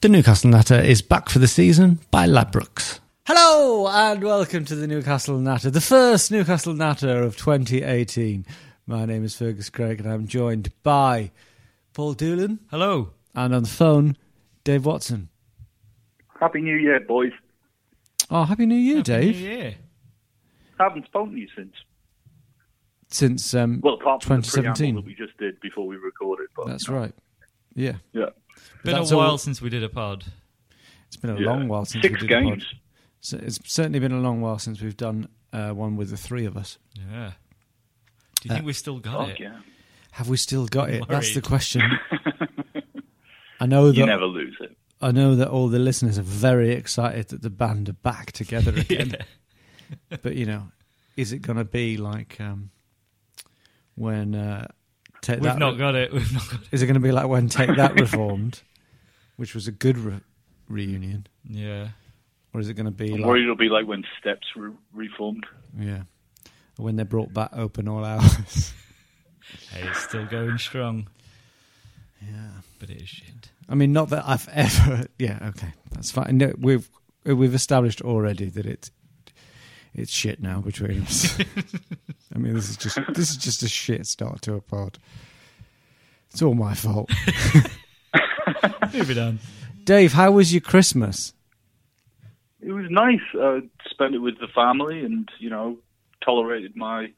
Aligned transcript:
The 0.00 0.08
Newcastle 0.08 0.48
Natter 0.50 0.80
is 0.80 1.02
back 1.02 1.28
for 1.28 1.40
the 1.40 1.48
season 1.48 2.00
by 2.10 2.26
Ladbrokes. 2.26 3.00
Hello 3.26 3.86
and 3.86 4.22
welcome 4.24 4.64
to 4.64 4.74
the 4.74 4.86
Newcastle 4.86 5.38
Natter, 5.38 5.68
the 5.70 5.80
first 5.82 6.30
Newcastle 6.32 6.72
Natter 6.72 7.22
of 7.22 7.36
2018. 7.36 8.46
My 8.86 9.04
name 9.04 9.24
is 9.24 9.36
Fergus 9.36 9.68
Craig 9.68 10.00
and 10.00 10.10
I'm 10.10 10.26
joined 10.26 10.70
by 10.82 11.30
Paul 11.92 12.14
Doolan. 12.14 12.60
Hello. 12.70 13.10
And 13.34 13.54
on 13.54 13.64
the 13.64 13.68
phone, 13.68 14.16
Dave 14.64 14.86
Watson. 14.86 15.28
Happy 16.40 16.62
New 16.62 16.76
Year, 16.76 17.00
boys. 17.00 17.32
Oh, 18.30 18.44
Happy 18.44 18.64
New 18.64 18.76
Year, 18.76 18.96
Happy 18.98 19.12
Dave. 19.12 19.36
New 19.36 19.48
Year. 19.50 19.74
Haven't 20.78 21.04
spoken 21.04 21.34
to 21.34 21.38
you 21.38 21.48
since. 21.54 21.74
Since 23.10 23.52
um, 23.54 23.80
Well, 23.82 23.94
apart 23.94 24.22
from 24.22 24.40
the 24.40 24.46
2017. 24.46 24.74
preamble 24.94 25.02
that 25.02 25.06
we 25.06 25.14
just 25.14 25.36
did 25.36 25.60
before 25.60 25.86
we 25.86 25.96
recorded. 25.96 26.46
But, 26.56 26.68
That's 26.68 26.88
right. 26.88 27.12
Yeah. 27.74 27.96
Yeah. 28.14 28.30
Been 28.84 28.94
a 28.94 28.98
That's 28.98 29.12
while 29.12 29.30
all- 29.32 29.38
since 29.38 29.60
we 29.60 29.68
did 29.70 29.82
a 29.82 29.88
pod. 29.88 30.24
It's 31.08 31.16
been 31.16 31.30
a 31.30 31.40
yeah. 31.40 31.46
long 31.46 31.68
while 31.68 31.84
since 31.84 32.02
Six 32.02 32.20
we 32.22 32.28
did 32.28 32.36
a 32.38 32.42
pod. 32.42 32.52
games. 32.52 32.74
So 33.20 33.38
it's 33.42 33.58
certainly 33.70 33.98
been 33.98 34.12
a 34.12 34.20
long 34.20 34.40
while 34.40 34.58
since 34.58 34.80
we've 34.80 34.96
done 34.96 35.28
uh, 35.52 35.70
one 35.70 35.96
with 35.96 36.10
the 36.10 36.16
three 36.16 36.44
of 36.46 36.56
us. 36.56 36.78
Yeah. 36.96 37.32
Do 38.40 38.48
you 38.48 38.54
think 38.54 38.64
we've 38.66 38.76
still 38.76 38.98
got 39.00 39.28
it? 39.30 39.40
yeah. 39.40 39.58
Have 40.12 40.28
we 40.28 40.36
still 40.38 40.66
got 40.66 40.88
it? 40.90 41.06
That's 41.08 41.34
the 41.34 41.42
question. 41.42 41.82
I 43.60 43.66
know 43.66 43.86
You 43.86 43.92
that 43.92 44.06
never 44.06 44.24
lose 44.26 44.56
it. 44.60 44.76
I 45.02 45.12
know 45.12 45.34
that 45.36 45.48
all 45.48 45.68
the 45.68 45.78
listeners 45.78 46.18
are 46.18 46.22
very 46.22 46.72
excited 46.72 47.28
that 47.28 47.42
the 47.42 47.50
band 47.50 47.88
are 47.88 47.92
back 47.94 48.32
together 48.32 48.70
again. 48.76 49.16
but 50.22 50.34
you 50.36 50.46
know, 50.46 50.68
is 51.16 51.32
it 51.32 51.40
going 51.42 51.58
to 51.58 51.64
be 51.64 51.96
like 51.96 52.38
um, 52.40 52.70
when 53.94 54.34
uh, 54.34 54.68
take 55.22 55.36
We've 55.40 55.44
that? 55.44 55.58
not 55.58 55.78
got 55.78 55.94
it. 55.94 56.12
We've 56.14 56.32
not 56.32 56.48
got 56.50 56.60
it. 56.62 56.68
is 56.72 56.82
it 56.82 56.86
going 56.86 56.94
to 56.94 57.00
be 57.00 57.12
like 57.12 57.28
when 57.28 57.48
Take 57.48 57.76
That 57.76 57.94
reformed, 58.00 58.62
which 59.36 59.54
was 59.54 59.66
a 59.68 59.72
good 59.72 59.98
re- 59.98 60.20
reunion, 60.68 61.26
Yeah. 61.44 61.88
or 62.54 62.60
is 62.60 62.68
it 62.68 62.74
going 62.74 62.86
to 62.86 62.90
be 62.92 63.12
I'm 63.12 63.20
like 63.20 63.26
worried 63.28 63.42
it'll 63.44 63.56
be 63.56 63.68
like 63.68 63.86
when 63.86 64.04
Steps 64.20 64.46
re- 64.56 64.72
reformed. 64.92 65.46
yeah, 65.78 66.02
when 66.76 66.96
they 66.96 67.04
brought 67.04 67.32
back 67.32 67.50
Open 67.52 67.88
All 67.88 68.04
Hours? 68.04 68.72
Hey, 69.72 69.82
it's 69.88 70.04
still 70.04 70.26
going 70.26 70.58
strong, 70.58 71.08
yeah. 72.22 72.50
but 72.78 72.88
it 72.88 73.02
is 73.02 73.08
shit. 73.08 73.50
I 73.68 73.74
mean, 73.74 73.92
not 73.92 74.10
that 74.10 74.22
I've 74.24 74.48
ever. 74.52 75.06
Yeah, 75.18 75.38
okay, 75.48 75.72
that's 75.90 76.12
fine. 76.12 76.38
No, 76.38 76.52
we've 76.56 76.88
we've 77.24 77.54
established 77.54 78.00
already 78.00 78.44
that 78.46 78.64
it's 78.64 78.92
it's 79.94 80.12
shit 80.12 80.40
now 80.40 80.60
between 80.60 81.02
us. 81.02 81.38
I 82.34 82.38
mean, 82.38 82.54
this 82.54 82.70
is 82.70 82.76
just 82.76 82.98
this 83.08 83.30
is 83.30 83.36
just 83.36 83.62
a 83.62 83.68
shit 83.68 84.06
start 84.06 84.42
to 84.42 84.54
a 84.54 84.60
pod. 84.60 84.98
It's 86.30 86.42
all 86.42 86.54
my 86.54 86.74
fault. 86.74 87.10
Moving 88.92 89.18
on. 89.18 89.38
Dave, 89.84 90.12
how 90.12 90.30
was 90.32 90.52
your 90.52 90.60
Christmas? 90.60 91.34
It 92.60 92.72
was 92.72 92.86
nice. 92.90 93.20
Uh, 93.34 93.60
spent 93.90 94.14
it 94.14 94.18
with 94.18 94.38
the 94.38 94.48
family 94.54 95.00
and, 95.00 95.28
you 95.38 95.50
know, 95.50 95.78
tolerated 96.24 96.76
my 96.76 97.12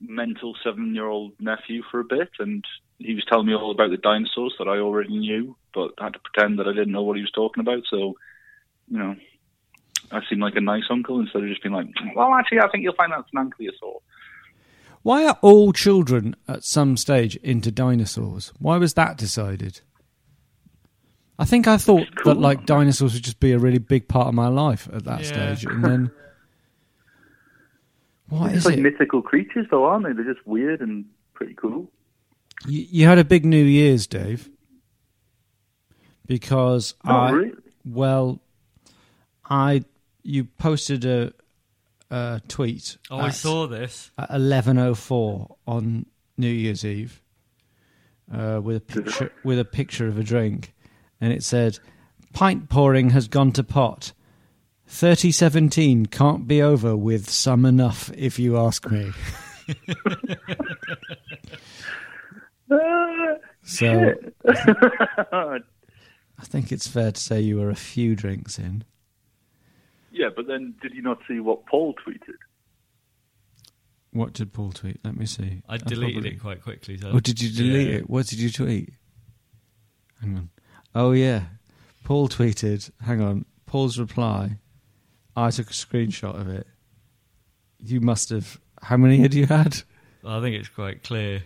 mental 0.00 0.54
seven 0.62 0.94
year 0.94 1.06
old 1.06 1.32
nephew 1.40 1.82
for 1.90 2.00
a 2.00 2.04
bit. 2.04 2.30
And 2.38 2.64
he 2.98 3.14
was 3.14 3.24
telling 3.24 3.46
me 3.46 3.54
all 3.54 3.70
about 3.70 3.90
the 3.90 3.96
dinosaurs 3.96 4.54
that 4.58 4.68
I 4.68 4.78
already 4.78 5.16
knew, 5.16 5.56
but 5.72 5.92
I 5.98 6.04
had 6.04 6.14
to 6.14 6.18
pretend 6.18 6.58
that 6.58 6.68
I 6.68 6.72
didn't 6.72 6.92
know 6.92 7.02
what 7.02 7.16
he 7.16 7.22
was 7.22 7.30
talking 7.30 7.60
about. 7.60 7.84
So, 7.88 8.16
you 8.88 8.98
know, 8.98 9.14
I 10.12 10.20
seem 10.28 10.40
like 10.40 10.56
a 10.56 10.60
nice 10.60 10.84
uncle 10.90 11.20
instead 11.20 11.42
of 11.42 11.48
just 11.48 11.62
being 11.62 11.74
like, 11.74 11.86
mm, 11.86 12.14
well, 12.14 12.34
actually, 12.34 12.60
I 12.60 12.68
think 12.68 12.84
you'll 12.84 12.94
find 12.94 13.12
that's 13.12 13.28
an 13.34 13.50
ankylosaur. 13.50 13.96
Why 15.02 15.26
are 15.26 15.38
all 15.40 15.72
children 15.72 16.34
at 16.48 16.64
some 16.64 16.96
stage 16.96 17.36
into 17.36 17.70
dinosaurs? 17.70 18.52
Why 18.58 18.76
was 18.76 18.94
that 18.94 19.16
decided? 19.16 19.80
I 21.38 21.44
think 21.44 21.68
I 21.68 21.76
thought 21.76 22.14
cool. 22.16 22.34
that 22.34 22.40
like 22.40 22.66
dinosaurs 22.66 23.14
would 23.14 23.22
just 23.22 23.40
be 23.40 23.52
a 23.52 23.58
really 23.58 23.78
big 23.78 24.08
part 24.08 24.28
of 24.28 24.34
my 24.34 24.48
life 24.48 24.88
at 24.92 25.04
that 25.04 25.20
Yeah. 25.20 25.54
stage, 25.54 25.64
and 25.64 25.84
then 25.84 26.10
what 28.28 28.48
It's 28.48 28.56
is 28.56 28.66
like 28.66 28.78
it? 28.78 28.80
mythical 28.80 29.22
creatures, 29.22 29.66
though, 29.70 29.84
aren't 29.84 30.06
they? 30.06 30.12
They're 30.12 30.32
just 30.34 30.46
weird 30.46 30.80
and 30.80 31.04
pretty 31.34 31.54
cool. 31.54 31.90
You, 32.66 32.86
you 32.90 33.06
had 33.06 33.18
a 33.18 33.24
big 33.24 33.44
New 33.44 33.64
Year's, 33.64 34.06
Dave, 34.06 34.48
because 36.26 36.94
Not 37.04 37.26
I 37.26 37.30
really. 37.32 37.52
well, 37.84 38.40
I 39.48 39.84
you 40.26 40.44
posted 40.44 41.04
a, 41.04 41.32
a 42.10 42.40
tweet 42.48 42.96
Oh, 43.10 43.18
I 43.18 43.30
saw 43.30 43.66
this. 43.66 44.10
at 44.18 44.30
eleven 44.30 44.78
oh 44.78 44.94
four 44.94 45.56
on 45.66 46.06
New 46.36 46.48
Year's 46.50 46.84
Eve 46.84 47.22
uh, 48.32 48.60
with 48.62 48.76
a 48.76 48.80
picture 48.80 49.32
with 49.44 49.58
a 49.58 49.64
picture 49.64 50.06
of 50.08 50.18
a 50.18 50.22
drink, 50.24 50.74
and 51.20 51.32
it 51.32 51.42
said, 51.44 51.78
"Pint 52.32 52.68
pouring 52.68 53.10
has 53.10 53.28
gone 53.28 53.52
to 53.52 53.64
pot." 53.64 54.12
3017 54.88 56.06
can't 56.06 56.46
be 56.46 56.62
over 56.62 56.96
with 56.96 57.28
some 57.28 57.64
enough, 57.64 58.08
if 58.16 58.38
you 58.38 58.56
ask 58.56 58.88
me. 58.90 59.10
So 63.62 64.12
I 65.32 66.44
think 66.44 66.70
it's 66.70 66.86
fair 66.86 67.10
to 67.12 67.20
say 67.20 67.40
you 67.40 67.58
were 67.58 67.70
a 67.70 67.74
few 67.74 68.14
drinks 68.14 68.58
in. 68.58 68.84
Yeah, 70.16 70.28
but 70.34 70.46
then 70.46 70.74
did 70.82 70.94
you 70.94 71.02
not 71.02 71.18
see 71.28 71.40
what 71.40 71.66
Paul 71.66 71.94
tweeted? 72.06 72.34
What 74.12 74.32
did 74.32 74.52
Paul 74.52 74.72
tweet? 74.72 74.98
Let 75.04 75.16
me 75.16 75.26
see. 75.26 75.62
I 75.68 75.76
deleted 75.76 76.14
probably- 76.14 76.30
it 76.30 76.40
quite 76.40 76.62
quickly. 76.62 76.96
So 76.98 77.10
Oh, 77.10 77.20
did 77.20 77.40
you 77.40 77.50
delete 77.50 77.88
Yeah. 77.88 77.94
it? 77.96 78.10
What 78.10 78.26
did 78.26 78.38
you 78.38 78.50
tweet? 78.50 78.94
Hang 80.20 80.36
on. 80.36 80.50
Oh 80.94 81.12
yeah, 81.12 81.44
Paul 82.04 82.28
tweeted. 82.28 82.90
Hang 83.02 83.20
on. 83.20 83.44
Paul's 83.66 83.98
reply. 83.98 84.58
I 85.36 85.50
took 85.50 85.68
a 85.68 85.74
screenshot 85.74 86.40
of 86.40 86.48
it. 86.48 86.66
You 87.78 88.00
must 88.00 88.30
have. 88.30 88.58
How 88.82 88.96
many 88.96 89.18
had 89.18 89.34
you 89.34 89.46
had? 89.46 89.82
I 90.24 90.40
think 90.40 90.56
it's 90.56 90.68
quite 90.70 91.02
clear. 91.02 91.42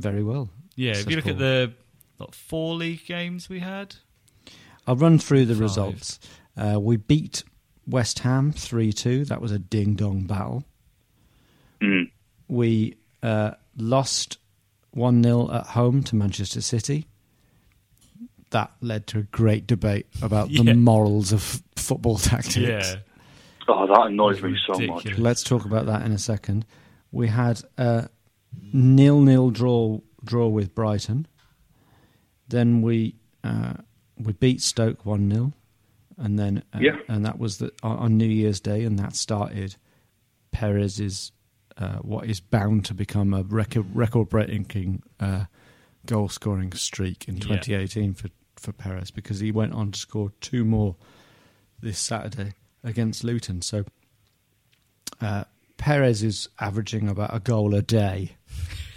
Very 0.01 0.23
well. 0.23 0.51
Yeah, 0.75 0.93
if 0.93 1.09
you 1.11 1.17
look 1.17 1.27
Paul. 1.27 1.35
at 1.35 1.39
the 1.39 1.73
what, 2.17 2.35
four 2.35 2.75
league 2.75 3.05
games 3.07 3.49
we 3.49 3.61
had, 3.61 3.95
I'll 4.91 4.97
run 4.97 5.19
through 5.21 5.45
the 5.47 5.55
Five. 5.55 5.61
results. 5.61 6.19
Uh, 6.57 6.81
we 6.81 6.97
beat 6.97 7.45
West 7.87 8.19
Ham 8.21 8.51
three 8.51 8.93
two. 8.93 9.25
That 9.27 9.41
was 9.41 9.53
a 9.53 9.59
ding 9.59 9.95
dong 9.95 10.23
battle. 10.25 10.65
Mm. 11.81 12.11
We 12.49 12.97
uh, 13.23 13.53
lost 13.77 14.39
one 14.91 15.23
0 15.23 15.49
at 15.53 15.67
home 15.67 16.03
to 16.03 16.17
Manchester 16.17 16.61
City. 16.61 17.07
That 18.51 18.73
led 18.81 19.07
to 19.09 19.19
a 19.19 19.23
great 19.23 19.69
debate 19.69 20.07
about 20.23 20.51
Yeah. 20.51 20.65
the 20.65 20.75
morals 20.75 21.33
of 21.33 21.63
football 21.77 22.19
tactics. 22.33 22.57
yeah, 22.57 22.97
Oh, 23.69 23.87
that 23.87 24.07
annoys 24.09 24.43
me 24.43 24.57
so 24.67 24.73
Ridiculous. 24.73 25.05
much. 25.05 25.19
Let's 25.19 25.45
talk 25.45 25.65
about 25.65 25.87
that 25.87 26.03
in 26.05 26.11
a 26.11 26.19
second. 26.19 26.67
We 27.13 27.29
had 27.29 27.63
a 27.79 28.09
nil 28.73 29.21
nil 29.21 29.51
draw 29.51 30.01
draw 30.25 30.49
with 30.49 30.75
Brighton. 30.75 31.29
Then 32.49 32.83
we 32.83 33.15
uh, 33.45 33.75
we 34.23 34.33
beat 34.33 34.61
Stoke 34.61 35.05
one 35.07 35.31
0 35.31 35.53
and 36.19 36.39
then 36.39 36.63
uh, 36.75 36.79
Yeah. 36.81 36.97
and 37.09 37.25
that 37.25 37.39
was 37.39 37.59
the, 37.59 37.73
on, 37.83 37.97
on 37.99 38.17
New 38.19 38.27
Year's 38.29 38.61
Day, 38.61 38.85
and 38.85 38.99
that 38.99 39.15
started 39.17 39.77
Perez's 40.53 41.33
uh, 41.79 41.97
what 41.99 42.27
is 42.27 42.41
bound 42.41 42.85
to 42.87 42.95
become 42.95 43.33
a 43.33 43.43
record 43.43 43.87
record 43.95 44.29
breaking 44.29 45.03
uh, 45.19 45.45
goal 46.07 46.29
scoring 46.29 46.73
streak 46.73 47.27
in 47.29 47.37
Yeah. 47.37 47.43
2018 47.61 48.15
for 48.15 48.29
for 48.57 48.73
Perez 48.73 49.11
because 49.11 49.41
he 49.41 49.51
went 49.51 49.73
on 49.73 49.93
to 49.93 49.99
score 49.99 50.33
two 50.43 50.65
more 50.65 50.97
this 51.81 51.99
Saturday 51.99 52.53
against 52.85 53.25
Luton. 53.25 53.63
So 53.63 53.85
uh, 55.23 55.45
Perez 55.79 56.23
is 56.23 56.49
averaging 56.61 57.09
about 57.09 57.35
a 57.35 57.41
goal 57.41 57.75
a 57.75 57.81
day 57.81 58.33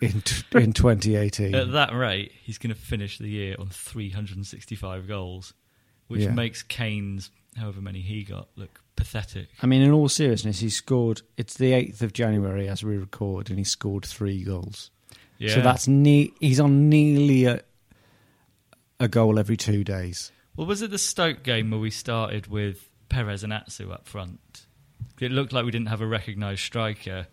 in 0.00 0.20
t- 0.22 0.44
in 0.58 0.72
2018. 0.72 1.54
at 1.54 1.72
that 1.72 1.92
rate, 1.94 2.32
he's 2.42 2.58
going 2.58 2.74
to 2.74 2.80
finish 2.80 3.18
the 3.18 3.28
year 3.28 3.56
on 3.58 3.68
365 3.68 5.06
goals, 5.08 5.54
which 6.06 6.22
Yeah. 6.22 6.30
makes 6.32 6.62
Kane's 6.62 7.30
however 7.56 7.80
many 7.80 8.00
he 8.00 8.22
got 8.22 8.48
look 8.56 8.80
pathetic. 8.96 9.48
I 9.62 9.66
mean, 9.66 9.82
in 9.82 9.90
all 9.90 10.08
seriousness, 10.08 10.60
he 10.60 10.70
scored. 10.70 11.22
It's 11.36 11.54
the 11.54 11.72
8th 11.72 12.02
of 12.02 12.12
January 12.12 12.68
as 12.68 12.84
we 12.84 12.96
record, 12.96 13.50
and 13.50 13.58
he 13.58 13.64
scored 13.64 14.04
three 14.04 14.42
goals. 14.44 14.90
Yeah. 15.38 15.54
So 15.54 15.60
that's 15.62 15.86
ne- 15.88 16.32
he's 16.40 16.60
on 16.60 16.88
nearly 16.88 17.44
a, 17.44 17.62
a 19.00 19.08
goal 19.08 19.38
every 19.38 19.56
two 19.56 19.84
days. 19.84 20.32
Well, 20.56 20.66
was 20.66 20.82
it 20.82 20.90
the 20.90 20.98
Stoke 20.98 21.42
game 21.44 21.70
where 21.70 21.78
we 21.80 21.90
started 21.90 22.48
with 22.48 22.88
Perez 23.08 23.44
and 23.44 23.52
Atsu 23.52 23.90
up 23.92 24.08
front? 24.08 24.66
It 25.20 25.30
looked 25.30 25.52
like 25.52 25.64
we 25.64 25.70
didn't 25.70 25.88
have 25.88 26.00
a 26.00 26.06
recognised 26.06 26.60
striker, 26.62 27.26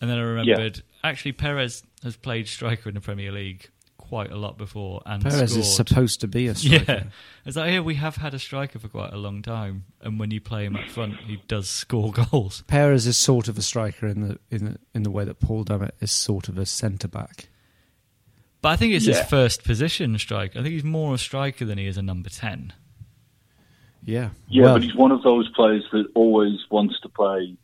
and 0.00 0.10
then 0.10 0.18
I 0.18 0.22
remembered 0.22 0.82
actually 1.06 1.32
Perez 1.32 1.82
has 2.02 2.16
played 2.16 2.48
striker 2.48 2.88
in 2.88 2.94
the 2.94 3.00
Premier 3.00 3.32
League 3.32 3.68
quite 3.98 4.30
a 4.30 4.36
lot 4.36 4.56
before 4.56 5.02
and 5.04 5.20
Perez 5.22 5.50
scored. 5.50 5.60
is 5.64 5.74
supposed 5.76 6.20
to 6.20 6.28
be 6.28 6.46
a 6.46 6.54
striker. 6.54 6.84
Yeah, 6.92 7.02
it's 7.44 7.56
like 7.56 7.70
here 7.70 7.82
we 7.82 7.96
have 7.96 8.16
had 8.16 8.34
a 8.34 8.38
striker 8.38 8.78
for 8.78 8.86
quite 8.88 9.12
a 9.12 9.16
long 9.16 9.42
time, 9.42 9.84
and 10.00 10.20
when 10.20 10.30
you 10.30 10.40
play 10.40 10.64
him 10.64 10.76
up 10.76 10.88
front, 10.88 11.16
he 11.26 11.42
does 11.48 11.68
score 11.68 12.12
goals. 12.30 12.62
Perez 12.68 13.06
is 13.06 13.16
sort 13.16 13.48
of 13.48 13.58
a 13.58 13.62
striker 13.62 14.06
in 14.06 14.20
the 14.28 14.38
in 14.50 14.64
the 14.64 14.78
in 14.94 15.02
the 15.02 15.10
way 15.10 15.24
that 15.24 15.40
Paul 15.40 15.64
Dummett 15.64 15.90
is 16.00 16.12
sort 16.12 16.48
of 16.48 16.56
a 16.58 16.66
centre 16.66 17.08
back. 17.08 17.48
But 18.62 18.68
I 18.70 18.76
think 18.76 18.94
it's 18.94 19.06
Yeah. 19.06 19.18
his 19.18 19.28
first 19.28 19.64
position 19.64 20.16
striker. 20.18 20.58
I 20.58 20.62
think 20.62 20.72
he's 20.74 20.84
more 20.84 21.14
a 21.14 21.18
striker 21.18 21.64
than 21.64 21.76
he 21.78 21.86
is 21.86 21.96
a 21.96 22.02
number 22.02 22.28
ten. 22.30 22.72
Yeah, 24.04 24.30
Yeah, 24.48 24.62
Well, 24.64 24.74
but 24.74 24.82
he's 24.84 24.94
one 24.94 25.10
of 25.10 25.22
those 25.24 25.48
players 25.50 25.84
that 25.90 26.06
always 26.14 26.58
wants 26.70 26.94
to 27.00 27.08
play 27.08 27.56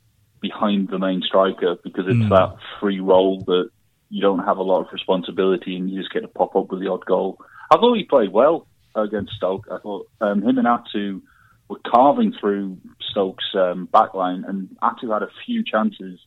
behind 0.42 0.88
the 0.88 0.98
main 0.98 1.22
striker 1.22 1.76
because 1.82 2.06
it's 2.06 2.16
Mm. 2.16 2.28
that 2.30 2.56
free 2.80 3.00
role 3.00 3.38
that 3.46 3.70
you 4.10 4.20
don't 4.20 4.40
have 4.44 4.58
a 4.58 4.62
lot 4.62 4.80
of 4.84 4.92
responsibility 4.92 5.76
and 5.76 5.88
you 5.88 5.98
just 6.00 6.12
get 6.12 6.20
to 6.20 6.28
pop 6.28 6.54
up 6.54 6.70
with 6.70 6.80
the 6.80 6.88
odd 6.88 7.04
goal. 7.06 7.38
I 7.70 7.76
thought 7.76 7.94
he 7.96 8.04
played 8.04 8.32
well 8.32 8.66
against 8.94 9.32
Stoke. 9.32 9.66
I 9.70 9.78
thought 9.78 10.08
um, 10.20 10.42
him 10.42 10.58
and 10.58 10.66
Atsu 10.66 11.22
were 11.68 11.78
carving 11.86 12.34
through 12.38 12.76
Stoke's 13.10 13.54
um, 13.54 13.88
backline, 13.94 14.46
and 14.46 14.68
Atsu 14.82 15.08
had 15.10 15.22
a 15.22 15.30
few 15.46 15.64
chances 15.64 16.20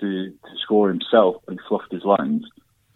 to, 0.00 0.30
to 0.30 0.58
score 0.62 0.88
himself, 0.88 1.36
but 1.44 1.54
he 1.54 1.58
fluffed 1.68 1.90
his 1.90 2.04
lines. 2.04 2.44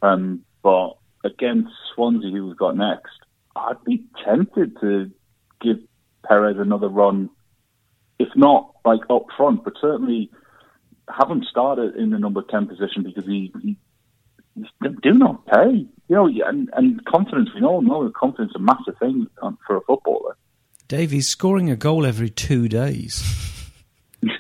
Um, 0.03 0.45
but 0.63 0.91
against 1.25 1.73
Swansea, 1.95 2.31
who 2.31 2.47
we've 2.47 2.57
got 2.57 2.77
next, 2.77 3.19
I'd 3.57 3.83
be 3.85 4.05
tempted 4.25 4.77
to 4.81 5.11
give 5.61 5.79
Perez 6.25 6.57
another 6.59 6.89
run, 6.89 7.31
if 8.19 8.29
not 8.37 8.75
like 8.85 9.01
up 9.11 9.27
front, 9.37 9.65
but 9.65 9.73
certainly 9.81 10.31
have 11.19 11.31
him 11.31 11.43
started 11.51 11.97
in 11.97 12.11
the 12.11 12.19
number 12.19 12.43
ten 12.43 12.67
position 12.67 13.03
because 13.03 13.25
he, 13.27 13.53
he 13.63 13.77
he's 14.55 14.67
do 15.03 15.13
not 15.13 15.45
pay. 15.47 15.87
You 16.09 16.17
know, 16.17 16.27
and, 16.47 16.69
and 16.73 17.05
confidence. 17.05 17.51
We 17.55 17.63
all 17.63 17.83
know 17.83 18.05
that 18.05 18.15
confidence 18.15 18.51
is 18.51 18.57
a 18.57 18.59
massive 18.59 18.99
thing 18.99 19.27
um, 19.43 19.59
for 19.67 19.77
a 19.77 19.81
footballer. 19.83 20.37
Dave, 20.89 21.13
he's 21.13 21.29
scoring 21.29 21.71
a 21.71 21.77
goal 21.77 22.05
every 22.05 22.31
two 22.31 22.69
days. 22.69 23.23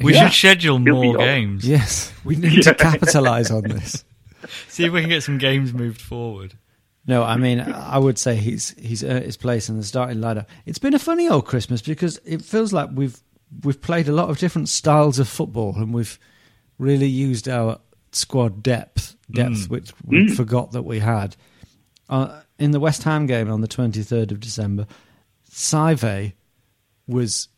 We 0.00 0.14
Yeah. 0.14 0.28
should 0.28 0.36
schedule 0.36 0.78
He'll 0.78 1.02
more 1.02 1.16
games. 1.18 1.68
Yes, 1.68 2.12
we 2.24 2.34
need 2.36 2.62
to 2.62 2.74
capitalise 2.74 3.50
on 3.50 3.62
this. 3.64 4.04
See 4.68 4.84
if 4.84 4.92
we 4.92 5.00
can 5.00 5.10
get 5.10 5.22
some 5.22 5.38
games 5.38 5.72
moved 5.72 6.00
forward. 6.00 6.54
No, 7.06 7.22
I 7.22 7.36
mean, 7.36 7.60
I 7.60 7.98
would 7.98 8.18
say 8.18 8.34
he's 8.36 8.70
he's 8.70 9.04
earned 9.04 9.24
his 9.26 9.36
place 9.36 9.68
in 9.68 9.76
the 9.76 9.84
starting 9.84 10.18
lineup. 10.18 10.46
It's 10.66 10.78
been 10.78 10.94
a 10.94 10.98
funny 10.98 11.28
old 11.28 11.44
Christmas 11.46 11.82
because 11.82 12.18
it 12.24 12.42
feels 12.42 12.72
like 12.72 12.88
we've 12.92 13.20
we've 13.64 13.80
played 13.80 14.08
a 14.08 14.12
lot 14.12 14.30
of 14.30 14.38
different 14.38 14.68
styles 14.68 15.18
of 15.18 15.28
football 15.28 15.74
and 15.76 15.92
we've 15.92 16.18
really 16.78 17.08
used 17.08 17.48
our 17.48 17.78
squad 18.12 18.62
depth 18.62 19.16
depth, 19.30 19.68
which 19.70 19.92
we 20.04 20.28
forgot 20.34 20.72
that 20.72 20.82
we 20.82 20.98
had. 21.00 21.36
Uh, 22.08 22.40
in 22.58 22.72
the 22.72 22.80
West 22.80 23.04
Ham 23.04 23.26
game 23.26 23.50
on 23.50 23.60
the 23.60 23.68
twenty 23.68 24.02
third 24.02 24.32
of 24.32 24.40
December, 24.40 24.86
Saivet 25.50 26.32
was 27.06 27.48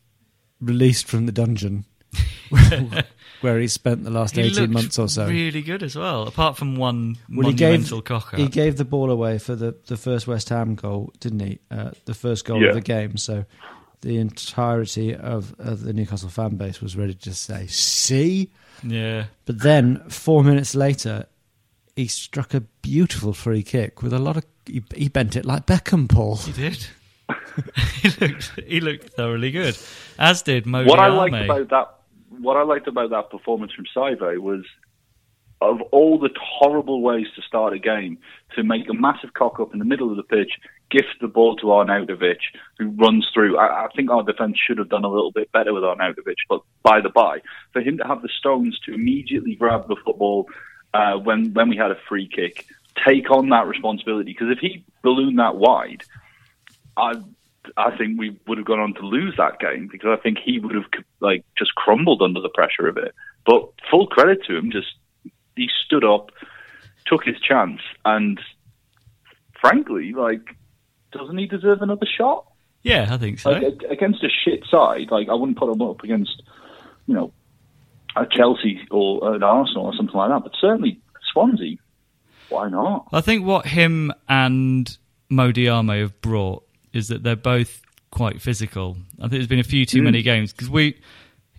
released 0.61 1.07
from 1.07 1.25
the 1.25 1.31
dungeon 1.31 1.85
where 3.41 3.59
he 3.59 3.67
spent 3.67 4.03
the 4.03 4.09
last 4.11 4.35
He 4.35 4.43
eighteen 4.43 4.71
months 4.71 4.97
or 4.99 5.09
so. 5.09 5.27
really 5.27 5.61
good 5.61 5.83
as 5.83 5.95
well. 5.95 6.27
Apart 6.27 6.57
from 6.57 6.75
one 6.75 7.17
Well, 7.29 7.47
he 7.47 7.53
gave 7.53 7.71
monumental 7.71 8.01
cocker. 8.01 8.37
he 8.37 8.47
gave 8.47 8.77
the 8.77 8.85
ball 8.85 9.09
away 9.11 9.37
for 9.39 9.55
the, 9.55 9.75
the 9.87 9.97
first 9.97 10.27
West 10.27 10.49
Ham 10.49 10.75
goal, 10.75 11.11
didn't 11.19 11.39
he? 11.41 11.59
Uh, 11.71 11.91
the 12.05 12.13
first 12.13 12.45
goal 12.45 12.61
Yeah. 12.61 12.69
of 12.69 12.75
the 12.75 12.81
game. 12.81 13.17
So 13.17 13.45
the 14.03 14.17
entirety 14.17 15.15
of, 15.15 15.55
of 15.59 15.83
the 15.83 15.93
Newcastle 15.93 16.29
fan 16.29 16.55
base 16.57 16.81
was 16.81 16.95
ready 16.95 17.13
to 17.13 17.33
say, 17.33 17.67
"See." 17.67 18.51
yeah, 18.83 19.25
But 19.45 19.61
then 19.61 20.03
four 20.09 20.43
minutes 20.43 20.75
later, 20.75 21.25
he 21.95 22.07
struck 22.07 22.53
a 22.53 22.61
beautiful 22.81 23.33
free 23.33 23.63
kick 23.63 24.03
with 24.03 24.13
a 24.13 24.19
lot 24.19 24.37
of. 24.37 24.45
He, 24.65 24.83
he 24.95 25.09
bent 25.09 25.35
it 25.35 25.45
like 25.45 25.65
Beckham, 25.65 26.07
Paul. 26.09 26.37
he 26.37 26.51
did. 26.51 26.85
he 28.01 28.09
looked 28.09 28.59
he 28.67 28.79
looked 28.81 29.09
thoroughly 29.13 29.51
good, 29.51 29.77
as 30.19 30.41
did 30.41 30.65
Modi 30.65 30.89
What 30.89 30.99
I 30.99 31.07
liked 31.07 31.35
about 31.35 31.69
that, 31.69 31.95
what 32.41 32.57
I 32.57 32.63
liked 32.63 32.87
about 32.87 33.09
that 33.11 33.29
performance 33.29 33.71
from 33.73 33.85
Saivet 33.95 34.39
was, 34.39 34.65
of 35.63 35.81
all 35.91 36.19
the 36.19 36.29
horrible 36.41 37.01
ways 37.01 37.27
to 37.35 37.41
start 37.41 37.73
a 37.73 37.79
game, 37.79 38.17
to 38.55 38.63
make 38.63 38.89
a 38.89 38.93
massive 38.93 39.33
cock 39.33 39.59
up 39.59 39.73
in 39.73 39.79
the 39.79 39.85
middle 39.85 40.09
of 40.11 40.17
the 40.17 40.23
pitch, 40.23 40.51
gift 40.89 41.15
the 41.21 41.27
ball 41.27 41.55
to 41.57 41.65
Arnautovic, 41.65 42.37
who 42.77 42.89
runs 42.89 43.27
through. 43.33 43.57
I, 43.57 43.85
I 43.85 43.87
think 43.95 44.11
our 44.11 44.23
defence 44.23 44.57
should 44.59 44.77
have 44.77 44.89
done 44.89 45.03
a 45.03 45.09
little 45.09 45.31
bit 45.31 45.51
better 45.51 45.73
with 45.73 45.83
Arnautovic, 45.83 46.35
but 46.49 46.61
by 46.83 47.01
the 47.01 47.09
by, 47.09 47.39
for 47.71 47.81
him 47.81 47.97
to 47.97 48.07
have 48.07 48.21
the 48.21 48.29
stones 48.29 48.79
to 48.85 48.93
immediately 48.93 49.55
grab 49.55 49.87
the 49.87 49.95
football 50.05 50.47
uh, 50.93 51.17
when 51.17 51.53
when 51.53 51.69
we 51.69 51.77
had 51.77 51.91
a 51.91 51.97
free 52.07 52.27
kick, 52.27 52.65
take 53.07 53.31
on 53.31 53.49
that 53.49 53.67
responsibility, 53.67 54.31
because 54.31 54.51
if 54.51 54.59
he 54.59 54.85
ballooned 55.01 55.39
that 55.39 55.55
wide, 55.55 56.03
I 56.95 57.13
I 57.77 57.95
think 57.97 58.19
we 58.19 58.37
would 58.47 58.57
have 58.57 58.67
gone 58.67 58.79
on 58.79 58.93
to 58.95 59.01
lose 59.01 59.35
that 59.37 59.59
game 59.59 59.87
because 59.91 60.17
I 60.17 60.21
think 60.21 60.37
he 60.37 60.59
would 60.59 60.75
have 60.75 60.85
like 61.19 61.45
just 61.57 61.73
crumbled 61.75 62.21
under 62.21 62.41
the 62.41 62.49
pressure 62.49 62.87
of 62.87 62.97
it. 62.97 63.15
But 63.45 63.69
full 63.89 64.07
credit 64.07 64.39
to 64.47 64.55
him, 64.55 64.71
just 64.71 64.93
stood 65.93 66.03
up, 66.05 66.31
took 67.05 67.23
his 67.23 67.39
chance, 67.39 67.79
and 68.05 68.39
frankly, 69.59 70.13
like, 70.13 70.55
doesn't 71.11 71.37
he 71.37 71.45
deserve 71.45 71.81
another 71.81 72.05
shot? 72.17 72.45
Yeah, 72.81 73.07
I 73.11 73.17
think 73.17 73.39
so. 73.39 73.51
Like 73.51 73.81
against 73.89 74.23
a 74.23 74.29
shit 74.29 74.65
side, 74.69 75.09
like 75.11 75.29
I 75.29 75.33
wouldn't 75.33 75.57
put 75.57 75.69
him 75.71 75.81
up 75.81 76.03
against, 76.03 76.41
you 77.07 77.13
know, 77.13 77.31
a 78.15 78.25
Chelsea 78.29 78.81
or 78.91 79.35
an 79.35 79.43
Arsenal 79.43 79.85
or 79.85 79.95
something 79.95 80.15
like 80.15 80.29
that. 80.29 80.43
But 80.43 80.53
certainly 80.59 80.99
Swansea, 81.31 81.77
why 82.49 82.69
not? 82.69 83.07
I 83.13 83.21
think 83.21 83.45
what 83.45 83.65
him 83.67 84.11
and 84.27 84.97
Mo 85.29 85.51
Diame 85.51 86.01
have 86.01 86.19
brought 86.21 86.63
is 86.91 87.07
that 87.07 87.23
they're 87.23 87.35
both 87.37 87.81
quite 88.11 88.41
physical. 88.41 88.97
I 89.19 89.21
think 89.23 89.31
there's 89.31 89.47
been 89.47 89.59
a 89.59 89.63
few 89.63 89.85
too 89.85 90.01
Mm. 90.01 90.05
many 90.05 90.21
games 90.21 90.51
because 90.51 90.69
we 90.69 90.97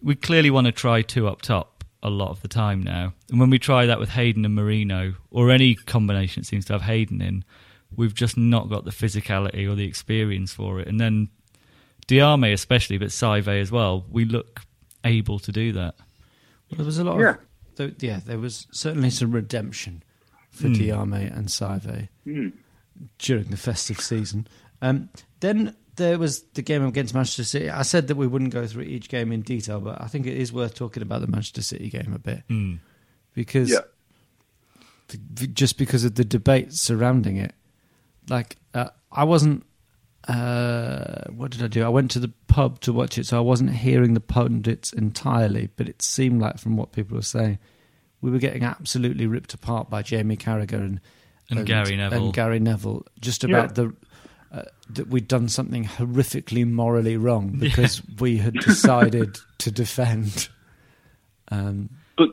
we 0.02 0.14
clearly 0.14 0.50
want 0.50 0.66
to 0.66 0.72
try 0.72 1.00
two 1.00 1.26
up 1.26 1.40
top 1.40 1.73
a 2.04 2.10
lot 2.10 2.30
of 2.30 2.42
the 2.42 2.48
time 2.48 2.82
now. 2.82 3.12
And 3.30 3.40
when 3.40 3.50
we 3.50 3.58
try 3.58 3.86
that 3.86 3.98
with 3.98 4.10
Hayden 4.10 4.44
and 4.44 4.54
Merino, 4.54 5.14
or 5.30 5.50
any 5.50 5.74
combination 5.74 6.42
that 6.42 6.46
seems 6.46 6.64
to 6.66 6.74
have 6.74 6.82
Hayden 6.82 7.20
in, 7.22 7.44
we've 7.96 8.14
just 8.14 8.36
not 8.36 8.68
got 8.68 8.84
the 8.84 8.90
physicality 8.90 9.68
or 9.68 9.74
the 9.74 9.86
experience 9.86 10.52
for 10.52 10.80
it. 10.80 10.86
And 10.88 11.00
then 11.00 11.28
Diame 12.06 12.52
especially, 12.52 12.98
but 12.98 13.08
Saivet 13.08 13.60
as 13.60 13.72
well, 13.72 14.04
we 14.10 14.24
look 14.24 14.60
able 15.04 15.38
to 15.38 15.50
do 15.52 15.72
that. 15.72 15.94
Well, 16.70 16.76
there 16.78 16.86
was 16.86 16.98
a 16.98 17.04
lot 17.04 17.18
Yeah. 17.18 17.30
of 17.30 17.38
there, 17.76 17.92
yeah, 17.98 18.20
there 18.24 18.38
was 18.38 18.66
certainly 18.70 19.10
some 19.10 19.32
redemption 19.32 20.02
for 20.50 20.68
Mm. 20.68 20.76
Diame 20.76 21.36
and 21.36 21.48
Saivet 21.48 22.08
Mm. 22.26 22.52
during 23.18 23.46
the 23.46 23.56
festive 23.56 24.00
season. 24.00 24.46
Um, 24.82 25.08
then 25.40 25.74
there 25.96 26.18
was 26.18 26.42
the 26.54 26.62
game 26.62 26.84
against 26.84 27.14
Manchester 27.14 27.44
City. 27.44 27.70
I 27.70 27.82
said 27.82 28.08
that 28.08 28.16
we 28.16 28.26
wouldn't 28.26 28.52
go 28.52 28.66
through 28.66 28.82
each 28.84 29.08
game 29.08 29.30
in 29.32 29.42
detail, 29.42 29.80
but 29.80 30.00
I 30.00 30.06
think 30.06 30.26
it 30.26 30.36
is 30.36 30.52
worth 30.52 30.74
talking 30.74 31.02
about 31.02 31.20
the 31.20 31.26
Manchester 31.26 31.62
City 31.62 31.88
game 31.90 32.12
a 32.14 32.18
bit 32.18 32.42
Mm. 32.48 32.78
because 33.34 33.70
Yeah. 33.70 33.78
f- 35.10 35.18
just 35.52 35.78
because 35.78 36.04
of 36.04 36.14
the 36.14 36.24
debate 36.24 36.72
surrounding 36.72 37.36
it. 37.36 37.54
Like 38.28 38.56
uh, 38.72 38.88
I 39.12 39.24
wasn't. 39.24 39.64
Uh, 40.26 41.24
what 41.30 41.50
did 41.50 41.62
I 41.62 41.66
do? 41.66 41.84
I 41.84 41.88
went 41.90 42.10
to 42.12 42.18
the 42.18 42.32
pub 42.48 42.80
to 42.80 42.92
watch 42.92 43.18
it, 43.18 43.26
so 43.26 43.36
I 43.36 43.40
wasn't 43.40 43.70
hearing 43.70 44.14
the 44.14 44.20
pundits 44.20 44.92
entirely. 44.92 45.68
But 45.76 45.88
it 45.88 46.00
seemed 46.00 46.40
like, 46.40 46.58
from 46.58 46.76
what 46.76 46.92
people 46.92 47.16
were 47.16 47.22
saying, 47.22 47.58
we 48.22 48.30
were 48.30 48.38
getting 48.38 48.64
absolutely 48.64 49.26
ripped 49.26 49.52
apart 49.52 49.90
by 49.90 50.00
Jamie 50.02 50.38
Carragher 50.38 50.80
and 50.80 51.00
And 51.50 51.66
Gary 51.66 51.96
Neville. 51.96 52.24
and 52.24 52.32
Gary 52.34 52.58
Neville, 52.58 53.04
just 53.20 53.44
about 53.44 53.74
the 53.74 53.94
uh, 54.54 54.62
that 54.90 55.08
we'd 55.08 55.26
done 55.26 55.48
something 55.48 55.84
horrifically 55.84 56.64
morally 56.70 57.16
wrong 57.16 57.56
because 57.58 58.02
we 58.20 58.38
had 58.38 58.54
decided 58.54 59.36
to 59.58 59.70
defend. 59.70 60.48
Um, 61.48 61.90
But 62.16 62.28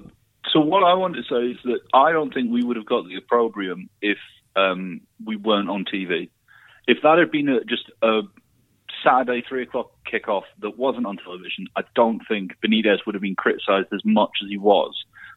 so 0.53 0.59
what 0.59 0.83
I 0.83 0.93
want 0.93 1.15
to 1.15 1.23
say 1.23 1.51
is 1.51 1.57
that 1.63 1.79
I 1.93 2.11
don't 2.11 2.33
think 2.33 2.51
we 2.51 2.63
would 2.63 2.75
have 2.75 2.85
got 2.85 3.07
the 3.07 3.15
opprobrium 3.15 3.89
if 4.01 4.17
um, 4.55 5.01
we 5.25 5.35
weren't 5.35 5.69
on 5.69 5.85
TV. 5.85 6.29
If 6.87 6.99
that 7.03 7.17
had 7.17 7.31
been 7.31 7.49
a, 7.49 7.63
just 7.63 7.89
a 8.03 8.21
Saturday 9.03 9.43
three 9.47 9.63
o'clock 9.63 9.91
kickoff 10.11 10.43
that 10.59 10.77
wasn't 10.77 11.07
on 11.07 11.17
television, 11.17 11.67
I 11.75 11.81
don't 11.95 12.21
think 12.27 12.51
Benitez 12.63 12.99
would 13.05 13.15
have 13.15 13.21
been 13.21 13.35
criticised 13.35 13.87
as 13.93 14.01
much 14.05 14.31
as 14.43 14.49
he 14.49 14.57
was 14.57 14.93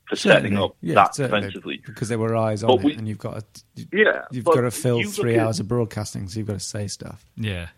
for 0.09 0.17
setting 0.17 0.43
certainly, 0.53 0.63
up 0.65 0.77
yeah, 0.81 0.95
that 0.95 1.15
certainly, 1.15 1.41
defensively. 1.41 1.83
because 1.87 2.09
there 2.09 2.19
were 2.19 2.37
eyes 2.37 2.63
on 2.63 2.69
But 2.69 2.79
it, 2.81 2.85
we- 2.85 2.95
and 2.95 3.09
you've 3.09 3.19
got 3.19 3.45
to, 3.55 3.87
Yeah, 3.93 4.25
you've 4.31 4.45
got 4.45 4.61
to 4.63 4.71
fill 4.71 4.99
you 5.01 5.07
look 5.07 5.15
three 5.15 5.37
at- 5.37 5.45
hours 5.47 5.61
of 5.61 5.69
broadcasting, 5.69 6.29
so 6.29 6.39
you've 6.39 6.47
got 6.47 6.55
to 6.55 6.61
say 6.61 6.87
stuff. 6.89 7.25
Yeah. 7.37 7.69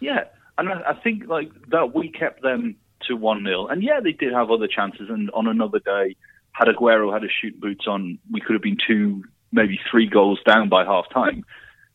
Yeah, 0.00 0.24
and 0.58 0.68
I, 0.68 0.90
I 0.90 0.94
think 0.94 1.26
like 1.28 1.50
that 1.70 1.94
we 1.94 2.10
kept 2.10 2.42
them 2.42 2.76
to 3.06 3.14
one 3.16 3.44
0 3.44 3.68
and 3.68 3.82
yeah, 3.82 4.00
they 4.00 4.12
did 4.12 4.32
have 4.32 4.50
other 4.50 4.66
chances. 4.66 5.08
And 5.08 5.30
on 5.30 5.46
another 5.46 5.78
day, 5.78 6.16
had 6.52 6.66
Aguero 6.68 7.12
had 7.12 7.22
his 7.22 7.30
shoot 7.30 7.58
boots 7.60 7.86
on, 7.86 8.18
we 8.30 8.40
could 8.40 8.54
have 8.54 8.62
been 8.62 8.76
two, 8.84 9.22
maybe 9.52 9.78
three 9.90 10.08
goals 10.08 10.40
down 10.44 10.68
by 10.68 10.84
half 10.84 11.08
time. 11.10 11.44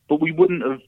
But 0.08 0.22
we 0.22 0.32
wouldn't 0.32 0.64
have 0.64 0.80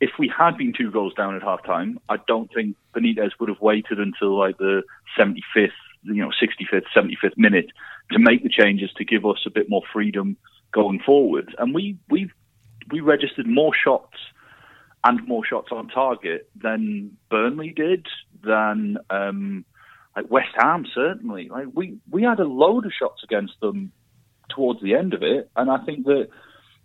if 0.00 0.10
we 0.18 0.26
had 0.36 0.56
been 0.56 0.72
two 0.76 0.90
goals 0.90 1.14
down 1.14 1.36
at 1.36 1.42
half 1.42 1.64
time. 1.64 1.98
I 2.08 2.16
don't 2.26 2.50
think 2.52 2.74
Benitez 2.92 3.30
would 3.38 3.48
have 3.48 3.60
waited 3.60 4.00
until 4.00 4.36
like 4.36 4.58
the 4.58 4.82
seventy 5.16 5.42
fifth, 5.54 5.70
you 6.02 6.14
know, 6.24 6.30
sixty 6.40 6.66
fifth, 6.68 6.84
seventy 6.92 7.16
fifth 7.20 7.36
minute 7.36 7.66
to 8.10 8.18
make 8.18 8.42
the 8.42 8.48
changes 8.48 8.90
to 8.96 9.04
give 9.04 9.24
us 9.24 9.38
a 9.46 9.50
bit 9.50 9.70
more 9.70 9.82
freedom 9.92 10.36
going 10.72 11.00
forward. 11.04 11.54
And 11.58 11.74
we 11.74 11.96
we 12.08 12.30
we 12.90 13.00
registered 13.00 13.46
more 13.46 13.72
shots 13.74 14.16
and 15.04 15.26
more 15.26 15.44
shots 15.44 15.68
on 15.72 15.88
target 15.88 16.48
than 16.60 17.16
Burnley 17.30 17.70
did, 17.70 18.06
than 18.44 18.98
um, 19.10 19.64
like 20.16 20.30
West 20.30 20.50
Ham 20.56 20.86
certainly. 20.94 21.48
Like 21.48 21.66
we 21.72 21.98
we 22.10 22.22
had 22.22 22.40
a 22.40 22.44
load 22.44 22.86
of 22.86 22.92
shots 22.92 23.22
against 23.24 23.54
them 23.60 23.92
towards 24.48 24.82
the 24.82 24.94
end 24.94 25.14
of 25.14 25.22
it, 25.22 25.50
and 25.56 25.70
I 25.70 25.78
think 25.84 26.06
that 26.06 26.28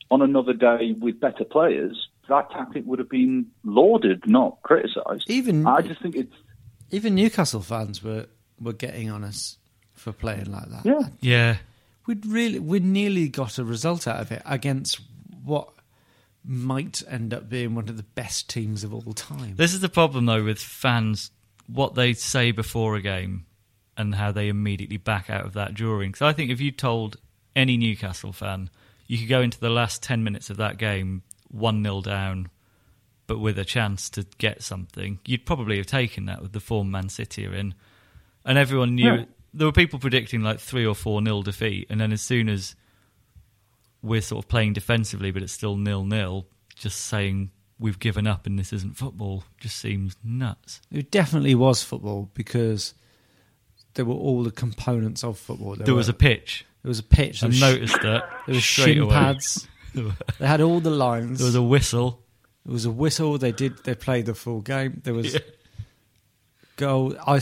on 0.10 0.22
another 0.22 0.54
day 0.54 0.96
with 0.98 1.20
better 1.20 1.44
players, 1.44 2.08
that 2.30 2.50
tactic 2.52 2.86
would 2.86 3.00
have 3.00 3.10
been 3.10 3.48
lauded, 3.64 4.24
not 4.26 4.62
criticised. 4.64 5.30
Even 5.30 5.66
I 5.68 5.82
just 5.82 6.02
think 6.02 6.16
it's 6.16 6.36
even 6.92 7.16
Newcastle 7.16 7.62
fans 7.62 8.04
were 8.04 8.28
were 8.60 8.74
getting 8.74 9.10
on 9.10 9.24
us 9.24 9.58
for 9.98 10.12
playing 10.12 10.51
like 10.51 10.70
that. 10.70 10.86
yeah. 10.86 11.08
Yeah. 11.20 11.58
We'd 12.06 12.25
really 12.25 12.60
we 12.60 12.80
nearly 12.80 13.27
got 13.27 13.58
a 13.58 13.66
result 13.66 14.08
out 14.08 14.22
of 14.22 14.32
it 14.32 14.42
against 14.46 15.01
what 15.44 15.70
might 16.46 17.04
end 17.10 17.34
up 17.34 17.50
being 17.50 17.75
one 17.75 17.89
of 17.89 17.98
the 17.98 18.04
best 18.04 18.50
teams 18.50 18.84
of 18.86 18.94
all 18.94 19.13
time. 19.13 19.56
This 19.58 19.74
is 19.74 19.82
the 19.82 19.89
problem, 19.89 20.25
though, 20.25 20.44
with 20.44 20.60
fans, 20.60 21.32
what 21.68 21.96
they 21.96 22.13
say 22.13 22.51
before 22.51 22.96
a 22.96 23.01
game 23.01 23.46
and 23.98 24.16
how 24.16 24.32
they 24.32 24.48
immediately 24.48 24.98
back 24.98 25.30
out 25.30 25.46
of 25.46 25.54
that 25.54 25.74
during. 25.74 26.13
So 26.13 26.25
I 26.25 26.32
think 26.32 26.51
if 26.51 26.62
you 26.62 26.72
told 26.72 27.18
any 27.56 27.75
Newcastle 27.75 28.32
fan, 28.32 28.70
you 29.08 29.18
could 29.18 29.27
go 29.27 29.42
into 29.42 29.60
the 29.60 29.70
last 29.70 30.01
10 30.04 30.24
minutes 30.24 30.50
of 30.50 30.58
that 30.58 30.77
game 30.77 31.24
1 31.50 31.84
0 31.84 32.01
down, 32.01 32.50
but 33.25 33.39
with 33.39 33.60
a 33.60 33.66
chance 33.66 34.10
to 34.12 34.25
get 34.38 34.63
something, 34.63 35.20
you'd 35.25 35.46
probably 35.46 35.77
have 35.77 35.88
taken 35.88 36.25
that 36.25 36.42
with 36.42 36.54
the 36.54 36.60
form 36.62 36.92
Man 36.92 37.10
City 37.10 37.46
are 37.46 37.54
in. 37.54 37.74
And 38.46 38.58
everyone 38.58 38.96
knew. 38.96 39.13
Yeah. 39.13 39.25
There 39.54 39.68
were 39.68 39.72
people 39.72 40.00
predicting 40.00 40.42
like 40.42 40.60
3 40.60 40.86
or 40.86 40.94
4 40.96 41.22
nil 41.22 41.42
defeat, 41.42 41.88
and 41.89 42.00
then 42.00 42.12
as 42.12 42.22
soon 42.22 42.50
as 42.50 42.75
we're 44.01 44.22
sort 44.22 44.44
of 44.46 44.50
playing 44.50 44.74
defensively, 44.74 45.32
but 45.32 45.42
it's 45.42 45.54
still 45.54 45.75
nil 45.75 46.06
nil, 46.06 46.46
just 46.75 47.00
saying 47.01 47.51
we've 47.80 48.00
given 48.00 48.25
up 48.27 48.46
and 48.46 48.58
this 48.58 48.74
isn't 48.74 48.98
football 48.98 49.44
just 49.60 49.77
seems 49.77 50.16
nuts. 50.24 50.82
It 50.92 51.12
definitely 51.12 51.56
was 51.56 51.84
football 51.84 52.30
because 52.34 52.94
there 53.96 54.06
were 54.06 54.13
all 54.16 54.44
the 54.44 54.51
components 54.51 55.24
of 55.24 55.38
football. 55.39 55.75
There 55.75 55.94
was 55.96 56.08
were- 56.08 56.12
a 56.12 56.16
pitch. 56.16 56.66
there 56.84 56.89
was 56.89 57.00
a 57.00 57.04
pitch. 57.04 57.44
I 57.44 57.48
There 57.48 57.50
was, 57.50 57.62
noticed 57.62 58.01
that 58.01 58.30
there 58.46 58.56
was 58.56 58.63
straight 58.66 58.94
shin 58.96 59.00
away. 59.04 59.13
pads. 59.13 59.68
They 60.39 60.46
had 60.46 60.62
all 60.62 60.80
the 60.80 60.92
lines. 60.92 61.39
There 61.39 61.46
was 61.48 61.56
a 61.56 61.62
whistle. 61.62 62.22
There 62.66 62.74
was 62.74 62.86
a 62.86 62.92
whistle. 62.92 63.39
They 63.39 63.51
did. 63.51 63.84
They 63.84 63.96
played 63.96 64.27
the 64.27 64.36
full 64.36 64.62
game. 64.62 65.01
There 65.04 65.13
was 65.16 65.34
Yeah. 65.34 65.39
goal. 66.75 67.16
I. 67.25 67.42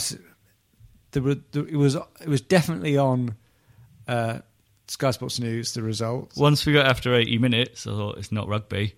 s- 1.16 1.22
There 1.22 1.24
were. 1.24 1.36
There, 1.52 1.68
it 1.68 1.76
was. 1.78 1.96
It 1.96 2.28
was 2.28 2.42
definitely 2.42 2.98
on 2.98 3.36
uh, 4.08 4.40
Sky 4.88 5.12
Sports 5.12 5.40
News. 5.40 5.74
The 5.74 5.82
results. 5.82 6.38
Once 6.38 6.66
we 6.66 6.74
got 6.74 6.86
after 6.86 7.16
80 7.16 7.38
minutes, 7.40 7.88
I 7.88 7.92
thought 7.92 8.18
it's 8.20 8.32
not 8.32 8.48
rugby. 8.48 8.94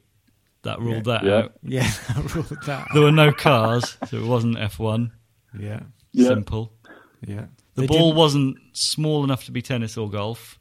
That 0.63 0.79
ruled 0.81 1.05
that 1.05 1.23
Yeah. 1.23 1.33
out. 1.37 1.53
Yeah, 1.63 1.89
I 2.09 2.19
ruled 2.33 2.57
that. 2.65 2.87
There 2.93 3.03
were 3.03 3.11
no 3.11 3.31
cars, 3.31 3.97
so 4.07 4.17
it 4.17 4.25
wasn't 4.25 4.57
F1. 4.57 5.11
Yeah, 5.57 5.81
Yeah. 6.11 6.27
Simple. 6.27 6.73
yeah. 7.25 7.45
The 7.75 7.81
They 7.81 7.87
ball 7.87 8.07
didn't- 8.09 8.15
wasn't 8.17 8.57
small 8.73 9.23
enough 9.23 9.45
to 9.45 9.51
be 9.51 9.61
tennis 9.61 9.97
or 9.97 10.09
golf. 10.09 10.59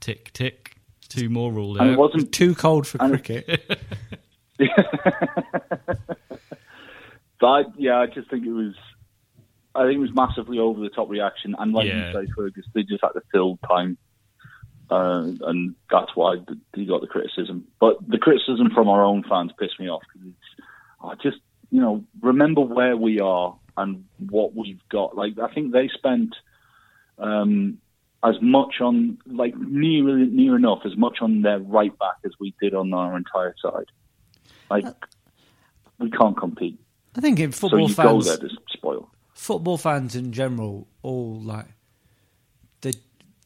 Tick, 0.00 0.32
tick. 0.32 0.74
Two 1.08 1.28
more 1.30 1.50
ruled 1.52 1.78
And 1.78 1.90
it 1.90 1.98
wasn't 1.98 2.30
too 2.32 2.54
cold 2.54 2.86
for 2.86 2.98
And- 3.02 3.10
cricket. 3.12 3.78
But 7.38 7.46
I, 7.46 7.62
yeah, 7.76 7.98
I 7.98 8.06
just 8.06 8.30
think 8.30 8.46
it 8.46 8.50
was. 8.52 8.74
I 9.76 9.86
think 9.86 9.96
it 9.96 10.00
was 10.00 10.14
massively 10.14 10.58
over 10.58 10.80
the 10.80 10.88
top 10.88 11.08
reaction, 11.10 11.54
and 11.58 11.72
like 11.72 11.86
Yeah. 11.86 12.08
you 12.08 12.26
say, 12.26 12.32
Fergus, 12.36 12.64
they 12.74 12.82
just 12.82 13.02
had 13.02 13.12
to 13.12 13.22
fill 13.32 13.58
time, 13.68 13.98
uh, 14.90 15.30
and 15.42 15.74
that's 15.90 16.14
why 16.14 16.36
he 16.74 16.86
got 16.86 17.00
the 17.00 17.06
criticism. 17.06 17.66
But 17.80 17.98
the 18.08 18.18
criticism 18.18 18.70
from 18.74 18.88
our 18.88 19.04
own 19.04 19.22
fans 19.24 19.52
pissed 19.58 19.78
me 19.78 19.88
off 19.88 20.02
because 20.12 20.28
it's. 20.28 20.66
I 21.02 21.14
just 21.22 21.38
you 21.70 21.80
know 21.80 22.04
remember 22.22 22.60
where 22.62 22.96
we 22.96 23.20
are 23.20 23.56
and 23.76 24.04
what 24.18 24.54
we've 24.54 24.80
got. 24.88 25.16
Like 25.16 25.38
I 25.38 25.52
think 25.52 25.72
they 25.72 25.88
spent 25.88 26.34
um, 27.18 27.78
as 28.24 28.36
much 28.40 28.80
on 28.80 29.18
like 29.26 29.56
near 29.56 30.16
near 30.26 30.56
enough 30.56 30.80
as 30.84 30.96
much 30.96 31.18
on 31.20 31.42
their 31.42 31.58
right 31.58 31.96
back 31.98 32.16
as 32.24 32.32
we 32.40 32.54
did 32.60 32.74
on 32.74 32.92
our 32.94 33.16
entire 33.16 33.54
side. 33.60 33.86
Like 34.70 34.86
we 35.98 36.10
can't 36.10 36.36
compete. 36.36 36.78
I 37.16 37.20
think 37.20 37.38
in 37.40 37.52
football 37.52 37.88
you 37.88 37.94
go 37.94 38.20
fans, 38.20 38.26
there 38.26 38.36
to 38.36 38.48
spoil. 38.48 38.75
Football 39.36 39.76
fans 39.76 40.16
in 40.16 40.32
general, 40.32 40.88
all 41.02 41.38
like 41.40 41.66
they 42.80 42.92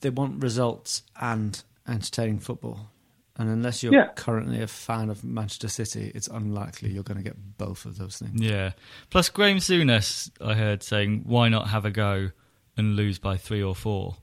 they 0.01 0.09
want 0.11 0.43
results 0.43 1.03
and 1.21 1.63
entertaining 1.87 2.39
football. 2.39 2.91
And 3.37 3.49
unless 3.49 3.83
you're 3.83 3.95
Yeah. 3.95 4.09
currently 4.17 4.61
a 4.63 4.67
fan 4.67 5.09
of 5.11 5.25
Manchester 5.25 5.69
City, 5.69 6.13
it's 6.15 6.29
unlikely 6.29 6.91
you're 6.91 7.03
going 7.03 7.17
to 7.17 7.25
get 7.25 7.37
both 7.59 7.87
of 7.87 7.97
those 7.99 8.19
things. 8.19 8.41
Yeah. 8.41 8.73
Plus, 9.09 9.29
Graham 9.31 9.59
Souness, 9.59 10.31
I 10.41 10.55
heard 10.55 10.83
saying, 10.83 11.23
why 11.25 11.49
not 11.49 11.69
have 11.69 11.85
a 11.87 11.91
go 11.91 12.31
and 12.77 12.97
lose 12.97 13.19
by 13.19 13.37
three 13.39 13.63
or 13.63 13.75
four? 13.75 14.17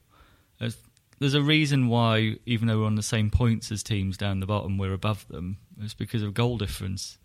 There's, 0.60 0.78
there's 1.20 1.34
a 1.34 1.42
reason 1.42 1.88
why, 1.88 2.36
even 2.46 2.68
though 2.68 2.80
we're 2.82 2.86
on 2.86 2.94
the 2.96 3.02
same 3.02 3.32
points 3.32 3.72
as 3.72 3.82
teams 3.82 4.18
down 4.18 4.40
the 4.40 4.46
bottom, 4.46 4.78
we're 4.78 4.94
above 4.94 5.28
them. 5.30 5.58
It's 5.82 5.96
because 5.96 6.22
of 6.22 6.36
goal 6.36 6.58
difference. 6.60 7.18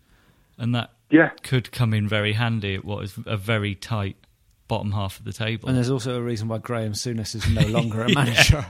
And 0.57 0.73
that 0.73 0.91
Yeah. 1.11 1.29
could 1.43 1.71
come 1.71 1.93
in 1.93 2.07
very 2.07 2.33
handy 2.33 2.73
at 2.75 2.85
what 2.85 3.03
is 3.03 3.17
a 3.27 3.37
very 3.37 3.75
tight 3.75 4.17
bottom 4.67 4.91
half 4.91 5.19
of 5.19 5.25
the 5.25 5.33
table. 5.33 5.67
And 5.69 5.77
there's 5.77 5.89
also 5.89 6.17
a 6.17 6.21
reason 6.21 6.47
why 6.47 6.57
Graham 6.59 6.93
Souness 6.93 7.35
is 7.35 7.47
no 7.49 7.61
longer 7.67 8.03
a 8.03 8.13
manager. 8.13 8.65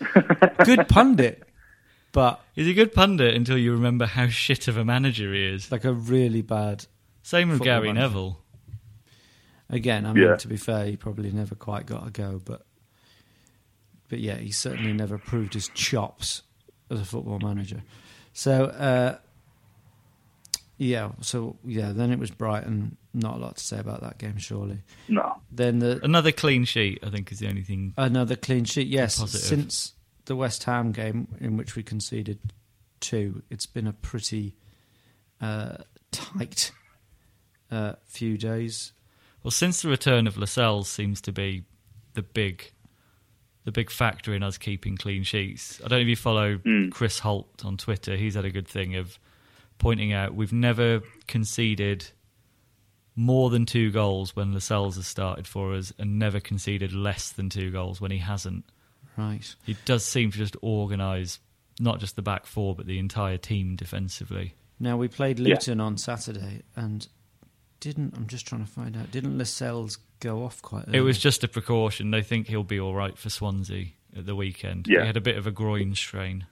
Good 0.64 0.88
pundit, 0.88 1.42
but 2.12 2.40
He's 2.54 2.68
a 2.68 2.74
good 2.74 2.92
pundit 2.92 3.34
until 3.34 3.56
you 3.56 3.72
remember 3.72 4.04
how 4.06 4.26
shit 4.28 4.68
of 4.68 4.76
a 4.76 4.84
manager 4.84 5.32
he 5.32 5.44
is. 5.46 5.70
like 5.72 5.84
a 5.84 5.92
really 5.92 6.42
bad. 6.42 6.84
Same 7.22 7.48
with 7.50 7.60
Gary 7.62 7.88
manager. 7.88 8.00
Neville. 8.08 8.38
Again, 9.70 10.04
I 10.04 10.12
mean, 10.12 10.24
Yeah. 10.24 10.36
to 10.36 10.48
be 10.48 10.56
fair, 10.56 10.84
he 10.86 10.96
probably 10.96 11.30
never 11.30 11.54
quite 11.54 11.86
got 11.86 12.06
a 12.06 12.10
go, 12.10 12.40
but 12.44 12.66
but 14.08 14.18
yeah, 14.18 14.36
he 14.36 14.50
certainly 14.50 14.92
never 14.92 15.16
proved 15.16 15.54
his 15.54 15.68
chops 15.68 16.42
as 16.90 17.00
a 17.00 17.04
football 17.04 17.38
manager. 17.38 17.82
So, 18.34 18.66
uh, 18.66 19.16
yeah, 20.76 21.12
so 21.20 21.56
yeah, 21.64 21.92
then 21.92 22.10
it 22.10 22.18
was 22.18 22.30
Brighton. 22.30 22.96
Not 23.14 23.34
a 23.36 23.38
lot 23.38 23.56
to 23.56 23.62
say 23.64 23.78
about 23.78 24.00
that 24.02 24.16
game, 24.18 24.38
surely. 24.38 24.78
No. 25.08 25.36
Then 25.50 25.80
the 25.80 26.00
Another 26.02 26.32
clean 26.32 26.64
sheet, 26.64 27.00
I 27.02 27.10
think, 27.10 27.30
is 27.30 27.40
the 27.40 27.48
only 27.48 27.62
thing. 27.62 27.92
another 27.98 28.36
clean 28.36 28.64
sheet. 28.64 28.86
Yes, 28.88 29.18
Positive. 29.18 29.46
since 29.46 29.92
the 30.24 30.34
West 30.36 30.64
Ham 30.64 30.92
game 30.92 31.28
in 31.40 31.56
which 31.56 31.76
we 31.76 31.82
conceded 31.82 32.38
two, 33.00 33.42
it's 33.50 33.66
been 33.66 33.86
a 33.86 33.92
pretty 33.92 34.56
uh, 35.42 35.76
tight 36.10 36.70
uh, 37.70 37.94
few 38.06 38.38
days. 38.38 38.92
Well, 39.42 39.50
since 39.50 39.82
the 39.82 39.88
return 39.88 40.26
of 40.26 40.38
Lascelles 40.38 40.88
seems 40.88 41.20
to 41.22 41.32
be 41.32 41.64
the 42.14 42.22
big, 42.22 42.70
the 43.64 43.72
big 43.72 43.90
factor 43.90 44.32
in 44.34 44.42
us 44.42 44.56
keeping 44.56 44.96
clean 44.96 45.22
sheets. 45.24 45.80
I 45.84 45.88
don't 45.88 45.98
know 45.98 46.02
if 46.02 46.08
you 46.08 46.16
follow 46.16 46.60
Chris 46.92 47.18
Holt 47.18 47.62
on 47.64 47.76
Twitter. 47.76 48.16
He's 48.16 48.34
had 48.36 48.44
a 48.44 48.50
good 48.50 48.68
thing 48.68 48.94
of 48.96 49.18
pointing 49.78 50.12
out 50.12 50.34
we've 50.34 50.52
never 50.52 51.00
conceded 51.26 52.08
more 53.14 53.50
than 53.50 53.66
two 53.66 53.90
goals 53.90 54.34
when 54.34 54.54
Lascelles 54.54 54.96
has 54.96 55.06
started 55.06 55.46
for 55.46 55.74
us, 55.74 55.92
and 55.98 56.18
never 56.18 56.40
conceded 56.40 56.92
less 56.92 57.30
than 57.30 57.48
two 57.48 57.70
goals 57.70 58.00
when 58.00 58.10
he 58.10 58.18
hasn't. 58.18 58.64
Right. 59.16 59.54
He 59.64 59.76
does 59.84 60.04
seem 60.04 60.30
to 60.30 60.38
just 60.38 60.56
organise 60.62 61.38
not 61.78 62.00
just 62.00 62.16
the 62.16 62.22
back 62.22 62.46
four, 62.46 62.74
but 62.74 62.86
the 62.86 62.98
entire 62.98 63.36
team 63.36 63.76
defensively. 63.76 64.54
Now 64.80 64.96
we 64.96 65.08
played 65.08 65.38
Luton 65.38 65.80
on 65.80 65.96
Saturday, 65.96 66.62
and 66.76 67.06
didn't 67.80 68.14
I'm 68.16 68.26
just 68.26 68.46
trying 68.46 68.64
to 68.64 68.70
find 68.70 68.96
out. 68.96 69.10
Didn't 69.10 69.36
Lascelles 69.38 69.98
go 70.20 70.44
off 70.44 70.62
quite? 70.62 70.84
Early? 70.88 70.98
It 70.98 71.02
was 71.02 71.18
just 71.18 71.44
a 71.44 71.48
precaution. 71.48 72.10
They 72.10 72.22
think 72.22 72.46
he'll 72.46 72.62
be 72.64 72.80
all 72.80 72.94
right 72.94 73.16
for 73.18 73.28
Swansea 73.28 73.86
at 74.16 74.26
the 74.26 74.34
weekend. 74.36 74.86
Yeah. 74.88 75.00
He 75.00 75.06
had 75.06 75.16
a 75.16 75.20
bit 75.20 75.36
of 75.36 75.46
a 75.46 75.50
groin 75.50 75.94
strain. 75.94 76.46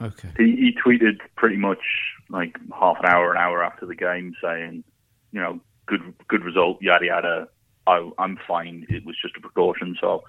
okay. 0.00 0.30
He, 0.36 0.56
he 0.56 0.76
tweeted 0.84 1.18
pretty 1.36 1.56
much 1.56 1.82
like 2.28 2.56
half 2.78 2.98
an 3.00 3.06
hour, 3.06 3.32
an 3.32 3.38
hour 3.38 3.62
after 3.62 3.86
the 3.86 3.94
game, 3.94 4.34
saying, 4.42 4.84
you 5.32 5.40
know, 5.40 5.60
good 5.86 6.14
good 6.28 6.44
result, 6.44 6.80
yada 6.82 7.06
yada. 7.06 7.48
I, 7.86 8.10
I'm 8.18 8.38
fine. 8.48 8.86
It 8.88 9.04
was 9.04 9.16
just 9.20 9.36
a 9.36 9.40
precaution. 9.40 9.96
So, 10.00 10.24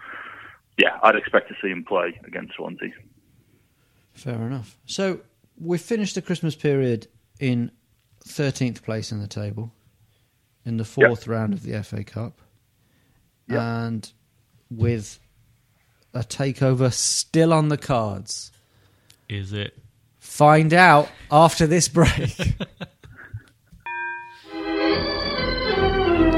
yeah, 0.77 1.00
I'd 1.03 1.15
expect 1.15 1.47
to 1.50 1.55
see 1.62 1.69
him 1.69 1.85
play 1.85 2.19
against 2.25 2.55
Swansea. 2.55 2.89
Fair 4.13 4.35
enough. 4.35 4.77
So 4.85 5.21
we 5.59 5.77
finished 5.77 6.15
the 6.15 6.21
Christmas 6.21 6.55
period 6.55 7.07
in 7.39 7.71
13th 8.27 8.81
place 8.83 9.12
in 9.12 9.19
the 9.21 9.27
table 9.27 9.71
in 10.65 10.77
the 10.77 10.83
fourth 10.85 11.27
round 11.27 11.53
of 11.53 11.63
the 11.63 11.81
FA 11.83 12.03
Cup, 12.03 12.41
Yep. 13.47 13.59
and 13.62 14.12
with 14.71 15.19
a 16.13 16.21
takeover 16.21 16.91
still 16.91 17.53
on 17.53 17.67
the 17.69 17.77
cards. 17.77 18.51
Is 19.29 19.53
it? 19.53 19.77
Find 20.19 20.74
out 20.74 21.07
after 21.31 21.67
this 21.67 21.88
break. 21.88 22.35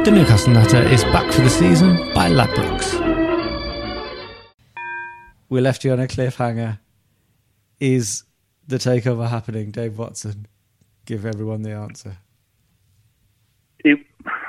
the 0.07 0.13
Newcastle 0.13 0.53
Natter 0.53 0.81
is 0.87 1.03
back 1.03 1.29
for 1.33 1.41
the 1.41 1.49
season 1.49 1.97
by 2.13 2.29
Ladbrokes. 2.29 2.93
We 5.49 5.59
left 5.59 5.83
you 5.83 5.91
on 5.91 5.99
a 5.99 6.07
cliffhanger. 6.07 6.79
Is 7.81 8.23
the 8.65 8.77
takeover 8.77 9.27
happening, 9.27 9.71
Dave 9.71 9.97
Watson? 9.97 10.47
Give 11.05 11.25
everyone 11.25 11.63
the 11.63 11.71
answer. 11.71 12.19
It, 13.79 13.99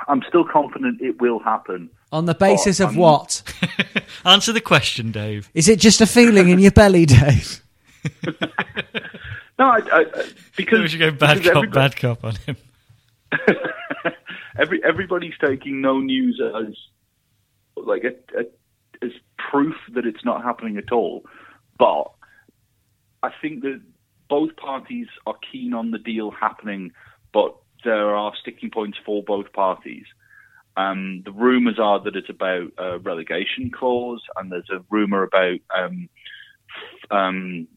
I'm 0.06 0.22
still 0.28 0.44
confident 0.44 1.00
it 1.00 1.20
will 1.20 1.40
happen. 1.40 1.90
On 2.12 2.26
the 2.26 2.36
basis 2.36 2.78
of 2.78 2.90
I'm- 2.90 2.98
what? 2.98 3.42
Answer 4.24 4.52
the 4.52 4.60
question, 4.60 5.10
Dave. 5.10 5.50
Is 5.54 5.68
it 5.68 5.80
just 5.80 6.00
a 6.00 6.06
feeling 6.06 6.50
in 6.50 6.60
your 6.60 6.70
belly, 6.70 7.04
Dave? 7.04 7.64
No, 9.58 9.64
I, 9.64 9.78
I, 9.78 10.00
I- 10.02 10.24
because 10.56 10.78
we 10.78 10.86
should 10.86 11.00
go 11.00 11.10
bad 11.10 11.38
cop, 11.38 11.46
everybody- 11.56 11.70
bad 11.72 11.96
cop 11.96 12.22
on 12.22 12.36
him. 12.46 12.56
Every 14.58 14.82
everybody's 14.82 15.34
taking 15.40 15.80
no 15.80 16.00
news 16.00 16.40
as 16.42 16.74
like 17.76 18.02
a, 18.04 18.38
a, 18.38 18.44
as 19.04 19.12
proof 19.50 19.76
that 19.94 20.04
it's 20.06 20.24
not 20.24 20.42
happening 20.42 20.78
at 20.78 20.90
all. 20.90 21.24
But 21.78 22.10
I 23.22 23.30
think 23.40 23.62
that 23.62 23.80
both 24.28 24.56
parties 24.56 25.06
are 25.26 25.36
keen 25.52 25.74
on 25.74 25.90
the 25.90 25.98
deal 25.98 26.30
happening, 26.30 26.92
but 27.32 27.56
there 27.84 28.14
are 28.14 28.32
sticking 28.40 28.70
points 28.70 28.98
for 29.04 29.22
both 29.22 29.52
parties. 29.52 30.04
Um, 30.76 31.22
the 31.24 31.32
rumours 31.32 31.78
are 31.78 32.02
that 32.04 32.16
it's 32.16 32.28
about 32.28 32.70
a 32.78 32.98
relegation 32.98 33.70
clause, 33.70 34.22
and 34.36 34.50
there's 34.50 34.70
a 34.70 34.84
rumour 34.90 35.24
about 35.24 35.58
um, 35.76 36.08
um, 37.10 37.68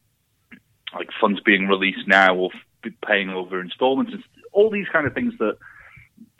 like 0.94 1.08
funds 1.20 1.40
being 1.40 1.66
released 1.66 2.06
now 2.06 2.36
or 2.36 2.50
f- 2.84 2.92
paying 3.06 3.30
over 3.30 3.60
instalments, 3.60 4.12
and 4.12 4.22
all 4.52 4.70
these 4.70 4.88
kind 4.92 5.06
of 5.06 5.14
things 5.14 5.34
that 5.38 5.56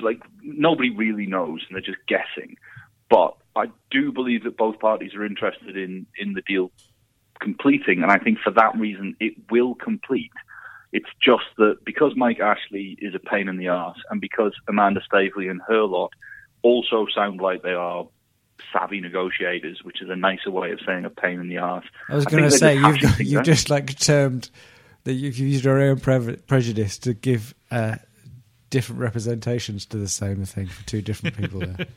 like 0.00 0.20
nobody 0.42 0.90
really 0.90 1.26
knows, 1.26 1.60
and 1.66 1.74
they're 1.74 1.82
just 1.82 2.06
guessing. 2.06 2.56
But 3.10 3.36
I 3.56 3.66
do 3.90 4.12
believe 4.12 4.44
that 4.44 4.56
both 4.56 4.78
parties 4.78 5.14
are 5.14 5.24
interested 5.24 5.76
in 5.76 6.06
in 6.18 6.34
the 6.34 6.42
deal 6.42 6.70
completing, 7.40 8.02
and 8.02 8.10
I 8.10 8.18
think 8.18 8.38
for 8.38 8.52
that 8.52 8.76
reason 8.78 9.16
it 9.20 9.34
will 9.50 9.74
complete. 9.74 10.32
It's 10.92 11.08
just 11.22 11.44
that 11.56 11.84
because 11.84 12.12
Mike 12.16 12.40
Ashley 12.40 12.98
is 13.00 13.14
a 13.14 13.18
pain 13.18 13.48
in 13.48 13.56
the 13.56 13.68
arse, 13.68 13.98
and 14.10 14.20
because 14.20 14.52
Amanda 14.68 15.00
Staveley 15.04 15.48
and 15.48 15.60
her 15.66 15.82
lot 15.82 16.12
also 16.62 17.06
sound 17.14 17.40
like 17.40 17.62
they 17.62 17.72
are 17.72 18.06
savvy 18.72 19.00
negotiators, 19.00 19.80
which 19.82 20.00
is 20.00 20.08
a 20.08 20.16
nicer 20.16 20.50
way 20.50 20.70
of 20.72 20.80
saying 20.86 21.04
a 21.04 21.10
pain 21.10 21.40
in 21.40 21.48
the 21.48 21.58
arse. 21.58 21.86
I 22.08 22.14
was 22.14 22.26
going 22.26 22.44
to 22.44 22.50
say 22.50 22.76
you've 22.76 22.98
just 22.98 23.20
you've 23.20 23.44
just 23.44 23.70
like 23.70 23.98
termed 23.98 24.50
that 25.04 25.14
you've 25.14 25.38
used 25.38 25.64
your 25.64 25.80
own 25.80 25.98
pre- 25.98 26.36
prejudice 26.36 26.98
to 26.98 27.14
give 27.14 27.54
uh, 27.70 27.96
different 28.70 29.00
representations 29.00 29.86
to 29.86 29.96
the 29.96 30.08
same 30.08 30.44
thing 30.44 30.66
for 30.66 30.86
two 30.86 31.02
different 31.02 31.36
people. 31.36 31.60
There, 31.60 31.86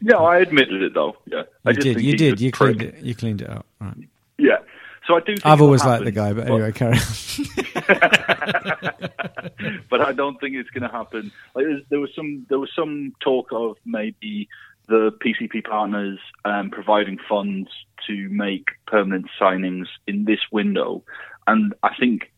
Yeah, 0.00 0.16
I 0.16 0.38
admitted 0.38 0.82
it 0.82 0.92
though. 0.92 1.16
Yeah, 1.26 1.44
I 1.64 1.70
you 1.70 1.76
did, 1.76 2.00
you 2.00 2.16
did, 2.16 2.40
you 2.40 2.50
prick. 2.50 2.78
cleaned 2.78 2.94
it, 2.94 3.02
you 3.02 3.14
cleaned 3.14 3.42
it 3.42 3.48
up. 3.48 3.64
Right. 3.80 3.96
Yeah, 4.38 4.58
so 5.06 5.16
I 5.16 5.20
do. 5.20 5.34
Think 5.34 5.46
I've 5.46 5.60
always 5.60 5.84
liked 5.84 6.04
the 6.04 6.10
guy, 6.10 6.32
but 6.32 6.48
anyway, 6.48 6.72
carry 6.72 6.96
on. 6.96 7.00
but 9.90 10.00
I 10.00 10.12
don't 10.12 10.40
think 10.40 10.56
it's 10.56 10.70
going 10.70 10.82
to 10.82 10.88
happen. 10.88 11.30
Like, 11.54 11.66
there 11.90 12.00
was 12.00 12.10
some 12.14 12.46
there 12.48 12.58
was 12.58 12.70
some 12.74 13.14
talk 13.20 13.48
of 13.52 13.76
maybe 13.84 14.48
the 14.88 15.12
PCP 15.24 15.64
partners 15.64 16.18
um, 16.44 16.70
providing 16.70 17.18
funds 17.28 17.68
to 18.06 18.28
make 18.30 18.68
permanent 18.86 19.26
signings 19.40 19.86
in 20.06 20.24
this 20.24 20.40
window, 20.50 21.02
and 21.46 21.74
I 21.82 21.94
think 21.94 22.32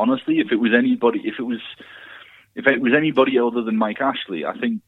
honestly, 0.00 0.38
if 0.40 0.50
it 0.52 0.56
was 0.56 0.72
anybody, 0.76 1.20
if 1.24 1.34
it 1.38 1.42
was 1.44 1.60
if 2.54 2.66
it 2.66 2.80
was 2.80 2.92
anybody 2.96 3.38
other 3.38 3.62
than 3.62 3.76
Mike 3.76 4.00
Ashley, 4.00 4.44
I 4.44 4.58
think 4.58 4.82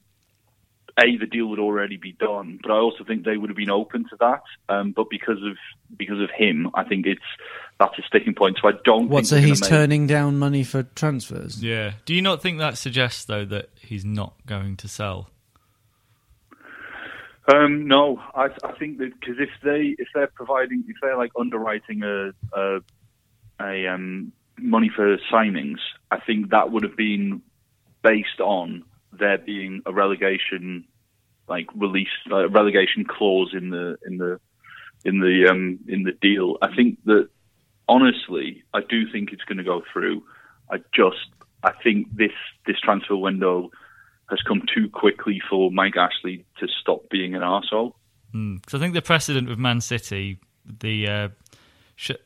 a 0.99 1.17
the 1.17 1.27
deal 1.27 1.47
would 1.47 1.59
already 1.59 1.97
be 1.97 2.13
done, 2.13 2.59
but 2.63 2.71
I 2.71 2.77
also 2.77 3.05
think 3.05 3.25
they 3.25 3.37
would 3.37 3.49
have 3.51 3.57
been 3.57 3.71
open 3.71 4.05
to 4.11 4.17
that. 4.21 4.43
Um, 4.69 4.93
but 4.93 5.09
because 5.11 5.39
of 5.43 5.57
because 5.97 6.21
of 6.21 6.31
him, 6.37 6.71
I 6.75 6.85
think 6.85 7.07
it's 7.07 7.21
that's 7.79 7.99
a 7.99 8.03
sticking 8.03 8.35
point. 8.35 8.59
So 8.61 8.69
I 8.69 8.73
don't. 8.85 9.09
What? 9.09 9.27
think 9.27 9.27
So 9.27 9.37
he's 9.39 9.61
make- 9.61 9.71
turning 9.71 10.07
down 10.07 10.39
money 10.39 10.65
for 10.65 10.83
transfers? 10.83 11.63
Yeah. 11.63 11.93
Do 12.05 12.15
you 12.15 12.23
not 12.23 12.43
think 12.43 12.59
that 12.59 12.77
suggests 12.79 13.25
though 13.25 13.45
that 13.47 13.71
he's 13.81 14.05
not 14.05 14.35
going 14.47 14.77
to 14.79 14.89
sell? 14.89 15.31
Um, 17.53 17.89
no, 17.89 18.21
I, 18.35 18.49
I 18.63 18.73
think 18.79 18.99
that 18.99 19.19
because 19.19 19.37
if 19.41 19.51
they 19.65 19.97
if 19.99 20.09
they're 20.15 20.29
providing 20.29 20.85
if 20.87 20.97
they're 21.03 21.17
like 21.17 21.33
underwriting 21.39 22.03
a 22.03 22.33
a, 22.53 22.81
a 23.61 23.87
um, 23.89 24.33
money 24.63 24.91
for 24.95 25.17
signings, 25.33 25.79
I 26.11 26.21
think 26.21 26.51
that 26.51 26.71
would 26.71 26.83
have 26.83 26.97
been 26.97 27.43
based 28.03 28.41
on 28.41 28.85
there 29.13 29.39
being 29.39 29.83
a 29.87 29.93
relegation 29.93 30.85
like 31.49 31.67
release 31.75 32.09
a 32.31 32.49
relegation 32.49 33.05
clause 33.05 33.53
in 33.53 33.71
the 33.71 33.97
in 34.07 34.19
the 34.19 34.41
in 35.05 35.21
the 35.21 35.49
um, 35.51 35.79
in 35.89 36.05
the 36.05 36.13
deal. 36.13 36.57
I 36.63 36.75
think 36.75 36.99
that 37.05 37.29
honestly, 37.89 38.63
I 38.73 38.81
do 38.81 39.11
think 39.11 39.33
it's 39.33 39.45
going 39.45 39.59
to 39.59 39.65
go 39.65 39.83
through. 39.93 40.25
I 40.71 40.79
just 40.95 41.29
I 41.63 41.73
think 41.83 42.09
this 42.15 42.33
this 42.67 42.81
transfer 42.81 43.17
window 43.17 43.71
has 44.31 44.41
come 44.43 44.63
too 44.73 44.89
quickly 44.89 45.41
for 45.49 45.71
Mike 45.71 45.97
Ashley 45.97 46.45
to 46.59 46.67
stop 46.81 47.09
being 47.11 47.35
an 47.35 47.43
arsehole. 47.43 47.93
Because 48.33 48.75
I 48.75 48.79
think 48.79 48.95
the 48.95 49.03
precedent 49.03 49.49
with 49.49 49.59
Man 49.59 49.81
City, 49.83 50.39
the 50.65 51.07
uh, 51.07 51.29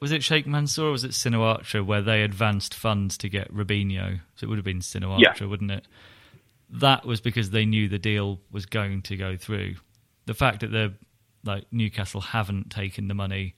was 0.00 0.12
it 0.12 0.22
Sheikh 0.22 0.46
Mansour 0.46 0.84
or 0.86 0.90
was 0.92 1.04
it 1.04 1.10
Shinawatra 1.12 1.84
where 1.84 2.02
they 2.02 2.22
advanced 2.22 2.74
funds 2.74 3.18
to 3.18 3.28
get 3.28 3.52
Robinho? 3.52 4.20
So 4.36 4.44
it 4.44 4.48
would 4.48 4.58
have 4.58 4.64
been 4.64 4.80
Shinawatra, 4.80 5.40
Yeah. 5.40 5.46
wouldn't 5.46 5.70
it? 5.70 5.86
That 6.70 7.04
was 7.04 7.20
because 7.20 7.50
they 7.50 7.64
knew 7.64 7.88
the 7.88 7.98
deal 7.98 8.40
was 8.50 8.66
going 8.66 9.02
to 9.02 9.16
go 9.16 9.36
through. 9.36 9.74
The 10.26 10.34
fact 10.34 10.60
that 10.60 10.70
the 10.72 10.94
like 11.44 11.64
Newcastle 11.70 12.20
haven't 12.20 12.70
taken 12.70 13.06
the 13.08 13.14
money 13.14 13.54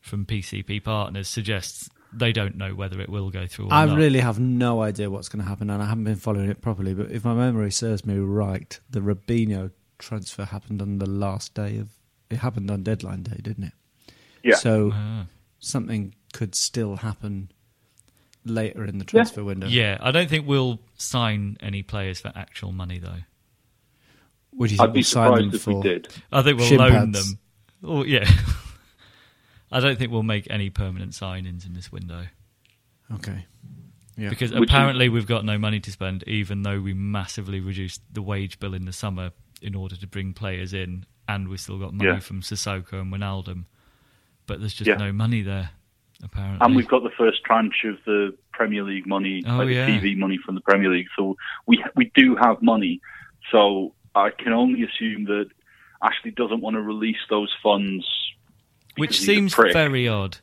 from 0.00 0.24
PCP 0.24 0.82
partners 0.82 1.28
suggests 1.28 1.90
they 2.12 2.32
don't 2.32 2.56
know 2.56 2.74
whether 2.74 3.00
it 3.00 3.08
will 3.10 3.28
go 3.30 3.46
through 3.46 3.66
or 3.66 3.72
I 3.74 3.84
not. 3.84 3.98
really 3.98 4.20
have 4.20 4.38
no 4.40 4.80
idea 4.82 5.10
what's 5.10 5.28
going 5.28 5.42
to 5.44 5.48
happen, 5.48 5.68
and 5.70 5.82
I 5.82 5.86
haven't 5.86 6.04
been 6.04 6.16
following 6.16 6.48
it 6.48 6.60
properly. 6.62 6.94
But 6.94 7.10
if 7.10 7.24
my 7.24 7.34
memory 7.34 7.70
serves 7.70 8.06
me 8.06 8.16
right, 8.18 8.80
the 8.88 9.00
Robinho 9.00 9.70
transfer 9.98 10.44
happened 10.44 10.80
on 10.80 10.98
the 10.98 11.08
last 11.08 11.54
day 11.54 11.76
of. 11.76 11.90
It 12.30 12.38
happened 12.38 12.70
on 12.70 12.82
deadline 12.82 13.22
day, 13.24 13.38
didn't 13.42 13.64
it? 13.64 13.72
Yeah. 14.42 14.54
So 14.56 14.90
Ah. 14.94 15.26
Something 15.60 16.14
could 16.32 16.54
still 16.54 16.96
happen 16.96 17.50
later 18.44 18.84
in 18.84 18.98
the 18.98 19.04
transfer 19.04 19.44
window. 19.44 19.66
Yeah, 19.68 19.98
I 20.00 20.10
don't 20.10 20.28
think 20.28 20.46
we'll 20.46 20.80
sign 20.96 21.56
any 21.60 21.82
players 21.82 22.20
for 22.20 22.32
actual 22.34 22.72
money 22.72 22.98
though. 22.98 23.18
Would 24.54 24.70
you 24.72 24.78
think 24.78 24.88
I'd 24.88 24.92
be 24.92 24.98
we'll 24.98 25.04
sign 25.04 25.30
them 25.32 25.52
surprised 25.52 25.54
if 25.54 25.62
for? 25.62 25.74
we 25.76 25.82
did. 25.82 26.08
I 26.32 26.42
think 26.42 26.58
we'll 26.58 26.66
Shin 26.66 26.78
loan 26.78 27.12
pads. 27.12 27.28
them. 27.30 27.38
Oh 27.84 28.04
yeah. 28.04 28.28
I 29.72 29.78
don't 29.80 29.96
think 29.98 30.10
we'll 30.10 30.22
make 30.24 30.48
any 30.50 30.68
permanent 30.70 31.12
signings 31.12 31.64
in 31.64 31.74
this 31.74 31.92
window 31.92 32.24
Okay. 33.14 33.44
Yeah. 34.16 34.28
because 34.30 34.50
Which 34.52 34.68
is- 34.68 34.74
apparently 34.74 35.08
we've 35.08 35.26
got 35.26 35.44
no 35.44 35.58
money 35.58 35.78
to 35.80 35.90
spend, 35.92 36.24
even 36.26 36.62
though 36.62 36.80
we 36.80 36.92
massively 36.94 37.60
reduced 37.60 38.02
the 38.12 38.22
wage 38.22 38.58
bill 38.58 38.74
in 38.74 38.84
the 38.84 38.92
summer 38.92 39.30
in 39.62 39.74
order 39.74 39.94
to 39.96 40.06
bring 40.06 40.32
players 40.32 40.72
in, 40.74 41.04
and 41.28 41.48
we 41.48 41.56
still 41.56 41.78
got 41.78 41.92
money 41.94 42.10
Yeah. 42.10 42.18
from 42.20 42.40
Sissoko 42.40 42.94
and 43.00 43.12
Wijnaldum. 43.12 43.64
But 44.50 44.58
there's 44.58 44.74
just 44.74 44.88
Yeah. 44.88 44.96
no 44.96 45.12
money 45.12 45.42
there, 45.42 45.70
apparently. 46.24 46.58
And 46.66 46.74
we've 46.74 46.88
got 46.88 47.04
the 47.04 47.10
first 47.16 47.44
tranche 47.44 47.84
of 47.84 47.98
the 48.04 48.36
Premier 48.52 48.82
League 48.82 49.06
money, 49.06 49.44
Oh, 49.46 49.58
like 49.58 49.68
yeah. 49.68 49.86
the 49.86 49.92
TV 49.92 50.16
money 50.16 50.38
from 50.44 50.56
the 50.56 50.60
Premier 50.60 50.90
League. 50.90 51.06
So 51.16 51.36
we 51.68 51.84
we 51.94 52.10
do 52.16 52.34
have 52.34 52.60
money. 52.60 53.00
So 53.52 53.94
I 54.16 54.30
can 54.30 54.52
only 54.52 54.82
assume 54.82 55.26
that 55.26 55.46
Ashley 56.02 56.32
doesn't 56.32 56.60
want 56.62 56.74
to 56.74 56.82
release 56.82 57.22
those 57.28 57.54
funds. 57.62 58.04
Which 58.96 59.10
because 59.10 59.18
he's 59.20 59.28
a 59.28 59.34
seems 59.34 59.54
very 59.54 60.08
odd. 60.08 60.38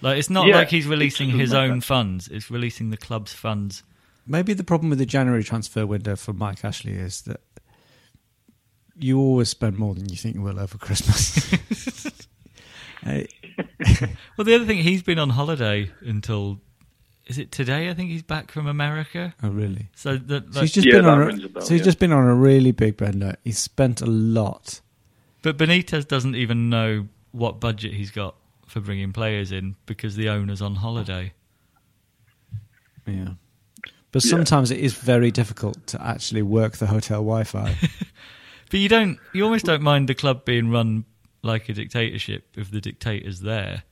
Like 0.00 0.18
it's 0.18 0.30
not 0.30 0.48
Yeah, 0.48 0.56
like 0.56 0.70
he's 0.70 0.88
releasing 0.88 1.30
his 1.30 1.54
own 1.54 1.74
sense. 1.80 1.86
funds; 1.86 2.28
it's 2.28 2.50
releasing 2.50 2.90
the 2.90 2.96
club's 2.96 3.32
funds. 3.32 3.84
Maybe 4.26 4.52
the 4.52 4.64
problem 4.64 4.90
with 4.90 4.98
the 4.98 5.06
January 5.06 5.44
transfer 5.44 5.86
window 5.86 6.16
for 6.16 6.32
Mike 6.32 6.64
Ashley 6.64 6.94
is 6.94 7.22
that 7.22 7.40
you 8.98 9.18
always 9.20 9.48
spend 9.48 9.78
more 9.78 9.94
than 9.94 10.08
you 10.08 10.16
think 10.16 10.34
you 10.34 10.42
will 10.42 10.58
over 10.58 10.76
Christmas. 10.76 12.18
Uh, 13.06 13.20
Well, 14.36 14.44
the 14.44 14.54
other 14.54 14.64
thing, 14.66 14.78
he's 14.78 15.02
been 15.02 15.18
on 15.18 15.30
holiday 15.30 15.90
until 16.00 16.60
is 17.26 17.38
it 17.38 17.50
today? 17.50 17.88
I 17.88 17.94
think 17.94 18.10
he's 18.10 18.22
back 18.22 18.50
from 18.50 18.66
America. 18.66 19.34
oh, 19.42 19.48
really? 19.48 19.88
So 19.94 20.16
that, 20.16 20.52
So 20.52 20.60
he's 20.60 20.72
just 20.72 20.86
Yeah, 20.86 20.96
been 20.96 21.06
on. 21.06 21.22
A, 21.22 21.26
rings 21.26 21.44
a 21.44 21.48
bell, 21.48 21.62
so 21.62 21.72
he's 21.72 21.80
yeah. 21.80 21.84
just 21.84 21.98
been 21.98 22.12
on 22.12 22.24
a 22.26 22.34
really 22.34 22.70
big 22.72 22.96
bender. 22.98 23.36
He's 23.44 23.58
spent 23.58 24.00
a 24.02 24.06
lot. 24.06 24.80
but 25.42 25.56
Benitez 25.56 26.06
doesn't 26.06 26.34
even 26.36 26.68
know 26.70 27.08
what 27.32 27.60
budget 27.60 27.92
he's 27.94 28.10
got 28.10 28.36
for 28.66 28.80
bringing 28.80 29.12
players 29.12 29.52
in 29.52 29.76
because 29.86 30.16
the 30.16 30.28
owner's 30.28 30.60
on 30.62 30.74
holiday. 30.76 31.32
Yeah. 33.06 33.30
But 34.12 34.24
Yeah. 34.24 34.30
sometimes 34.30 34.70
it 34.70 34.78
is 34.80 34.94
very 34.94 35.30
difficult 35.30 35.86
to 35.88 36.02
actually 36.06 36.42
work 36.42 36.76
the 36.76 36.86
hotel 36.86 37.18
Wi-Fi. 37.20 37.76
But 38.70 38.80
you 38.80 38.88
don't, 38.88 39.18
you 39.32 39.44
almost 39.44 39.66
don't 39.66 39.82
mind 39.82 40.08
the 40.08 40.14
club 40.16 40.44
being 40.44 40.68
run 40.70 41.04
like 41.44 41.68
a 41.68 41.72
dictatorship 41.72 42.56
if 42.56 42.70
the 42.70 42.80
dictator's 42.80 43.40
there. 43.40 43.84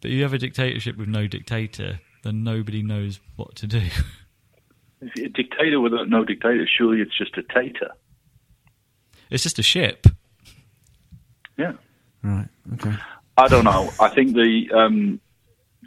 But 0.00 0.10
you 0.10 0.22
have 0.22 0.32
a 0.32 0.38
dictatorship 0.38 0.96
with 0.96 1.08
no 1.08 1.26
dictator, 1.26 2.00
then 2.22 2.44
nobody 2.44 2.82
knows 2.82 3.20
what 3.36 3.56
to 3.56 3.66
do. 3.66 3.82
If 5.00 5.14
you're 5.14 5.26
a 5.26 5.30
dictator 5.30 5.80
without 5.80 6.08
no 6.08 6.24
dictator, 6.24 6.66
surely 6.66 7.00
it's 7.00 7.16
just 7.16 7.36
a 7.36 7.42
tater. 7.42 7.92
It's 9.30 9.42
just 9.42 9.58
a 9.58 9.62
ship. 9.62 10.06
Yeah. 11.56 11.72
right. 12.22 12.48
Okay. 12.74 12.94
I 13.36 13.48
don't 13.48 13.64
know. 13.64 13.90
I 14.00 14.08
think 14.08 14.34
the 14.34 14.70
um, 14.74 15.20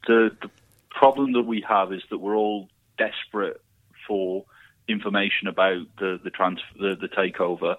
the 0.08 0.32
the 0.42 0.50
problem 0.90 1.34
that 1.34 1.44
we 1.44 1.64
have 1.68 1.92
is 1.92 2.02
that 2.10 2.20
we're 2.20 2.36
all 2.36 2.70
desperate 2.98 3.62
for 4.08 4.46
information 4.88 5.48
about 5.48 5.88
the 6.00 6.20
the 6.24 6.30
transfer 6.30 6.66
the, 6.80 6.96
the 6.96 7.08
takeover, 7.10 7.76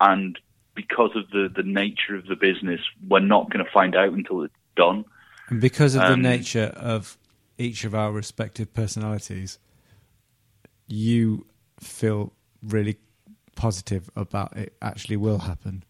and 0.00 0.38
because 0.74 1.10
of 1.16 1.28
the 1.30 1.50
the 1.54 1.62
nature 1.62 2.14
of 2.16 2.26
the 2.26 2.36
business, 2.36 2.80
we're 3.08 3.20
not 3.20 3.50
going 3.50 3.64
to 3.64 3.70
find 3.70 3.94
out 3.94 4.12
until 4.12 4.42
it's 4.42 4.54
done. 4.76 5.04
And 5.48 5.60
because 5.60 5.94
of 5.94 6.02
the 6.02 6.12
Um, 6.14 6.22
nature 6.22 6.72
of 6.76 7.16
each 7.58 7.84
of 7.84 7.94
our 7.94 8.10
respective 8.12 8.72
personalities, 8.72 9.58
you 10.86 11.46
feel 11.80 12.32
really 12.62 12.96
positive 13.54 14.10
about 14.16 14.56
it 14.56 14.76
actually 14.80 15.16
will 15.16 15.38
happen. 15.40 15.84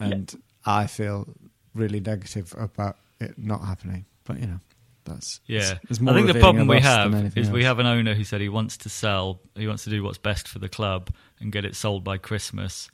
And 0.00 0.34
I 0.64 0.86
feel 0.86 1.28
really 1.74 2.00
negative 2.00 2.54
about 2.58 2.96
it 3.20 3.38
not 3.38 3.64
happening. 3.64 4.04
But, 4.24 4.40
you 4.40 4.46
know, 4.46 4.60
that's. 5.04 5.40
Yeah, 5.46 5.58
it's- 5.60 5.80
it's 5.90 6.00
I 6.02 6.12
think 6.14 6.26
the 6.26 6.40
problem 6.40 6.66
we 6.66 6.80
have 6.80 7.10
than 7.10 7.20
anything 7.20 7.42
is 7.42 7.50
we 7.50 7.64
have 7.64 7.78
an 7.78 7.86
owner 7.86 8.14
who 8.14 8.24
said 8.24 8.40
he 8.40 8.48
wants 8.48 8.76
to 8.78 8.88
sell, 8.88 9.40
he 9.54 9.66
wants 9.66 9.84
to 9.84 9.90
do 9.90 10.02
what's 10.02 10.18
best 10.18 10.48
for 10.48 10.58
the 10.58 10.68
club 10.68 11.10
and 11.40 11.52
get 11.52 11.64
it 11.64 11.74
sold 11.76 12.04
by 12.04 12.18
Christmas, 12.18 12.90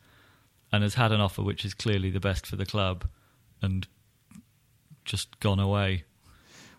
and 0.73 0.83
has 0.83 0.95
had 0.95 1.13
an 1.13 1.21
offer 1.21 1.43
which 1.43 1.65
is 1.65 1.75
clearly 1.75 2.11
the 2.11 2.21
best 2.21 2.47
for 2.47 2.57
the 2.57 2.67
club, 2.67 3.07
and 3.63 3.87
just 5.05 5.39
gone 5.41 5.59
away. 5.61 6.05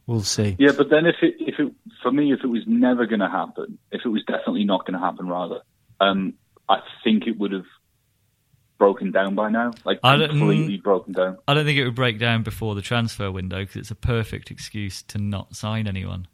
We'll 0.08 0.22
see. 0.24 0.56
Yeah, 0.60 0.72
but 0.76 0.90
then 0.90 1.06
if 1.06 1.16
it 1.22 1.36
if 1.40 1.60
it 1.60 1.74
for 2.02 2.12
me 2.12 2.34
if 2.34 2.40
it 2.44 2.48
was 2.48 2.64
never 2.66 3.06
going 3.06 3.20
to 3.20 3.30
happen, 3.30 3.78
if 3.92 4.02
it 4.06 4.10
was 4.10 4.24
definitely 4.26 4.64
not 4.64 4.86
going 4.86 5.00
to 5.00 5.06
happen, 5.06 5.28
rather, 5.28 5.62
um, 6.00 6.34
I 6.68 6.80
think 7.04 7.28
it 7.28 7.38
would 7.38 7.52
have 7.52 7.66
broken 8.78 9.12
down 9.12 9.36
by 9.36 9.50
now, 9.52 9.72
like 9.86 10.00
I 10.04 10.18
don't- 10.18 10.30
completely 10.30 10.78
broken 10.78 11.14
down. 11.14 11.38
I 11.48 11.54
don't 11.54 11.66
think 11.66 11.78
it 11.78 11.86
would 11.86 11.96
break 11.96 12.18
down 12.18 12.42
before 12.42 12.74
the 12.74 12.82
transfer 12.82 13.32
window 13.32 13.60
because 13.60 13.76
it's 13.76 13.92
a 13.92 13.96
perfect 13.96 14.50
excuse 14.50 15.04
to 15.04 15.20
not 15.20 15.56
sign 15.56 15.88
anyone. 15.88 16.28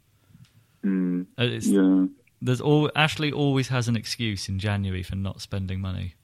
Mm, 0.84 1.26
Uh, 1.38 1.42
It's, 1.44 1.66
yeah. 1.66 2.06
There's 2.40 2.60
all 2.60 2.90
Ashley 2.96 3.32
always 3.32 3.68
has 3.68 3.88
an 3.88 3.96
excuse 3.96 4.48
in 4.48 4.58
January 4.60 5.02
for 5.02 5.16
not 5.16 5.40
spending 5.42 5.80
money. 5.80 6.14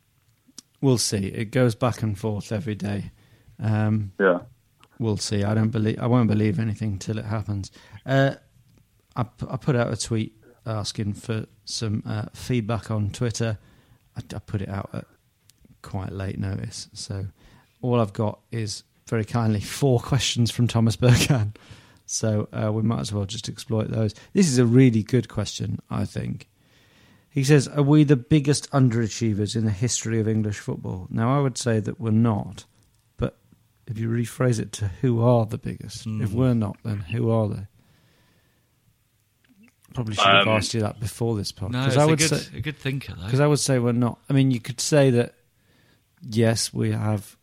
We'll 0.80 0.98
see. 0.98 1.26
It 1.28 1.46
goes 1.50 1.74
back 1.74 2.02
and 2.02 2.18
forth 2.18 2.52
every 2.52 2.74
day. 2.74 3.10
Um, 3.58 4.12
Yeah. 4.18 4.40
we'll 4.98 5.16
see. 5.16 5.42
I 5.44 5.54
don't 5.54 5.70
believe. 5.70 5.98
I 5.98 6.06
won't 6.06 6.28
believe 6.28 6.58
anything 6.58 6.98
till 6.98 7.18
it 7.18 7.24
happens. 7.24 7.70
Uh, 8.04 8.34
I, 9.16 9.24
I 9.48 9.56
put 9.56 9.76
out 9.76 9.92
a 9.92 9.96
tweet 9.96 10.36
asking 10.66 11.14
for 11.14 11.46
some 11.64 12.02
uh, 12.06 12.26
feedback 12.34 12.90
on 12.90 13.10
Twitter. 13.10 13.58
I, 14.16 14.20
I 14.34 14.38
put 14.40 14.60
it 14.62 14.68
out 14.68 14.90
at 14.92 15.04
quite 15.82 16.12
late 16.12 16.38
notice, 16.38 16.88
so 16.94 17.26
all 17.82 18.00
I've 18.00 18.12
got 18.14 18.40
is 18.50 18.84
very 19.08 19.24
kindly 19.24 19.60
four 19.80 20.00
questions 20.00 20.50
from 20.50 20.66
Thomas 20.66 20.96
Burkhan. 20.96 21.54
So 22.06 22.48
uh, 22.52 22.70
we 22.72 22.82
might 22.82 23.00
as 23.00 23.12
well 23.12 23.24
just 23.24 23.48
exploit 23.48 23.90
those. 23.90 24.14
This 24.34 24.48
is 24.48 24.58
a 24.58 24.66
really 24.66 25.02
good 25.02 25.28
question, 25.28 25.78
I 25.88 26.04
think. 26.04 26.48
He 27.34 27.42
says, 27.42 27.66
"Are 27.66 27.82
we 27.82 28.04
the 28.04 28.14
biggest 28.16 28.70
underachievers 28.70 29.56
in 29.56 29.64
the 29.64 29.72
history 29.72 30.20
of 30.20 30.28
English 30.28 30.60
football?" 30.60 31.08
Now, 31.10 31.36
I 31.36 31.40
would 31.42 31.58
say 31.58 31.80
that 31.80 31.98
we're 32.00 32.12
not. 32.12 32.64
But 33.16 33.36
if 33.88 33.98
you 33.98 34.08
rephrase 34.08 34.60
it 34.60 34.70
to 34.74 34.86
who 35.00 35.20
are 35.20 35.44
the 35.44 35.58
biggest, 35.58 36.06
if 36.06 36.30
Mhm. 36.30 36.32
we're 36.32 36.54
not, 36.54 36.76
then 36.84 37.00
who 37.00 37.30
are 37.30 37.48
they? 37.48 37.66
Probably 39.94 40.14
should 40.14 40.24
have 40.26 40.46
Um, 40.48 40.56
asked 40.56 40.74
you 40.74 40.80
that 40.80 40.98
before 41.00 41.36
this 41.36 41.52
podcast. 41.52 41.70
No, 41.70 41.78
Because 41.80 41.94
it's 41.94 42.00
I 42.00 42.04
a 42.04 42.06
would 42.08 42.18
good, 42.18 42.28
say 42.30 42.56
a 42.58 42.60
good 42.60 42.76
thinker 42.78 43.14
though. 43.14 43.24
because 43.24 43.40
I 43.40 43.46
would 43.46 43.58
say 43.60 43.78
we're 43.78 43.92
not. 43.92 44.18
I 44.28 44.32
mean, 44.32 44.50
you 44.50 44.60
could 44.60 44.80
say 44.80 45.10
that. 45.10 45.34
Yes, 46.22 46.72
we 46.72 46.90
have. 46.92 47.36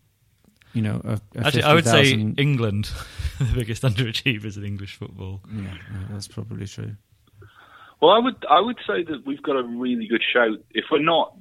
You 0.73 0.81
know, 0.81 1.01
a, 1.03 1.19
a 1.37 1.45
Actually, 1.45 1.63
I 1.63 1.73
would 1.73 1.85
say 1.85 2.11
England, 2.13 2.89
the 3.39 3.53
biggest 3.55 3.83
underachievers 3.89 4.55
in 4.55 4.63
English 4.63 4.95
football. 4.95 5.41
Yeah, 5.53 5.63
yeah, 5.63 5.77
that's 6.09 6.29
probably 6.29 6.65
true. 6.65 6.95
Well, 8.01 8.11
I 8.11 8.19
would 8.19 8.45
I 8.49 8.59
would 8.59 8.77
say 8.87 9.03
that 9.03 9.23
we've 9.25 9.43
got 9.43 9.55
a 9.57 9.63
really 9.63 10.07
good 10.07 10.23
shout. 10.33 10.57
If 10.71 10.85
we're 10.91 11.03
not 11.03 11.35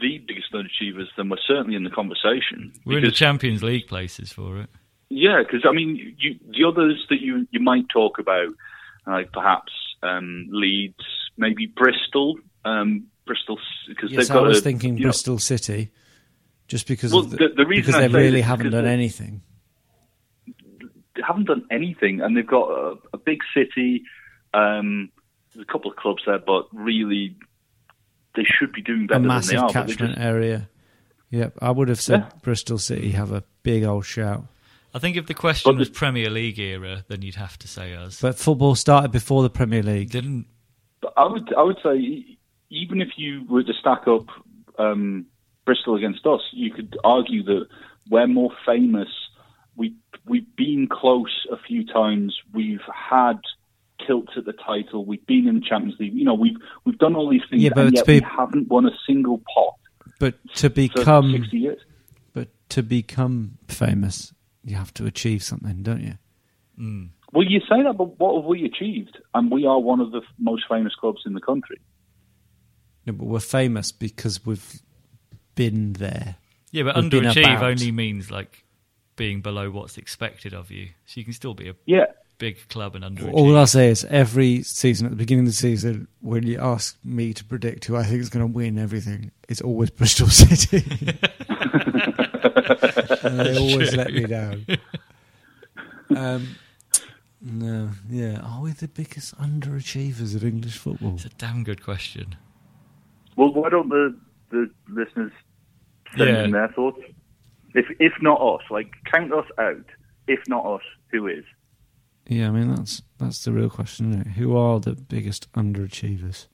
the 0.00 0.18
biggest 0.18 0.52
underachievers, 0.52 1.06
then 1.16 1.28
we're 1.28 1.38
certainly 1.46 1.76
in 1.76 1.84
the 1.84 1.90
conversation. 1.90 2.72
We're 2.84 2.98
in 2.98 3.04
the 3.04 3.10
Champions 3.10 3.62
League 3.62 3.86
places 3.86 4.30
for 4.32 4.58
it. 4.60 4.68
Yeah, 5.08 5.42
because 5.42 5.64
I 5.68 5.72
mean, 5.72 6.16
you, 6.18 6.38
the 6.48 6.64
others 6.68 7.06
that 7.08 7.20
you 7.20 7.46
you 7.50 7.60
might 7.60 7.88
talk 7.88 8.18
about, 8.18 8.48
like 9.06 9.32
perhaps 9.32 9.72
um, 10.02 10.48
Leeds, 10.50 10.96
maybe 11.38 11.66
Bristol, 11.66 12.36
um, 12.64 13.06
Bristol, 13.26 13.58
because 13.88 14.10
Yes, 14.10 14.28
they've 14.28 14.36
I 14.36 14.40
got. 14.40 14.48
was 14.48 14.58
a, 14.58 14.62
thinking 14.62 14.96
you 14.98 15.04
know, 15.04 15.06
Bristol 15.08 15.38
City, 15.38 15.92
just 16.68 16.86
because 16.88 17.12
Well, 17.12 17.22
of 17.24 17.30
the, 17.30 17.36
the- 17.36 17.54
the 17.56 17.66
reason 17.66 17.86
because 17.92 17.94
I 18.02 18.08
they 18.08 18.18
really 18.22 18.40
haven't 18.42 18.70
done 18.70 18.86
anything. 18.86 19.40
they 20.46 21.22
haven't 21.26 21.44
done 21.46 21.64
anything, 21.70 22.20
and 22.20 22.36
they've 22.36 22.46
got 22.46 22.68
a, 22.70 22.96
a 23.14 23.18
big 23.18 23.38
city. 23.56 24.02
Um, 24.52 25.10
there's 25.54 25.66
a 25.68 25.72
couple 25.72 25.90
of 25.90 25.96
clubs 25.96 26.22
there, 26.26 26.38
but 26.38 26.66
really, 26.72 27.36
they 28.34 28.44
should 28.44 28.72
be 28.72 28.82
doing 28.82 29.04
A 29.04 29.06
better 29.06 29.20
than 29.20 29.22
they 29.22 29.34
massive 29.34 29.58
are. 29.58 29.60
but 29.62 29.66
they 29.68 29.72
catchment 29.92 30.14
just- 30.14 30.20
area. 30.26 30.68
Yep, 31.30 31.58
I 31.62 31.70
would 31.70 31.88
have 31.88 32.00
said 32.00 32.20
Yeah. 32.20 32.38
Bristol 32.42 32.78
City 32.78 33.10
have 33.12 33.32
a 33.32 33.42
big 33.62 33.82
old 33.84 34.04
shout. 34.06 34.44
I 34.94 35.00
think 35.00 35.16
if 35.16 35.26
the 35.26 35.34
question 35.34 35.72
But 35.72 35.78
was 35.78 35.88
the- 35.88 35.94
Premier 35.94 36.30
League 36.30 36.58
era, 36.60 37.04
then 37.08 37.22
you'd 37.22 37.34
have 37.34 37.58
to 37.58 37.66
say 37.68 37.94
us. 37.94 38.20
But 38.20 38.36
football 38.38 38.76
started 38.76 39.10
before 39.10 39.42
the 39.42 39.50
Premier 39.50 39.82
League. 39.82 40.10
Didn't 40.10 40.46
But 41.00 41.12
I 41.16 41.26
would 41.26 41.52
I 41.54 41.62
would 41.62 41.78
say 41.82 42.24
even 42.70 43.00
if 43.02 43.08
you 43.16 43.44
were 43.48 43.64
to 43.64 43.72
stack 43.74 44.06
up 44.06 44.26
um, 44.78 45.26
Bristol 45.66 45.96
against 45.96 46.24
us, 46.26 46.40
you 46.52 46.70
could 46.72 46.96
argue 47.04 47.42
that 47.44 47.66
we're 48.08 48.26
more 48.28 48.52
famous. 48.64 49.08
We 49.76 49.94
we've 50.26 50.54
been 50.56 50.86
close 50.88 51.46
a 51.50 51.56
few 51.56 51.84
times. 51.84 52.36
We've 52.52 52.80
had 52.88 53.40
tilts 54.06 54.32
at 54.36 54.44
the 54.44 54.52
title. 54.52 55.04
We've 55.04 55.24
been 55.26 55.46
in 55.48 55.56
the 55.56 55.60
Champions 55.60 55.98
League. 56.00 56.14
You 56.14 56.24
know, 56.24 56.34
we've 56.34 56.56
we've 56.84 56.98
done 56.98 57.14
all 57.16 57.28
these 57.30 57.42
things, 57.50 57.62
Yeah, 57.62 57.70
but 57.74 57.86
and 57.86 57.90
to 57.92 57.96
yet 57.98 58.06
be- 58.06 58.20
we 58.20 58.26
haven't 58.36 58.68
won 58.68 58.86
a 58.86 58.90
single 59.06 59.38
pot 59.52 59.74
But 60.18 60.34
to 60.56 60.68
for 60.68 60.74
become, 60.74 61.32
sixty 61.32 61.58
years. 61.58 61.80
but 62.32 62.48
to 62.70 62.82
become 62.82 63.58
famous, 63.68 64.32
you 64.64 64.76
have 64.76 64.92
to 64.94 65.06
achieve 65.06 65.42
something, 65.42 65.82
don't 65.82 66.02
you? 66.02 66.14
Mm. 66.78 67.10
Well, 67.32 67.44
you 67.46 67.60
say 67.60 67.82
that, 67.82 67.94
but 67.98 68.18
what 68.20 68.36
have 68.36 68.44
we 68.44 68.64
achieved? 68.64 69.18
And 69.34 69.50
we 69.50 69.66
are 69.66 69.78
one 69.80 70.00
of 70.00 70.12
the 70.12 70.18
f- 70.18 70.24
most 70.38 70.64
famous 70.68 70.94
clubs 70.94 71.22
in 71.26 71.32
the 71.34 71.40
country. 71.40 71.80
No, 73.06 73.12
but 73.12 73.26
we're 73.26 73.40
famous 73.40 73.90
because 73.92 74.46
we've 74.46 74.80
been 75.56 75.94
there. 75.94 76.36
Yeah, 76.70 76.84
but 76.84 76.96
We've 76.96 77.04
underachieve 77.10 77.60
only 77.60 77.90
means 77.92 78.30
like 78.30 78.64
being 79.16 79.40
below 79.40 79.70
what's 79.70 79.98
expected 79.98 80.54
of 80.54 80.70
you. 80.70 80.88
So 81.06 81.20
you 81.20 81.24
can 81.24 81.32
still 81.32 81.54
be 81.54 81.68
a 81.68 81.74
Yeah, 81.86 82.06
big 82.38 82.68
club 82.68 82.94
and 82.94 83.04
underachieve. 83.04 83.32
All 83.32 83.56
I'll 83.56 83.66
say 83.66 83.88
is 83.88 84.04
every 84.06 84.62
season, 84.62 85.06
at 85.06 85.10
the 85.10 85.16
beginning 85.16 85.44
of 85.44 85.48
the 85.48 85.52
season, 85.52 86.08
when 86.20 86.44
you 86.46 86.58
ask 86.58 86.96
me 87.04 87.32
to 87.34 87.44
predict 87.44 87.84
who 87.86 87.96
I 87.96 88.02
think 88.04 88.20
is 88.20 88.28
going 88.28 88.46
to 88.46 88.52
win 88.52 88.78
everything, 88.78 89.30
it's 89.48 89.60
always 89.60 89.90
Bristol 89.98 90.28
City. 90.28 90.84
and 93.22 93.38
they 93.40 93.58
always 93.58 93.94
let 93.96 94.12
me 94.12 94.26
down. 94.26 94.66
Um, 96.14 96.56
no, 97.40 97.90
yeah. 98.10 98.40
Are 98.40 98.60
we 98.62 98.72
the 98.72 98.88
biggest 98.88 99.36
underachievers 99.38 100.34
of 100.34 100.44
English 100.44 100.78
football? 100.78 101.14
It's 101.14 101.24
a 101.26 101.30
damn 101.30 101.64
good 101.64 101.82
question. 101.82 102.36
Well, 103.36 103.52
why 103.52 103.68
don't 103.68 103.88
the 103.88 104.16
the 104.50 104.70
listeners 104.88 105.32
send 106.16 106.30
Yeah. 106.30 106.44
in 106.44 106.50
their 106.52 106.68
thoughts? 106.68 107.00
If 107.74 107.86
if 107.98 108.12
not 108.22 108.40
us, 108.40 108.62
like 108.70 108.92
count 109.10 109.32
us 109.32 109.46
out. 109.58 109.84
If 110.26 110.40
not 110.48 110.64
us, 110.64 110.82
who 111.10 111.26
is? 111.26 111.44
Yeah, 112.26 112.48
I 112.48 112.50
mean 112.50 112.74
that's 112.74 113.02
that's 113.18 113.44
the 113.44 113.52
real 113.52 113.70
question, 113.70 114.10
isn't 114.10 114.26
it? 114.28 114.32
Who 114.32 114.56
are 114.56 114.80
the 114.80 114.94
biggest 114.94 115.52
underachievers? 115.52 116.46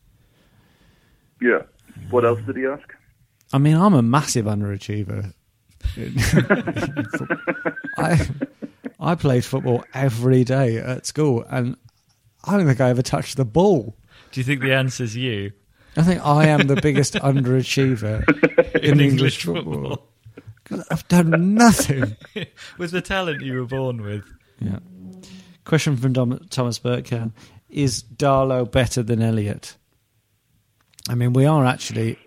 Yeah. 1.40 1.62
What 2.10 2.24
else 2.24 2.40
did 2.46 2.56
he 2.56 2.66
um, 2.66 2.78
ask? 2.78 2.94
I 3.52 3.58
mean, 3.58 3.76
I'm 3.76 3.94
a 3.94 4.02
massive 4.02 4.46
underachiever. 4.46 5.32
I 7.98 8.28
I 8.98 9.14
played 9.14 9.44
football 9.44 9.84
every 9.94 10.44
day 10.44 10.76
at 10.76 11.06
school, 11.06 11.44
and 11.50 11.76
I 12.44 12.56
don't 12.56 12.66
think 12.66 12.80
I 12.80 12.90
ever 12.90 13.02
touched 13.02 13.36
the 13.36 13.44
ball. 13.44 13.96
Do 14.32 14.40
you 14.40 14.44
think 14.44 14.60
the 14.60 14.74
answer's 14.74 15.16
you? 15.16 15.52
I 15.96 16.02
think 16.02 16.24
I 16.24 16.46
am 16.46 16.66
the 16.66 16.80
biggest 16.80 17.14
underachiever 17.22 18.24
in, 18.82 19.00
English, 19.00 19.44
football. 19.44 20.06
I've 20.90 21.06
done 21.08 21.54
nothing. 21.54 22.16
with 22.78 22.92
the 22.92 23.00
talent 23.00 23.42
you 23.42 23.54
were 23.54 23.66
born 23.66 24.02
with. 24.02 24.24
Yeah. 24.60 24.78
Question 25.70 25.96
from 25.96 26.12
Dom- 26.12 26.46
Thomas 26.50 26.80
Burkham: 26.80 27.32
Is 27.68 28.02
Darlow 28.02 28.68
better 28.68 29.04
than 29.04 29.22
Elliot? 29.22 29.76
I 31.08 31.14
mean, 31.14 31.32
we 31.32 31.46
are 31.46 31.64
actually 31.64 32.18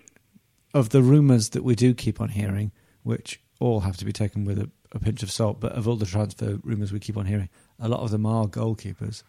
of 0.73 0.91
the 0.91 1.01
rumours 1.01 1.49
that 1.49 1.62
we 1.62 1.75
do 1.75 1.93
keep 1.93 2.21
on 2.21 2.29
hearing, 2.29 2.71
which 3.01 3.41
all 3.60 3.82
have 3.82 3.97
to 3.97 4.06
be 4.06 4.13
taken 4.13 4.45
with 4.45 4.60
a, 4.60 4.71
a 4.93 4.99
pinch 4.99 5.23
of 5.23 5.29
salt. 5.29 5.60
But 5.60 5.73
of 5.73 5.89
all 5.89 5.97
the 5.97 6.06
transfer 6.06 6.58
rumours 6.63 6.93
we 6.93 7.01
keep 7.01 7.17
on 7.17 7.25
hearing, 7.25 7.49
a 7.82 7.89
lot 7.89 7.99
of 7.99 8.12
them 8.12 8.25
are 8.25 8.47
goalkeepers. 8.47 9.23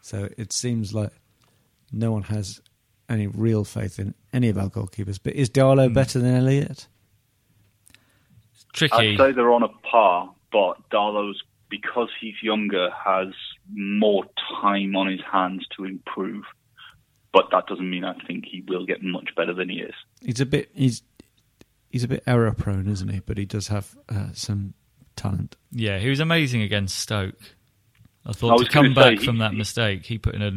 So 0.00 0.30
it 0.38 0.50
seems 0.50 0.94
like 0.94 1.12
no 1.92 2.10
one 2.10 2.22
has 2.22 2.62
any 3.06 3.26
real 3.26 3.64
faith 3.64 3.98
in 3.98 4.14
any 4.32 4.48
of 4.48 4.56
our 4.56 4.70
goalkeepers. 4.70 5.20
But 5.22 5.34
is 5.34 5.50
Darlow 5.50 5.88
hmm. 5.88 5.92
better 5.92 6.20
than 6.20 6.34
Elliot? 6.34 6.88
It's 8.54 8.66
tricky. 8.72 9.12
I'd 9.12 9.18
say 9.18 9.32
they're 9.32 9.52
on 9.52 9.62
a 9.62 9.68
par, 9.68 10.32
but 10.50 10.88
Darlow's 10.88 11.42
because 11.68 12.08
he's 12.18 12.42
younger 12.42 12.88
has 13.04 13.34
more 13.72 14.24
time 14.62 14.96
on 14.96 15.06
his 15.08 15.20
hands 15.30 15.66
to 15.76 15.84
improve. 15.84 16.44
But 17.32 17.48
that 17.52 17.66
doesn't 17.66 17.88
mean 17.88 18.04
I 18.04 18.14
think 18.26 18.44
he 18.46 18.62
will 18.66 18.86
get 18.86 19.02
much 19.02 19.34
better 19.36 19.52
than 19.52 19.68
he 19.68 19.80
is. 19.80 19.94
He's 20.22 20.40
a 20.40 20.46
bit 20.46 20.70
he's 20.74 21.02
he's 21.90 22.04
a 22.04 22.08
bit 22.08 22.22
error 22.26 22.52
prone, 22.52 22.88
isn't 22.88 23.08
he? 23.08 23.20
But 23.20 23.36
he 23.38 23.44
does 23.44 23.68
have 23.68 23.96
uh, 24.08 24.28
some 24.32 24.74
talent. 25.16 25.56
Yeah, 25.70 25.98
he 25.98 26.08
was 26.08 26.20
amazing 26.20 26.62
against 26.62 26.98
Stoke. 26.98 27.38
I 28.24 28.30
I 28.30 28.32
thought 28.32 28.58
was 28.58 28.66
to 28.68 28.72
come 28.72 28.92
gonna 28.94 28.94
say, 28.94 29.10
back 29.10 29.20
he- 29.20 29.26
from 29.26 29.38
that 29.38 29.52
he- 29.52 29.58
mistake, 29.58 30.06
he 30.06 30.18
put 30.18 30.34
in 30.34 30.42
a, 30.42 30.52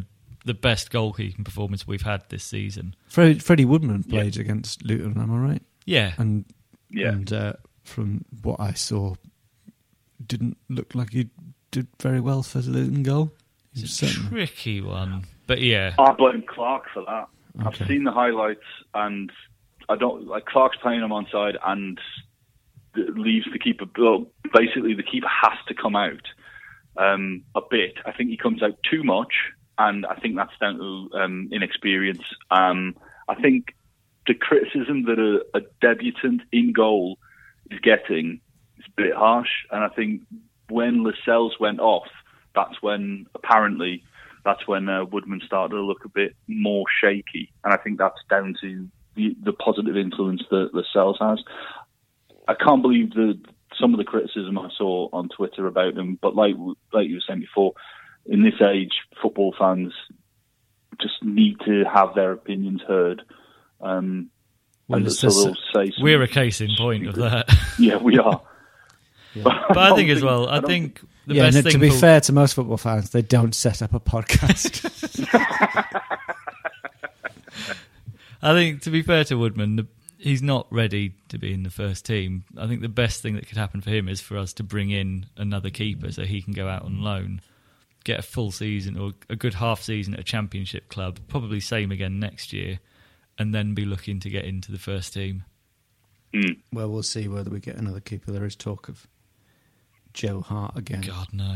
the 0.45 0.53
best 0.53 0.91
goalkeeping 0.91 1.43
performance 1.45 1.85
we've 1.87 2.01
had 2.01 2.23
this 2.29 2.43
season. 2.43 2.95
Fred, 3.07 3.43
Freddie 3.43 3.65
Woodman 3.65 4.03
played 4.03 4.37
against 4.37 4.83
Luton, 4.83 5.19
am 5.21 5.31
I 5.33 5.37
right? 5.37 5.61
Yeah, 5.85 6.13
And 6.17 6.45
Yeah. 6.89 7.09
and 7.09 7.31
uh, 7.33 7.53
from 7.83 8.23
what 8.43 8.59
I 8.59 8.73
saw, 8.73 9.15
didn't 10.25 10.57
look 10.69 10.95
like 10.95 11.11
he 11.11 11.29
did 11.71 11.87
very 11.99 12.19
well 12.19 12.43
for 12.43 12.59
the 12.59 12.69
Luton 12.69 13.03
goal. 13.03 13.31
It's 13.73 13.83
a 13.83 13.87
certainly- 13.87 14.29
tricky 14.29 14.81
one. 14.81 15.25
But 15.47 15.61
yeah, 15.61 15.95
I 15.97 16.13
blame 16.13 16.43
Clark 16.47 16.85
for 16.93 17.03
that. 17.05 17.27
Okay. 17.59 17.83
I've 17.83 17.87
seen 17.87 18.03
the 18.03 18.11
highlights, 18.11 18.63
and 18.93 19.31
I 19.89 19.95
don't 19.97 20.27
like 20.27 20.45
Clark's 20.45 20.77
playing 20.77 21.01
him 21.01 21.11
on 21.11 21.27
side 21.31 21.57
and 21.65 21.99
leaves 22.95 23.47
the 23.51 23.59
keeper. 23.59 23.85
Well, 23.97 24.27
basically, 24.53 24.93
the 24.93 25.03
keeper 25.03 25.27
has 25.27 25.57
to 25.67 25.73
come 25.73 25.95
out 25.95 26.27
um, 26.97 27.43
a 27.55 27.61
bit. 27.69 27.95
I 28.05 28.11
think 28.11 28.29
he 28.29 28.37
comes 28.37 28.63
out 28.63 28.77
too 28.89 29.03
much, 29.03 29.33
and 29.77 30.05
I 30.05 30.15
think 30.15 30.35
that's 30.35 30.57
down 30.59 30.77
to 30.77 31.09
um, 31.17 31.49
inexperience. 31.51 32.23
Um, 32.49 32.95
I 33.27 33.35
think 33.35 33.75
the 34.27 34.33
criticism 34.33 35.03
that 35.05 35.19
a, 35.19 35.57
a 35.57 35.61
debutant 35.81 36.43
in 36.51 36.71
goal 36.73 37.17
is 37.69 37.79
getting 37.79 38.39
is 38.77 38.85
a 38.87 39.01
bit 39.01 39.13
harsh, 39.13 39.49
and 39.71 39.83
I 39.83 39.89
think 39.89 40.21
when 40.71 41.03
Lascelles 41.03 41.59
went 41.59 41.79
off, 41.79 42.07
that's 42.55 42.81
when 42.81 43.27
apparently 43.35 44.03
that's 44.43 44.67
when 44.67 44.89
uh, 44.89 45.05
Woodman 45.05 45.41
started 45.45 45.75
to 45.75 45.81
look 45.81 46.03
a 46.05 46.09
bit 46.09 46.35
more 46.47 46.85
shaky, 47.01 47.51
and 47.63 47.73
I 47.73 47.77
think 47.77 47.99
that's 47.99 48.19
down 48.29 48.55
to 48.61 48.87
the, 49.15 49.35
the 49.43 49.53
positive 49.53 49.95
influence 49.95 50.41
that 50.49 50.73
Lascelles 50.73 51.17
has. 51.19 51.39
I 52.47 52.55
can't 52.55 52.81
believe 52.81 53.11
the 53.11 53.39
some 53.79 53.93
of 53.93 53.97
the 53.97 54.03
criticism 54.03 54.57
I 54.57 54.69
saw 54.77 55.09
on 55.13 55.29
Twitter 55.29 55.67
about 55.67 55.97
him, 55.97 56.17
but 56.21 56.35
like 56.35 56.55
like 56.91 57.07
you 57.07 57.15
were 57.15 57.23
saying 57.27 57.41
before, 57.41 57.73
in 58.25 58.43
this 58.43 58.61
age, 58.61 58.93
football 59.21 59.53
fans 59.57 59.93
just 60.99 61.23
need 61.23 61.59
to 61.65 61.83
have 61.83 62.13
their 62.15 62.31
opinions 62.31 62.81
heard. 62.87 63.21
Um, 63.79 64.29
Well, 64.87 65.09
so 65.09 65.53
we're 65.99 66.21
a 66.21 66.27
case 66.27 66.61
in 66.61 66.69
point 66.77 67.07
of 67.07 67.15
that. 67.15 67.49
yeah, 67.79 67.97
we 67.97 68.17
are. 68.19 68.41
But 69.35 69.77
I 69.77 69.95
think 69.95 70.09
as 70.09 70.21
well, 70.21 70.49
I 70.49 70.59
don't 70.59 70.67
think 70.67 71.01
the 71.27 71.35
yeah, 71.35 71.43
best 71.43 71.55
no, 71.55 71.61
thing 71.61 71.71
to 71.73 71.77
be 71.79 71.89
for, 71.89 71.97
fair 71.97 72.21
to 72.21 72.33
most 72.33 72.53
football 72.53 72.77
fans, 72.77 73.11
they 73.11 73.21
don't 73.21 73.55
set 73.55 73.81
up 73.81 73.93
a 73.93 73.99
podcast. 73.99 75.27
I 78.41 78.53
think 78.53 78.81
to 78.83 78.89
be 78.89 79.01
fair 79.01 79.23
to 79.25 79.35
Woodman, 79.35 79.75
the, 79.75 79.87
he's 80.17 80.41
not 80.41 80.67
ready 80.71 81.13
to 81.29 81.37
be 81.37 81.53
in 81.53 81.63
the 81.63 81.69
first 81.69 82.05
team. 82.05 82.43
I 82.57 82.67
think 82.67 82.81
the 82.81 82.89
best 82.89 83.21
thing 83.21 83.35
that 83.35 83.47
could 83.47 83.57
happen 83.57 83.81
for 83.81 83.91
him 83.91 84.09
is 84.09 84.19
for 84.19 84.37
us 84.37 84.53
to 84.53 84.63
bring 84.63 84.89
in 84.89 85.27
another 85.37 85.69
keeper 85.69 86.11
so 86.11 86.23
he 86.23 86.41
can 86.41 86.53
go 86.53 86.67
out 86.67 86.83
on 86.83 87.01
loan, 87.01 87.41
get 88.03 88.19
a 88.19 88.23
full 88.23 88.51
season 88.51 88.97
or 88.97 89.11
a 89.29 89.35
good 89.35 89.53
half 89.55 89.81
season 89.81 90.15
at 90.15 90.19
a 90.19 90.23
championship 90.23 90.89
club, 90.89 91.19
probably 91.27 91.59
same 91.59 91.91
again 91.91 92.19
next 92.19 92.51
year, 92.51 92.79
and 93.37 93.53
then 93.53 93.75
be 93.75 93.85
looking 93.85 94.19
to 94.19 94.29
get 94.29 94.45
into 94.45 94.71
the 94.71 94.79
first 94.79 95.13
team. 95.13 95.43
Hmm. 96.33 96.53
well, 96.71 96.89
we'll 96.89 97.03
see 97.03 97.27
whether 97.27 97.49
we 97.49 97.59
get 97.59 97.75
another 97.75 97.99
keeper. 97.99 98.31
There 98.31 98.45
is 98.45 98.55
talk 98.55 98.87
of 98.87 99.05
Joe 100.13 100.41
Hart 100.41 100.77
again. 100.77 101.01
God 101.01 101.27
no. 101.33 101.55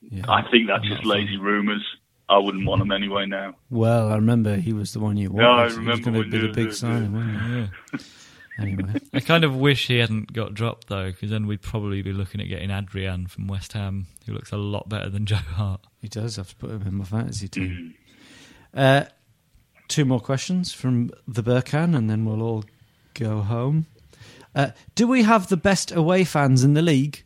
Yeah. 0.00 0.24
I 0.28 0.42
think 0.50 0.66
that's 0.68 0.82
I'm 0.82 0.88
just 0.88 1.04
not 1.04 1.14
a 1.14 1.18
lazy 1.18 1.36
rumours. 1.36 1.84
I 2.28 2.38
wouldn't 2.38 2.66
want 2.66 2.82
him 2.82 2.92
anyway 2.92 3.26
now. 3.26 3.54
Well, 3.70 4.08
I 4.08 4.14
remember 4.14 4.56
he 4.56 4.72
was 4.72 4.92
the 4.92 5.00
one 5.00 5.16
you 5.16 5.30
wanted. 5.30 5.44
Yeah, 5.46 5.50
I 5.50 5.68
He 5.70 5.78
was 5.86 6.00
going 6.00 6.14
to 6.22 6.24
be 6.28 6.38
the 6.46 6.52
big 6.52 6.68
the- 6.68 6.74
signing, 6.74 7.12
wasn't 7.12 7.42
he? 7.42 7.58
Yeah. 7.58 7.98
Anyway, 8.58 8.92
I 9.14 9.20
kind 9.20 9.44
of 9.44 9.56
wish 9.56 9.86
he 9.86 9.96
hadn't 9.96 10.30
got 10.34 10.52
dropped 10.52 10.88
though, 10.88 11.06
because 11.10 11.30
then 11.30 11.46
we'd 11.46 11.62
probably 11.62 12.02
be 12.02 12.12
looking 12.12 12.38
at 12.38 12.48
getting 12.48 12.70
Adrian 12.70 13.26
from 13.26 13.46
West 13.48 13.72
Ham, 13.72 14.06
who 14.26 14.34
looks 14.34 14.52
a 14.52 14.58
lot 14.58 14.90
better 14.90 15.08
than 15.08 15.24
Joe 15.32 15.36
Hart. 15.36 15.80
he 16.02 16.06
does 16.08 16.36
have 16.36 16.50
to 16.50 16.56
put 16.56 16.70
him 16.70 16.82
in 16.86 16.94
my 16.96 17.04
fantasy 17.04 17.48
Mm-hmm. 17.48 17.64
team. 17.64 17.94
Uh, 18.74 19.04
two 19.88 20.04
more 20.04 20.20
questions 20.20 20.70
from 20.70 21.10
the 21.26 21.42
Burkan, 21.42 21.96
and 21.96 22.10
then 22.10 22.26
we'll 22.26 22.42
all 22.42 22.64
go 23.14 23.40
home. 23.40 23.86
Uh, 24.54 24.72
do 24.94 25.06
we 25.08 25.22
have 25.22 25.48
the 25.48 25.56
best 25.56 25.90
away 25.90 26.22
fans 26.22 26.62
in 26.62 26.74
the 26.74 26.82
league? 26.82 27.24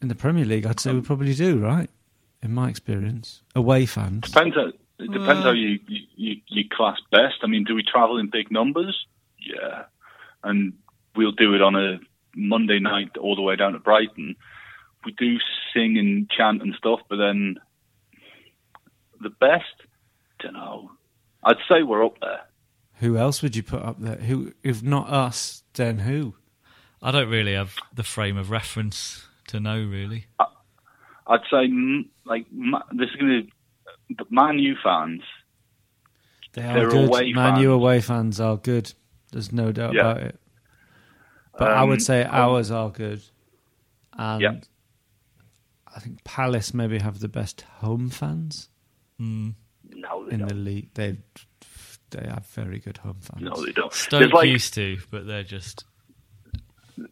In 0.00 0.08
the 0.08 0.14
Premier 0.14 0.44
League, 0.44 0.66
I'd 0.66 0.80
say 0.80 0.92
we 0.92 0.98
um, 0.98 1.04
probably 1.04 1.34
do, 1.34 1.58
right? 1.58 1.88
In 2.42 2.52
my 2.52 2.68
experience, 2.68 3.42
away 3.54 3.86
fans. 3.86 4.30
Depends 4.30 4.54
how, 4.54 4.66
it 4.66 5.10
depends 5.10 5.40
mm. 5.40 5.42
how 5.42 5.52
you, 5.52 5.78
you, 5.88 6.00
you, 6.16 6.36
you 6.48 6.64
class 6.70 6.98
best. 7.10 7.36
I 7.42 7.46
mean, 7.46 7.64
do 7.64 7.74
we 7.74 7.82
travel 7.82 8.18
in 8.18 8.28
big 8.30 8.50
numbers? 8.50 9.06
Yeah. 9.40 9.84
And 10.44 10.74
we'll 11.14 11.32
do 11.32 11.54
it 11.54 11.62
on 11.62 11.74
a 11.74 11.98
Monday 12.34 12.78
night 12.78 13.16
all 13.16 13.34
the 13.34 13.42
way 13.42 13.56
down 13.56 13.72
to 13.72 13.78
Brighton. 13.78 14.36
We 15.04 15.12
do 15.12 15.38
sing 15.72 15.96
and 15.98 16.28
chant 16.30 16.62
and 16.62 16.74
stuff, 16.74 17.00
but 17.08 17.16
then 17.16 17.56
the 19.20 19.30
best, 19.30 19.64
don't 20.40 20.52
know. 20.52 20.90
I'd 21.42 21.56
say 21.68 21.82
we're 21.82 22.04
up 22.04 22.20
there. 22.20 22.40
Who 22.96 23.16
else 23.16 23.42
would 23.42 23.56
you 23.56 23.62
put 23.62 23.82
up 23.82 24.00
there? 24.00 24.16
Who, 24.16 24.52
if 24.62 24.82
not 24.82 25.08
us, 25.08 25.62
then 25.74 26.00
who? 26.00 26.34
I 27.02 27.10
don't 27.10 27.28
really 27.28 27.54
have 27.54 27.76
the 27.94 28.02
frame 28.02 28.36
of 28.36 28.50
reference 28.50 29.25
to 29.48 29.60
know 29.60 29.78
really. 29.78 30.26
I'd 31.28 31.40
say 31.50 31.68
like 32.24 32.46
Ma- 32.52 32.82
this 32.92 33.08
is 33.10 33.16
going 33.16 33.48
to 34.18 34.24
Man 34.30 34.58
U 34.58 34.76
fans. 34.82 35.22
They 36.52 36.62
are 36.62 36.74
They're 36.74 36.88
good. 36.90 37.08
away 37.08 37.32
Man 37.32 37.56
U 37.60 37.68
fans. 37.68 37.74
away 37.74 38.00
fans 38.00 38.40
are 38.40 38.56
good. 38.56 38.92
There's 39.32 39.52
no 39.52 39.72
doubt 39.72 39.94
Yeah. 39.94 40.00
about 40.12 40.22
it. 40.22 40.40
But 41.58 41.72
I 41.72 41.82
would 41.84 41.94
Um, 41.94 42.00
say 42.00 42.22
um, 42.24 42.34
ours 42.34 42.70
are 42.70 42.90
good. 42.90 43.22
and 44.12 44.40
Yeah. 44.42 44.60
I 45.94 46.00
think 46.00 46.22
Palace 46.24 46.72
maybe 46.74 46.98
have 46.98 47.20
the 47.20 47.28
best 47.28 47.62
home 47.80 48.10
fans 48.10 48.68
Mm. 49.20 49.54
No, 49.90 50.26
they 50.26 50.32
in 50.34 50.40
don't. 50.40 50.48
the 50.48 50.54
league. 50.54 50.92
They 50.94 51.16
they 52.10 52.26
have 52.28 52.46
very 52.48 52.78
good 52.78 52.98
home 52.98 53.18
fans. 53.20 53.42
No, 53.42 53.64
they 53.64 53.72
don't. 53.72 53.92
Stoke 53.92 54.32
like 54.32 54.48
used 54.48 54.74
to, 54.74 54.98
but 55.10 55.26
they're 55.26 55.42
just 55.42 55.84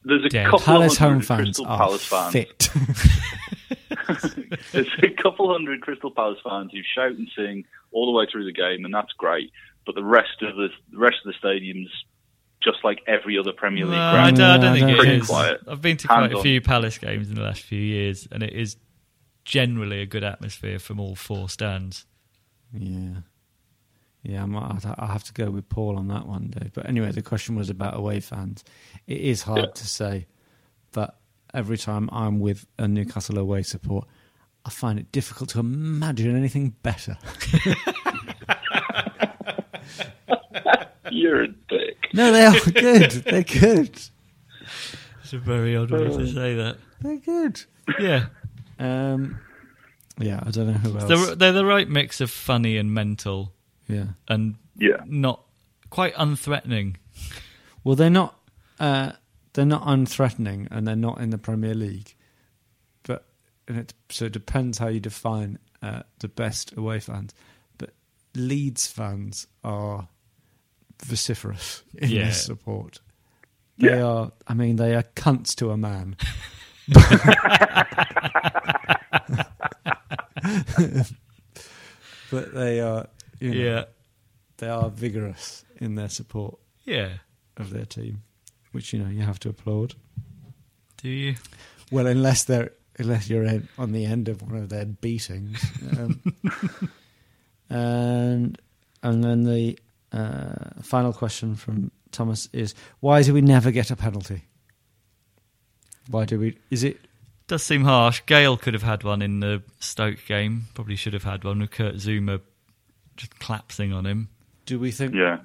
there's 0.04 0.24
a 0.24 0.28
Dead. 0.28 0.44
couple 0.46 0.60
Palace 0.60 0.92
of 0.94 0.98
home 0.98 1.08
hundred 1.20 1.26
fans 1.26 1.40
Crystal 1.46 1.66
are 1.66 1.78
Palace 1.78 2.04
fans. 2.06 2.32
fit. 2.32 2.70
There's 4.72 4.88
a 5.02 5.10
couple 5.22 5.50
hundred 5.50 5.80
Crystal 5.80 6.10
Palace 6.10 6.38
fans 6.44 6.70
who 6.72 6.80
shout 6.94 7.12
and 7.12 7.28
sing 7.36 7.64
all 7.92 8.06
the 8.06 8.12
way 8.12 8.26
through 8.30 8.44
the 8.44 8.52
game, 8.52 8.84
and 8.84 8.92
that's 8.92 9.12
great. 9.16 9.50
But 9.86 9.94
the 9.94 10.04
rest 10.04 10.42
of 10.42 10.56
the, 10.56 10.68
the 10.90 10.98
rest 10.98 11.16
of 11.24 11.32
the 11.32 11.38
stadium's 11.38 11.90
just 12.62 12.78
like 12.84 13.00
every 13.06 13.38
other 13.38 13.52
Premier 13.52 13.84
League 13.84 13.94
No, 13.94 14.00
I 14.00 14.12
ground. 14.12 14.36
don't, 14.36 14.50
I 14.50 14.58
don't 14.58 14.74
think 14.74 14.86
I 14.86 14.90
it 14.90 14.96
don't 14.96 15.04
think 15.06 15.22
is. 15.22 15.28
so. 15.28 15.34
Quiet. 15.34 15.60
I've 15.68 15.82
been 15.82 15.96
to 15.98 16.08
Hands 16.08 16.20
quite 16.20 16.32
a 16.32 16.36
on. 16.36 16.42
few 16.42 16.60
Palace 16.60 16.98
games 16.98 17.28
in 17.28 17.34
the 17.34 17.42
last 17.42 17.62
few 17.62 17.80
years, 17.80 18.26
and 18.30 18.42
it 18.42 18.52
is 18.52 18.76
generally 19.44 20.00
a 20.00 20.06
good 20.06 20.24
atmosphere 20.24 20.78
from 20.78 20.98
all 21.00 21.14
four 21.14 21.48
stands. 21.48 22.06
Yeah. 22.72 23.20
Yeah, 24.26 24.42
I 24.42 24.46
might, 24.46 24.70
I'd- 24.76 24.88
I'll 24.98 25.06
have 25.08 25.24
to 25.24 25.32
go 25.34 25.50
with 25.50 25.68
Paul 25.68 25.96
on 25.98 26.08
that 26.08 26.26
one, 26.26 26.48
Dave. 26.48 26.72
But 26.72 26.88
anyway, 26.88 27.12
the 27.12 27.20
question 27.22 27.54
was 27.56 27.68
about 27.70 27.94
away 27.96 28.20
fans. 28.20 28.64
It 29.06 29.20
is 29.20 29.42
hard 29.42 29.58
Yeah. 29.60 29.70
to 29.74 29.86
say, 29.86 30.26
but 30.92 31.18
every 31.52 31.76
time 31.78 32.08
I'm 32.10 32.40
with 32.40 32.66
a 32.78 32.88
Newcastle 32.88 33.38
away 33.38 33.62
support, 33.62 34.06
I 34.64 34.70
find 34.70 34.98
it 34.98 35.12
difficult 35.12 35.50
to 35.50 35.60
imagine 35.60 36.34
anything 36.34 36.74
better. 36.82 37.18
You're 41.10 41.42
a 41.42 41.48
dick. 41.48 41.96
No, 42.12 42.32
they 42.32 42.44
are 42.44 42.58
good. 42.72 43.10
They're 43.10 43.42
good. 43.42 44.00
It's 45.22 45.32
a 45.32 45.38
very 45.38 45.76
odd 45.76 45.90
way 45.90 46.04
to 46.08 46.26
say 46.26 46.54
that. 46.56 46.76
They're 47.00 47.16
good. 47.18 47.62
Yeah, 47.98 48.26
Um, 48.78 49.38
yeah, 50.18 50.42
I 50.44 50.50
don't 50.50 50.66
know 50.68 50.72
who 50.72 50.98
else. 50.98 51.08
they're, 51.08 51.34
they're 51.36 51.52
the 51.52 51.66
right 51.66 51.88
mix 51.88 52.20
of 52.22 52.30
funny 52.30 52.78
and 52.78 52.92
mental, 52.94 53.52
yeah. 53.88 54.06
and 54.28 54.56
Yeah. 54.76 55.02
not 55.06 55.42
quite 55.90 56.14
unthreatening. 56.14 56.96
Well, 57.84 57.96
they're 57.96 58.10
not. 58.10 58.38
Uh, 58.80 59.12
they're 59.52 59.64
not 59.66 59.82
unthreatening, 59.84 60.68
and 60.70 60.86
they're 60.86 60.96
not 60.96 61.20
in 61.20 61.30
the 61.30 61.38
Premier 61.38 61.74
League. 61.74 62.14
But 63.04 63.26
and 63.68 63.78
it, 63.78 63.94
so 64.10 64.24
it 64.26 64.32
depends 64.32 64.78
how 64.78 64.88
you 64.88 65.00
define 65.00 65.58
uh, 65.82 66.02
the 66.18 66.28
best 66.28 66.76
away 66.76 67.00
fans. 67.00 67.32
But 67.78 67.94
Leeds 68.34 68.86
fans 68.86 69.46
are 69.62 70.08
vociferous 71.04 71.82
in 71.96 72.10
Yeah. 72.10 72.22
their 72.24 72.32
support. 72.32 73.00
They 73.78 73.96
Yeah. 73.96 74.04
are. 74.04 74.32
I 74.48 74.54
mean, 74.54 74.76
they 74.76 74.94
are 74.94 75.02
cunts 75.14 75.54
to 75.56 75.70
a 75.70 75.76
man. 75.76 76.16
but 82.30 82.54
they 82.54 82.80
are. 82.80 83.06
You 83.40 83.54
know, 83.54 83.60
Yeah, 83.60 83.84
They 84.58 84.68
are 84.68 84.90
vigorous 84.90 85.64
in 85.76 85.94
their 85.94 86.08
support 86.08 86.58
yeah. 86.84 87.08
of 87.56 87.70
their 87.70 87.84
team, 87.84 88.22
which 88.72 88.92
you 88.92 88.98
know 88.98 89.10
you 89.10 89.22
have 89.22 89.38
to 89.40 89.48
applaud. 89.48 89.94
Do 90.98 91.08
you? 91.08 91.34
Well, 91.90 92.06
unless 92.06 92.44
they're 92.44 92.70
unless 92.98 93.28
you're 93.28 93.44
in, 93.44 93.68
on 93.78 93.92
the 93.92 94.04
end 94.04 94.28
of 94.28 94.42
one 94.42 94.56
of 94.56 94.68
their 94.68 94.84
beatings, 94.84 95.62
um, 95.98 96.22
and 97.68 98.60
and 99.02 99.24
then 99.24 99.44
the 99.44 99.78
uh, 100.12 100.80
final 100.82 101.12
question 101.12 101.56
from 101.56 101.90
Thomas 102.10 102.48
is: 102.52 102.74
Why 103.00 103.22
do 103.22 103.34
we 103.34 103.42
never 103.42 103.70
get 103.70 103.90
a 103.90 103.96
penalty? 103.96 104.44
Why 106.08 106.24
do 106.24 106.38
we? 106.38 106.58
Is 106.70 106.84
it? 106.84 107.00
Does 107.46 107.62
seem 107.62 107.84
harsh. 107.84 108.22
Gayle 108.24 108.56
could 108.56 108.72
have 108.72 108.82
had 108.82 109.04
one 109.04 109.20
in 109.20 109.40
the 109.40 109.62
Stoke 109.78 110.24
game. 110.26 110.64
Probably 110.72 110.96
should 110.96 111.12
have 111.12 111.24
had 111.24 111.44
one 111.44 111.58
with 111.60 111.72
Kurt 111.72 111.96
Zouma 111.96 112.40
just 113.16 113.38
collapsing 113.38 113.92
on 113.92 114.06
him. 114.06 114.28
Do 114.66 114.78
we 114.78 114.90
think? 114.90 115.14
Yeah. 115.14 115.38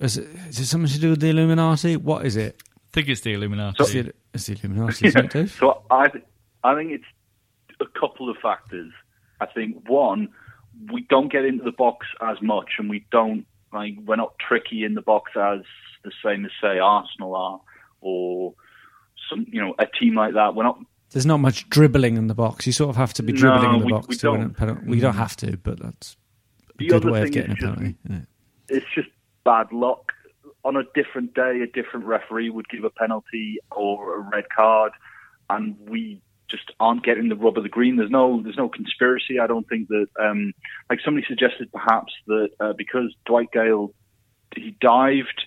Is 0.00 0.18
it, 0.18 0.28
is 0.48 0.58
it 0.60 0.66
something 0.66 0.90
to 0.90 0.98
do 1.00 1.10
with 1.10 1.20
the 1.20 1.28
Illuminati? 1.30 1.96
What 1.96 2.26
is 2.26 2.36
it? 2.36 2.62
I 2.62 2.88
think 2.92 3.08
it's 3.08 3.22
the 3.22 3.32
Illuminati. 3.34 3.76
It's 3.82 3.92
the, 3.92 4.12
it's 4.34 4.46
the 4.46 4.52
Illuminati, 4.62 5.06
isn't 5.08 5.24
it, 5.26 5.30
Dave? 5.32 5.56
So 5.58 5.82
I, 5.90 6.08
th- 6.08 6.24
I 6.64 6.74
think 6.74 6.92
it's 6.92 7.04
a 7.80 7.98
couple 7.98 8.28
of 8.30 8.36
factors. 8.42 8.92
I 9.40 9.46
think 9.46 9.88
one, 9.88 10.28
we 10.92 11.02
don't 11.08 11.30
get 11.32 11.44
into 11.44 11.64
the 11.64 11.72
box 11.72 12.06
as 12.20 12.36
much, 12.42 12.72
and 12.78 12.88
we 12.90 13.06
don't 13.10 13.46
like 13.72 13.94
we're 14.04 14.16
not 14.16 14.34
tricky 14.38 14.84
in 14.84 14.94
the 14.94 15.02
box 15.02 15.32
as 15.36 15.60
the 16.04 16.12
same 16.24 16.44
as 16.44 16.50
say 16.62 16.78
Arsenal 16.78 17.34
are, 17.34 17.60
or 18.00 18.54
some 19.30 19.46
you 19.50 19.60
know 19.60 19.74
a 19.78 19.86
team 19.86 20.14
like 20.14 20.34
that. 20.34 20.54
We're 20.54 20.64
not. 20.64 20.78
There's 21.10 21.26
not 21.26 21.38
much 21.38 21.68
dribbling 21.70 22.16
in 22.16 22.26
the 22.26 22.34
box. 22.34 22.66
You 22.66 22.72
sort 22.72 22.90
of 22.90 22.96
have 22.96 23.14
to 23.14 23.22
be 23.22 23.32
No, 23.32 23.38
dribbling 23.38 23.74
in 23.74 23.80
the 23.80 23.86
we- 23.86 23.92
box 23.92 24.08
we 24.08 24.16
to 24.16 24.30
win 24.32 24.40
a 24.40 24.44
don't. 24.44 24.56
Penalty. 24.56 24.86
We 24.86 25.00
don't 25.00 25.14
have 25.14 25.36
to, 25.38 25.56
but 25.58 25.78
that's 25.80 26.12
a 26.14 26.16
The 26.78 26.88
good 26.88 27.02
other 27.02 27.12
way 27.12 27.20
of 27.20 27.24
thing 27.24 27.32
getting 27.32 27.52
a 27.52 27.56
penalty. 27.56 27.94
It's 28.68 28.86
just 28.94 29.08
bad 29.44 29.72
luck. 29.72 30.12
On 30.64 30.76
a 30.76 30.82
different 30.94 31.34
day, 31.34 31.60
a 31.62 31.66
different 31.66 32.06
referee 32.06 32.50
would 32.50 32.68
give 32.68 32.84
a 32.84 32.90
penalty 32.90 33.58
or 33.70 34.16
a 34.16 34.20
red 34.20 34.44
card, 34.54 34.92
and 35.48 35.76
we 35.88 36.20
just 36.50 36.72
aren't 36.80 37.04
getting 37.04 37.28
the 37.28 37.36
rub 37.36 37.56
of 37.56 37.62
the 37.62 37.68
green. 37.68 37.96
There's 37.96 38.10
no, 38.10 38.40
there's 38.42 38.56
no 38.56 38.68
conspiracy. 38.68 39.38
I 39.40 39.46
don't 39.46 39.68
think 39.68 39.88
that, 39.88 40.06
um, 40.20 40.52
like 40.90 41.00
somebody 41.04 41.26
suggested, 41.28 41.70
perhaps 41.72 42.12
that 42.26 42.48
uh, 42.60 42.72
because 42.76 43.14
Dwight 43.26 43.50
Gayle 43.52 43.92
he 44.54 44.76
dived 44.80 45.46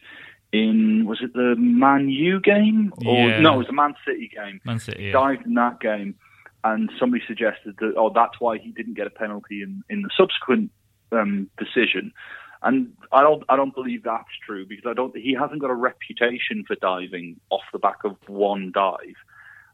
in, 0.52 1.06
was 1.06 1.20
it 1.22 1.34
the 1.34 1.56
Man 1.58 2.10
U 2.10 2.40
game 2.42 2.94
or 3.06 3.30
Yeah. 3.30 3.42
no, 3.42 3.56
it 3.56 3.58
was 3.60 3.68
the 3.68 3.74
Man 3.74 3.96
City 4.06 4.30
game. 4.34 4.60
Man 4.66 4.80
City. 4.80 5.00
He 5.04 5.08
Yeah. 5.08 5.14
dived 5.14 5.46
in 5.46 5.54
that 5.56 5.80
game, 5.80 6.16
and 6.64 6.90
somebody 7.00 7.24
suggested 7.28 7.76
that 7.80 7.94
oh, 7.98 8.12
that's 8.14 8.40
why 8.40 8.58
he 8.58 8.72
didn't 8.72 8.96
get 8.96 9.08
a 9.08 9.12
penalty 9.12 9.62
in 9.64 9.84
in 9.90 10.02
the 10.02 10.10
subsequent 10.18 10.72
um, 11.12 11.50
decision. 11.58 12.14
And 12.62 12.94
I 13.12 13.22
don't, 13.22 13.44
I 13.48 13.56
don't 13.56 13.74
believe 13.74 14.04
that's 14.04 14.28
true 14.46 14.66
because 14.66 14.86
I 14.86 14.94
don't. 14.94 15.16
He 15.16 15.34
hasn't 15.34 15.62
got 15.62 15.70
a 15.70 15.76
reputation 15.76 16.66
for 16.68 16.76
diving 16.76 17.40
off 17.50 17.62
the 17.72 17.80
back 17.80 18.04
of 18.04 18.18
one 18.28 18.72
dive. 18.74 19.16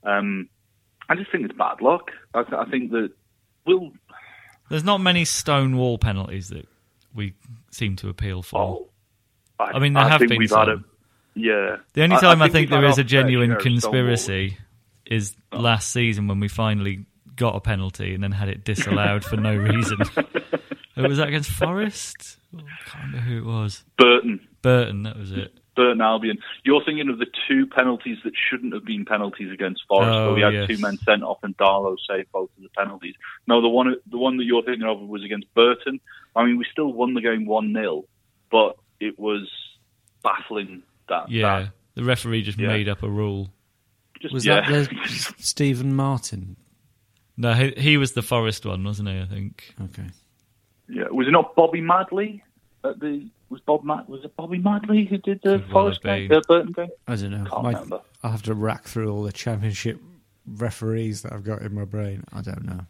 Um, 0.03 0.49
I 1.09 1.15
just 1.15 1.31
think 1.31 1.45
it's 1.45 1.57
bad 1.57 1.81
luck. 1.81 2.11
I, 2.33 2.43
th- 2.43 2.53
I 2.53 2.69
think 2.69 2.91
that 2.91 3.11
we'll. 3.65 3.91
There's 4.69 4.83
not 4.83 4.99
many 4.99 5.25
stone 5.25 5.77
wall 5.77 5.97
penalties 5.97 6.49
that 6.49 6.67
we 7.13 7.33
seem 7.71 7.95
to 7.97 8.09
appeal 8.09 8.43
for. 8.43 8.59
Oh, 8.59 8.89
I, 9.59 9.71
I 9.75 9.79
mean, 9.79 9.93
there 9.93 10.07
have 10.07 10.19
think 10.19 10.29
been 10.29 10.47
some. 10.47 10.69
a. 10.69 10.75
Yeah. 11.33 11.77
The 11.93 12.03
only 12.03 12.17
time 12.17 12.41
I, 12.41 12.45
we've 12.45 12.53
think 12.53 12.69
there 12.69 12.85
is 12.85 12.97
a 12.97 13.03
genuine 13.03 13.49
share 13.49 13.57
of 13.57 13.61
stonewalls. 13.61 13.63
conspiracy 13.63 14.57
is 15.05 15.35
last 15.51 15.91
season 15.91 16.27
when 16.27 16.39
we 16.39 16.47
finally 16.47 17.05
got 17.35 17.55
a 17.55 17.59
penalty 17.59 18.13
and 18.13 18.23
then 18.23 18.31
had 18.31 18.47
it 18.47 18.63
disallowed 18.63 19.23
for 19.23 19.37
no 19.37 19.55
reason. 19.55 19.97
Who 20.95 21.03
was 21.03 21.17
that 21.17 21.27
against 21.27 21.49
Forest? 21.51 22.37
Oh, 22.55 22.59
I 22.59 22.89
can't 22.89 23.05
remember 23.05 23.29
who 23.29 23.37
it 23.37 23.45
was. 23.45 23.83
Burton. 23.97 24.47
Burton, 24.61 25.03
that 25.03 25.17
was 25.17 25.31
it. 25.31 25.53
Burton 25.75 25.99
Albion. 26.01 26.37
You're 26.63 26.83
thinking 26.85 27.09
of 27.09 27.19
the 27.19 27.25
two 27.49 27.67
penalties 27.67 28.17
that 28.23 28.31
shouldn't 28.49 28.73
have 28.73 28.85
been 28.85 29.03
penalties 29.05 29.51
against 29.51 29.83
Forest. 29.87 30.09
Oh, 30.09 30.25
where 30.27 30.35
we 30.35 30.41
had 30.41 30.53
yes. 30.53 30.67
two 30.69 30.77
men 30.77 30.97
sent 30.99 31.21
off 31.21 31.39
and 31.43 31.55
Darlow 31.57 31.97
saved 32.09 32.31
both 32.31 32.49
of 32.55 32.63
the 32.63 32.69
penalties. 32.77 33.15
No, 33.45 33.61
the 33.61 33.67
one 33.67 33.93
the 34.09 34.17
one 34.17 34.37
that 34.37 34.45
you're 34.45 34.63
thinking 34.63 34.87
of 34.87 35.01
was 35.01 35.23
against 35.23 35.53
Burton. 35.53 35.99
I 36.35 36.45
mean, 36.45 36.57
we 36.57 36.65
still 36.71 36.91
won 36.93 37.13
the 37.13 37.21
game 37.21 37.45
one 37.45 37.73
0 37.73 38.05
but 38.51 38.77
it 38.99 39.19
was 39.19 39.49
baffling 40.23 40.83
that. 41.09 41.29
Yeah, 41.29 41.59
that 41.59 41.71
the 41.95 42.03
referee 42.03 42.41
just 42.43 42.57
Yeah. 42.57 42.67
made 42.67 42.87
up 42.87 43.03
a 43.03 43.09
rule. 43.09 43.49
just, 44.21 44.33
Was 44.33 44.45
yeah. 44.45 44.61
that 44.69 44.89
Stephen 45.37 45.93
Martin? 45.93 46.55
No, 47.37 47.53
he, 47.53 47.73
he 47.75 47.97
was 47.97 48.13
the 48.13 48.21
Forest 48.21 48.65
one, 48.65 48.83
wasn't 48.85 49.09
he? 49.09 49.19
I 49.19 49.25
think. 49.25 49.73
Okay. 49.81 50.07
Yeah. 50.89 51.05
Was 51.11 51.27
it 51.27 51.31
not 51.31 51.55
Bobby 51.55 51.81
Madley? 51.81 52.43
At 52.83 52.99
the 52.99 53.27
was 53.49 53.61
Bob 53.61 53.83
Mad, 53.83 54.07
was 54.07 54.23
it 54.23 54.35
Bobby 54.35 54.57
Madley 54.59 55.05
who 55.05 55.17
did 55.17 55.39
the 55.43 55.57
Could 55.59 55.61
well 55.73 55.83
Forest 55.85 56.03
game, 56.03 56.27
the 56.29 56.41
Burton 56.47 56.71
game? 56.71 56.89
I 57.07 57.15
don't 57.15 57.31
know. 57.31 57.45
Can't 57.49 57.63
My- 57.63 57.69
remember. 57.71 58.01
I'll 58.23 58.31
have 58.31 58.43
to 58.43 58.53
rack 58.53 58.83
through 58.85 59.11
all 59.11 59.23
the 59.23 59.31
championship 59.31 59.99
referees 60.47 61.21
that 61.23 61.33
I've 61.33 61.43
got 61.43 61.61
in 61.61 61.73
my 61.73 61.85
brain. 61.85 62.23
I 62.33 62.41
don't 62.41 62.63
know. 62.63 62.81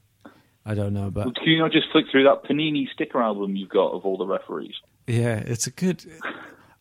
I 0.66 0.74
don't 0.74 0.94
know, 0.94 1.10
Well, 1.14 1.26
but 1.26 1.36
Can 1.36 1.46
you 1.48 1.60
not 1.60 1.72
just 1.72 1.88
flick 1.92 2.06
through 2.12 2.24
that 2.24 2.44
Panini 2.44 2.90
sticker 2.92 3.22
album 3.22 3.56
you've 3.56 3.70
got 3.70 3.92
of 3.92 4.04
all 4.06 4.18
the 4.18 4.26
referees? 4.26 4.76
yeah, 5.08 5.38
it's 5.46 5.68
a 5.68 5.72
good. 5.72 6.04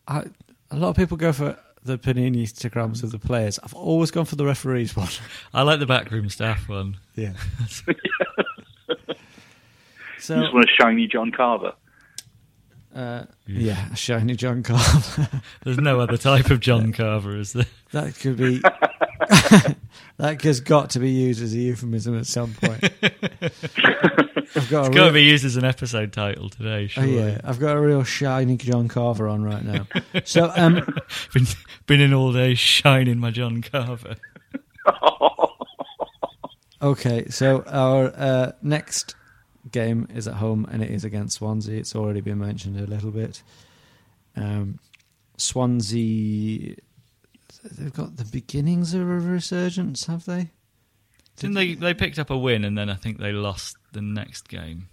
I, 0.07 0.23
a 0.71 0.75
lot 0.75 0.89
of 0.89 0.95
people 0.95 1.17
go 1.17 1.31
for 1.31 1.57
the 1.83 1.97
Panini 1.99 2.43
Instagrams 2.43 3.03
of 3.03 3.11
the 3.11 3.19
players. 3.19 3.59
I've 3.63 3.75
always 3.75 4.09
gone 4.09 4.25
for 4.25 4.35
the 4.35 4.45
referees 4.45 4.95
one. 4.95 5.07
I 5.53 5.61
like 5.61 5.79
the 5.79 5.85
backroom 5.85 6.29
staff 6.29 6.67
one. 6.67 6.97
Yeah. 7.13 7.33
You 10.15 10.21
so 10.21 10.41
just 10.41 10.53
want 10.53 10.65
a 10.65 10.81
shiny 10.81 11.07
John 11.07 11.31
Carver. 11.31 11.73
uh, 12.95 13.25
yeah, 13.47 13.93
shiny 13.93 14.35
John 14.35 14.63
Carver. 14.63 15.41
There's 15.63 15.77
no 15.77 15.99
other 15.99 16.17
type 16.17 16.49
of 16.49 16.59
John 16.59 16.91
Carver, 16.93 17.35
is 17.37 17.53
there? 17.53 17.65
that 17.91 18.15
could 18.15 18.37
be. 18.37 18.59
that 20.17 20.41
has 20.43 20.59
got 20.61 20.91
to 20.91 20.99
be 20.99 21.09
used 21.11 21.41
as 21.43 21.53
a 21.53 21.57
euphemism 21.57 22.17
at 22.17 22.25
some 22.25 22.53
point. 22.53 22.83
I've 24.57 24.69
got 24.69 24.85
a 24.85 24.87
It's 24.87 24.95
got 24.95 24.95
real- 24.95 25.07
to 25.07 25.11
be 25.13 25.23
used 25.23 25.43
as 25.45 25.57
an 25.57 25.65
episode 25.65 26.13
title 26.13 26.49
today. 26.49 26.83
Oh, 26.85 26.87
Surely. 26.87 27.15
yeah, 27.17 27.41
I've 27.43 27.59
got 27.59 27.75
a 27.75 27.79
real 27.81 28.03
shiny 28.03 28.55
John 28.57 28.87
Carver 28.87 29.27
on 29.27 29.43
right 29.43 29.63
now. 29.63 29.87
So, 30.23 30.51
um, 30.55 30.75
been 31.33 31.45
been 31.87 31.99
in 32.01 32.13
all 32.13 32.31
day 32.31 32.53
shining 32.55 33.17
my 33.19 33.31
John 33.31 33.61
Carver. 33.61 34.15
Okay, 36.81 37.25
so 37.29 37.63
our 37.67 38.13
uh, 38.15 38.51
next 38.61 39.15
game 39.71 40.07
is 40.13 40.27
at 40.27 40.35
home 40.35 40.67
and 40.71 40.83
it 40.83 40.91
is 40.91 41.03
against 41.03 41.37
Swansea. 41.37 41.79
It's 41.79 41.95
already 41.95 42.21
been 42.21 42.39
mentioned 42.39 42.79
a 42.79 42.85
little 42.85 43.11
bit. 43.11 43.41
Um, 44.35 44.79
Swansea, 45.37 46.75
they've 47.63 47.93
got 47.93 48.17
the 48.17 48.25
beginnings 48.25 48.93
of 48.93 49.01
a 49.01 49.05
resurgence, 49.05 50.05
have 50.07 50.25
they? 50.25 50.51
Didn't 51.37 51.55
they? 51.55 51.73
They 51.73 51.93
picked 51.93 52.19
up 52.19 52.29
a 52.29 52.37
win 52.37 52.63
and 52.63 52.77
then 52.77 52.89
I 52.89 52.95
think 52.95 53.19
they 53.19 53.31
lost 53.31 53.77
the 53.91 54.01
next 54.01 54.47
game. 54.49 54.87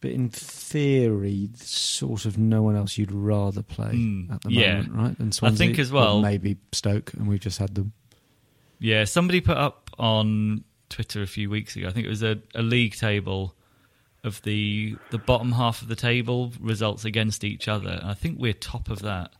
But 0.00 0.12
in 0.12 0.28
theory, 0.28 1.50
sort 1.56 2.24
of 2.24 2.38
no 2.38 2.62
one 2.62 2.76
else 2.76 2.96
you'd 2.98 3.10
rather 3.10 3.62
play 3.62 3.90
Mm, 3.94 4.32
at 4.32 4.42
the 4.42 4.52
yeah. 4.52 4.76
moment, 4.82 4.94
right? 4.94 5.18
Than 5.18 5.32
Swansea. 5.32 5.58
think 5.66 5.78
as 5.80 5.90
well- 5.90 6.20
maybe 6.20 6.56
Stoke, 6.72 7.12
and 7.14 7.26
we've 7.26 7.40
just 7.40 7.58
had 7.58 7.74
them. 7.74 7.92
Yeah, 8.78 9.04
somebody 9.04 9.40
put 9.40 9.56
up 9.56 9.90
on 9.98 10.62
Twitter 10.88 11.20
a 11.22 11.26
few 11.26 11.50
weeks 11.50 11.74
ago. 11.74 11.88
I 11.88 11.90
think 11.90 12.06
it 12.06 12.10
was 12.10 12.22
a, 12.22 12.38
a 12.54 12.62
league 12.62 12.94
table 12.94 13.56
of 14.24 14.42
the 14.42 14.96
the 15.10 15.18
bottom 15.18 15.52
half 15.52 15.82
of 15.82 15.88
the 15.88 15.96
table 15.96 16.52
results 16.60 17.04
against 17.04 17.44
each 17.44 17.68
other. 17.68 18.00
I 18.02 18.14
think 18.14 18.38
we're 18.38 18.52
top 18.52 18.90
of 18.90 19.00
that. 19.02 19.32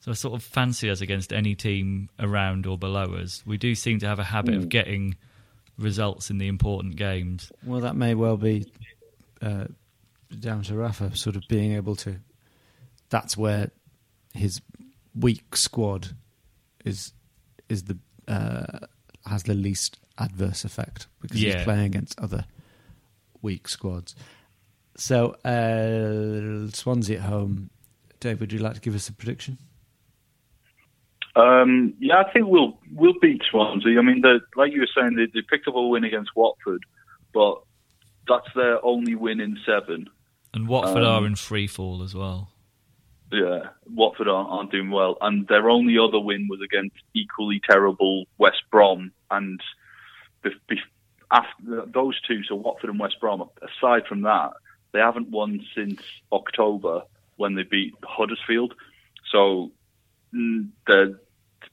So 0.00 0.12
I 0.12 0.14
sort 0.14 0.34
of 0.34 0.42
fancy 0.44 0.88
us 0.88 1.00
against 1.00 1.32
any 1.32 1.54
team 1.54 2.08
around 2.20 2.64
or 2.66 2.78
below 2.78 3.14
us. 3.14 3.42
We 3.44 3.56
do 3.58 3.74
seem 3.74 3.98
to 4.00 4.06
have 4.06 4.18
a 4.20 4.24
habit 4.24 4.54
of 4.54 4.68
getting 4.68 5.16
results 5.78 6.30
in 6.30 6.38
the 6.38 6.46
important 6.46 6.96
games. 6.96 7.50
Well, 7.64 7.80
that 7.80 7.96
may 7.96 8.14
well 8.14 8.36
be 8.36 8.66
uh, 9.42 9.64
down 10.38 10.62
to 10.64 10.74
Rafa 10.76 11.16
sort 11.16 11.34
of 11.36 11.42
being 11.48 11.72
able 11.72 11.96
to. 11.96 12.16
That's 13.10 13.36
where 13.36 13.70
his 14.32 14.60
weak 15.14 15.56
squad 15.56 16.08
is 16.84 17.12
is 17.68 17.84
the 17.84 17.98
uh, 18.28 18.86
has 19.26 19.42
the 19.42 19.54
least 19.54 19.98
adverse 20.18 20.64
effect 20.64 21.08
because 21.20 21.42
Yeah. 21.42 21.56
he's 21.56 21.64
playing 21.64 21.84
against 21.86 22.18
other 22.20 22.44
weak 23.46 23.68
squads. 23.68 24.14
So 24.96 25.36
uh, 25.44 26.70
Swansea 26.72 27.18
at 27.18 27.24
home. 27.24 27.70
Dave, 28.18 28.40
would 28.40 28.52
you 28.52 28.58
like 28.58 28.74
to 28.74 28.80
give 28.80 28.94
us 28.94 29.08
a 29.08 29.12
prediction? 29.12 29.58
Um, 31.36 31.94
yeah, 32.00 32.22
I 32.24 32.32
think 32.32 32.46
we'll 32.48 32.78
we'll 32.92 33.20
beat 33.20 33.42
Swansea. 33.50 33.98
I 33.98 34.02
mean, 34.02 34.22
the, 34.22 34.40
like 34.56 34.72
you 34.72 34.80
were 34.80 34.94
saying, 34.96 35.16
they, 35.16 35.26
they 35.34 35.44
picked 35.50 35.68
up 35.68 35.74
a 35.74 35.86
win 35.86 36.04
against 36.04 36.30
Watford, 36.34 36.82
but 37.34 37.56
that's 38.26 38.48
their 38.54 38.84
only 38.84 39.14
win 39.14 39.38
in 39.40 39.58
seven. 39.66 40.08
And 40.54 40.66
Watford 40.66 41.04
Um, 41.04 41.24
are 41.24 41.26
in 41.26 41.36
free 41.36 41.66
fall 41.66 42.02
as 42.02 42.14
well. 42.14 42.48
Yeah, 43.30 43.68
Watford 43.92 44.28
aren't, 44.28 44.48
aren't 44.48 44.72
doing 44.72 44.90
well, 44.90 45.18
and 45.20 45.46
their 45.48 45.68
only 45.68 45.98
other 45.98 46.18
win 46.18 46.48
was 46.48 46.60
against 46.62 46.96
equally 47.12 47.60
terrible 47.68 48.24
West 48.38 48.62
Brom. 48.70 49.12
And 49.30 49.60
the, 50.42 50.50
the, 50.70 50.76
after 51.30 51.84
those 51.86 52.20
two, 52.22 52.42
so 52.44 52.54
Watford 52.54 52.90
and 52.90 53.00
West 53.00 53.20
Brom, 53.20 53.48
aside 53.62 54.06
from 54.08 54.22
that, 54.22 54.52
they 54.92 55.00
haven't 55.00 55.30
won 55.30 55.64
since 55.74 56.00
October 56.32 57.02
when 57.36 57.54
they 57.54 57.64
beat 57.64 57.94
Huddersfield. 58.02 58.74
So 59.30 59.72
mm, 60.34 60.68
they're 60.86 61.20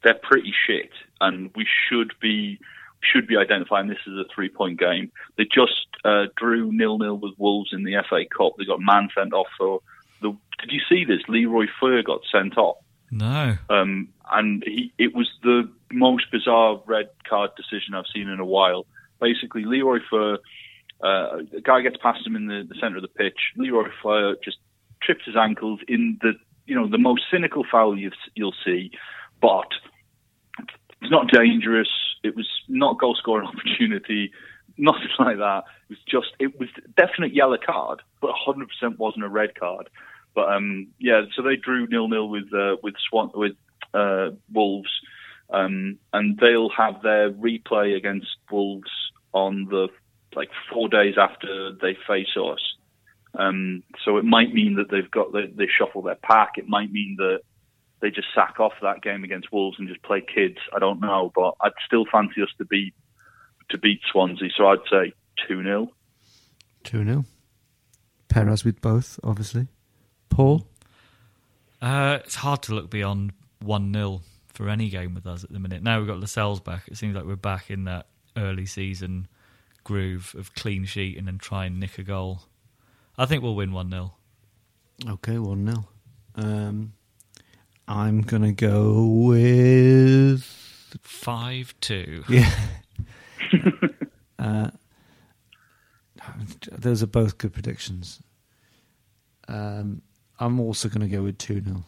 they're 0.04 0.20
pretty 0.22 0.54
shit, 0.68 0.92
and 1.22 1.52
we 1.56 1.66
should 1.88 2.14
be 2.22 2.60
should 3.02 3.28
be 3.28 3.38
identifying 3.38 3.88
this 3.88 4.00
as 4.08 4.14
a 4.14 4.26
three 4.34 4.50
point 4.50 4.80
game. 4.80 5.12
They 5.38 5.44
just 5.44 5.88
uh, 6.04 6.26
drew 6.36 6.72
nil 6.72 6.98
nil 6.98 7.18
with 7.18 7.34
Wolves 7.38 7.72
in 7.74 7.84
the 7.84 7.96
FA 8.10 8.24
Cup. 8.36 8.54
They 8.58 8.66
got 8.66 8.80
man 8.80 9.10
sent 9.16 9.34
off 9.34 9.48
for 9.58 9.80
the. 10.22 10.36
Did 10.60 10.72
you 10.72 10.82
see 10.90 11.06
this? 11.06 11.22
Leroy 11.28 11.66
Fer 11.80 12.02
got 12.04 12.22
sent 12.32 12.58
off, 12.58 12.78
No. 13.12 13.58
um, 13.70 14.10
and 14.32 14.64
he 14.66 14.94
it 14.98 15.14
was 15.14 15.30
the 15.44 15.70
most 15.92 16.32
bizarre 16.32 16.82
red 16.86 17.10
card 17.28 17.52
decision 17.56 17.94
I've 17.94 18.06
seen 18.14 18.30
in 18.30 18.40
a 18.40 18.46
while. 18.46 18.86
Basically, 19.24 19.64
Leroy 19.64 20.00
Fer, 20.10 20.38
uh, 21.02 21.38
a 21.56 21.62
guy 21.64 21.80
gets 21.82 21.96
past 21.98 22.28
him 22.28 22.36
in 22.36 22.48
the, 22.48 22.66
the 22.68 22.76
centre 22.76 22.98
of 22.98 23.02
the 23.02 23.08
pitch. 23.08 23.40
Leroy 23.56 23.88
Fer 24.04 24.36
just 24.44 24.58
trips 25.02 25.24
his 25.26 25.38
ankles 25.38 25.80
in 25.88 26.18
the 26.22 26.34
you 26.66 26.76
know 26.76 26.88
the 26.88 26.98
most 26.98 27.24
cynical 27.32 27.64
foul 27.70 27.98
you've, 27.98 28.14
you'll 28.36 28.56
see, 28.66 28.92
but 29.42 29.68
it's 31.02 31.12
not 31.12 31.32
dangerous. 31.32 31.90
It 32.24 32.36
was 32.36 32.50
not 32.68 33.00
goal 33.00 33.16
scoring 33.16 33.48
opportunity, 33.54 34.32
nothing 34.78 35.10
like 35.20 35.38
that. 35.38 35.64
It 35.90 35.90
was 35.90 36.00
just 36.08 36.36
it 36.40 36.60
was 36.60 36.70
definite 36.98 37.34
yellow 37.34 37.58
card, 37.64 38.02
but 38.22 38.32
100% 38.48 38.98
wasn't 38.98 39.26
a 39.26 39.30
red 39.30 39.56
card. 39.56 39.90
But 40.36 40.52
um, 40.52 40.88
yeah, 41.00 41.22
so 41.36 41.44
they 41.44 41.56
drew 41.56 41.88
nil 41.88 42.08
nil 42.08 42.28
with 42.28 42.54
uh, 42.54 42.78
with 42.82 42.96
Swan 43.10 43.32
with 43.34 43.56
uh, 43.94 44.32
Wolves, 44.52 44.90
um, 45.50 46.00
and 46.12 46.38
they'll 46.40 46.70
have 46.70 47.02
their 47.04 47.32
replay 47.32 47.96
against 47.96 48.36
Wolves 48.50 48.90
on 49.34 49.66
the 49.70 49.90
like 50.36 50.50
four 50.72 50.90
days 50.90 51.16
after 51.18 51.74
they 51.82 51.96
face 52.08 52.36
us. 52.38 52.60
Um, 53.36 53.84
so 54.06 54.18
it 54.18 54.26
might 54.26 54.54
mean 54.54 54.76
that 54.76 54.90
they've 54.92 55.10
got 55.10 55.34
they, 55.34 55.48
they 55.48 55.68
shuffle 55.68 56.02
their 56.02 56.16
pack. 56.16 56.54
It 56.58 56.68
might 56.68 56.92
mean 56.92 57.16
that 57.18 57.40
they 58.00 58.10
just 58.10 58.28
sack 58.36 58.60
off 58.60 58.74
that 58.82 59.02
game 59.02 59.24
against 59.24 59.52
Wolves 59.52 59.78
and 59.80 59.88
just 59.88 60.04
play 60.04 60.22
kids. 60.22 60.58
I 60.76 60.80
don't 60.80 61.00
know, 61.00 61.32
but 61.34 61.56
I'd 61.62 61.72
still 61.86 62.06
fancy 62.12 62.42
us 62.42 62.50
to 62.58 62.66
beat 62.66 62.94
to 63.70 63.78
beat 63.78 64.02
Swansea. 64.12 64.50
So 64.56 64.68
I'd 64.68 64.80
say 64.90 65.14
two 65.48 65.64
0 65.64 65.90
Two 66.84 67.06
0 67.06 67.26
Perez 68.28 68.66
with 68.66 68.82
both, 68.82 69.20
obviously. 69.24 69.68
Paul. 70.30 70.68
Uh, 71.82 72.20
it's 72.24 72.36
hard 72.36 72.62
to 72.64 72.74
look 72.74 72.90
beyond 72.90 73.34
1 73.62 73.94
0 73.94 74.22
for 74.54 74.70
any 74.70 74.90
game 74.90 75.14
with 75.14 75.26
us 75.28 75.44
at 75.44 75.52
the 75.52 75.60
minute. 75.60 75.84
Now 75.84 76.00
we've 76.00 76.08
got 76.08 76.20
Lascelles 76.20 76.60
back. 76.60 76.84
It 76.88 76.98
seems 76.98 77.16
like 77.16 77.26
we're 77.26 77.36
back 77.36 77.70
in 77.70 77.86
that 77.86 78.08
early 78.38 78.66
season 78.66 79.28
groove 79.84 80.36
of 80.38 80.54
clean 80.56 80.86
sheet 80.86 81.18
and 81.18 81.28
then 81.28 81.38
try 81.38 81.66
and 81.66 81.80
nick 81.80 81.98
a 81.98 82.04
goal. 82.04 82.44
I 83.18 83.26
think 83.26 83.44
we'll 83.44 83.56
win 83.56 83.74
1 83.74 83.90
0. 83.90 84.14
Okay, 85.08 85.38
one 85.38 85.66
0 85.66 85.86
Um, 86.36 86.94
I'm 87.88 88.22
gonna 88.22 88.54
go 88.54 89.06
with 89.06 90.44
5 91.02 91.76
2. 91.82 92.24
yeah. 92.30 92.52
uh, 94.40 94.70
those 96.72 97.04
are 97.04 97.08
both 97.08 97.38
good 97.38 97.54
predictions. 97.54 98.22
Um, 99.48 100.02
I'm 100.40 100.60
also 100.60 100.90
going 100.90 101.02
to 101.02 101.08
go 101.08 101.24
with 101.24 101.38
two 101.38 101.62
0 101.62 101.84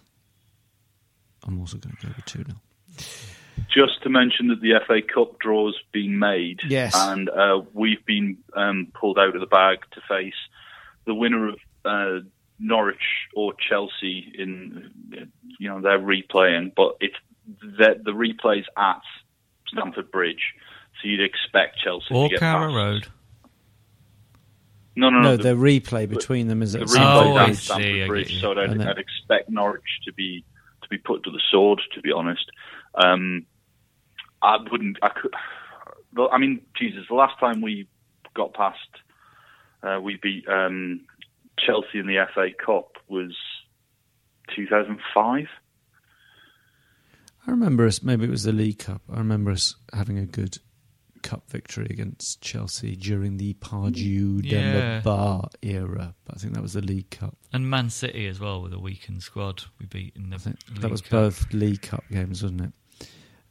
I'm 1.47 1.59
also 1.59 1.77
going 1.77 1.95
to 1.95 2.07
go 2.07 2.13
with 2.15 2.25
two 2.25 2.43
0 2.43 2.57
Just 3.73 4.03
to 4.03 4.09
mention 4.09 4.47
that 4.49 4.61
the 4.61 4.73
FA 4.87 5.01
Cup 5.01 5.39
draw's 5.39 5.77
been 5.91 6.17
made, 6.19 6.59
Yes. 6.67 6.93
and 6.95 7.29
uh, 7.29 7.61
we've 7.73 8.05
been 8.05 8.37
um, 8.55 8.87
pulled 8.93 9.17
out 9.19 9.33
of 9.35 9.41
the 9.41 9.47
bag 9.47 9.79
to 9.93 10.01
face 10.07 10.33
the 11.05 11.13
winner 11.13 11.49
of 11.49 11.55
uh, 11.83 12.19
Norwich 12.59 13.01
or 13.35 13.53
Chelsea 13.69 14.31
in 14.37 14.91
you 15.59 15.69
know 15.69 15.81
they're 15.81 15.99
replaying, 15.99 16.73
but 16.75 16.95
it's 17.01 17.15
the, 17.61 17.99
the 18.03 18.11
replays 18.11 18.63
at 18.77 19.01
Stamford 19.67 20.09
Bridge, 20.11 20.53
so 21.01 21.07
you'd 21.09 21.21
expect 21.23 21.77
Chelsea 21.83 22.07
Or 22.11 22.27
to 22.29 22.33
get 22.33 22.39
Carrow 22.39 22.67
past. 22.67 22.75
Road. 22.75 23.07
No, 24.97 25.09
no, 25.09 25.19
No, 25.19 25.35
no. 25.35 25.37
the, 25.37 25.49
replay 25.55 26.07
between 26.07 26.47
them 26.47 26.61
is 26.61 26.73
the 26.73 26.81
at 26.81 26.87
replay 26.87 27.49
Oh, 27.49 27.53
Stamford 27.53 27.55
at 27.57 27.57
Bridge. 27.57 27.57
see, 27.57 27.65
Stamford 27.65 27.85
I 27.85 27.97
get 27.97 28.07
Bridge, 28.07 28.41
so 28.41 28.51
I'd, 28.51 28.69
then- 28.71 28.81
I'd 28.87 28.97
expect 28.97 29.49
Norwich 29.49 29.99
to 30.05 30.13
be 30.13 30.43
to 30.83 30.89
be 30.89 30.97
put 30.99 31.23
to 31.23 31.31
the 31.31 31.41
sword. 31.51 31.81
To 31.95 32.01
be 32.01 32.11
honest, 32.11 32.45
um, 32.95 33.45
I 34.41 34.57
wouldn't. 34.71 34.97
I 35.01 35.09
could. 35.09 35.33
Well, 36.13 36.29
I 36.31 36.37
mean, 36.37 36.61
Jesus, 36.77 37.05
the 37.09 37.15
last 37.15 37.39
time 37.39 37.61
we 37.61 37.87
got 38.35 38.53
past, 38.53 38.77
uh, 39.83 39.99
we 40.01 40.17
beat 40.21 40.47
um, 40.47 41.01
Chelsea 41.59 41.99
in 41.99 42.07
the 42.07 42.25
FA 42.33 42.47
Cup 42.63 42.93
was 43.07 43.35
2005. 44.55 45.45
I 47.47 47.51
remember 47.51 47.85
us. 47.85 48.01
Maybe 48.01 48.25
it 48.25 48.29
was 48.31 48.43
the 48.43 48.51
League 48.51 48.79
Cup. 48.79 49.01
I 49.11 49.17
remember 49.17 49.51
us 49.51 49.75
having 49.93 50.17
a 50.17 50.25
good 50.25 50.57
cup 51.21 51.49
victory 51.49 51.87
against 51.89 52.39
Chelsea 52.41 52.95
during 52.95 53.37
the 53.37 53.53
Pardew 53.55 54.41
Yeah. 54.43 54.99
Demba 55.01 55.49
era. 55.63 56.13
But 56.25 56.35
I 56.35 56.39
think 56.39 56.53
that 56.53 56.61
was 56.61 56.73
the 56.73 56.81
League 56.81 57.09
Cup. 57.09 57.35
And 57.51 57.67
Man 57.69 57.89
City 57.89 58.27
as 58.27 58.39
well 58.39 58.61
with 58.61 58.73
a 58.73 58.79
weakened 58.79 59.23
squad 59.23 59.63
we 59.79 59.85
beat 59.87 60.15
in 60.15 60.29
the 60.29 60.35
I 60.35 60.39
think 60.39 60.57
League 60.69 60.81
that 60.81 60.91
was 60.91 61.01
Cup. 61.01 61.09
both 61.11 61.53
League 61.53 61.81
Cup 61.81 62.03
games, 62.11 62.43
wasn't 62.43 62.61
it? 62.61 62.73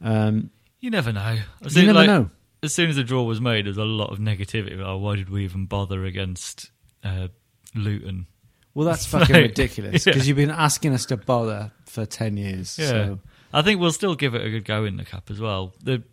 Um, 0.01 0.51
You 0.79 0.89
never 0.89 1.11
know. 1.11 1.19
I 1.21 1.41
you 1.63 1.81
never 1.83 1.93
like, 1.93 2.07
know. 2.07 2.29
As 2.63 2.73
soon 2.73 2.89
as 2.89 2.95
the 2.95 3.03
draw 3.03 3.23
was 3.23 3.39
made, 3.41 3.65
there 3.65 3.69
was 3.71 3.77
a 3.77 3.83
lot 3.83 4.11
of 4.11 4.19
negativity. 4.19 4.79
Oh, 4.83 4.97
why 4.97 5.15
did 5.15 5.29
we 5.29 5.43
even 5.43 5.65
bother 5.65 6.03
against 6.05 6.71
uh, 7.03 7.27
Luton? 7.75 8.27
Well, 8.73 8.87
that's 8.87 9.05
fucking 9.07 9.33
Like, 9.35 9.43
ridiculous 9.43 10.03
because 10.03 10.23
yeah. 10.25 10.27
you've 10.29 10.37
been 10.37 10.51
asking 10.51 10.93
us 10.93 11.05
to 11.07 11.17
bother 11.17 11.71
for 11.85 12.05
ten 12.05 12.37
years. 12.37 12.77
Yeah, 12.77 12.87
So 12.87 13.19
I 13.53 13.61
think 13.61 13.79
we'll 13.79 13.91
still 13.91 14.15
give 14.15 14.35
it 14.35 14.45
a 14.45 14.49
good 14.49 14.65
go 14.65 14.83
in 14.85 14.97
the 14.97 15.05
cup 15.05 15.29
as 15.29 15.39
well. 15.39 15.73
the 15.81 16.03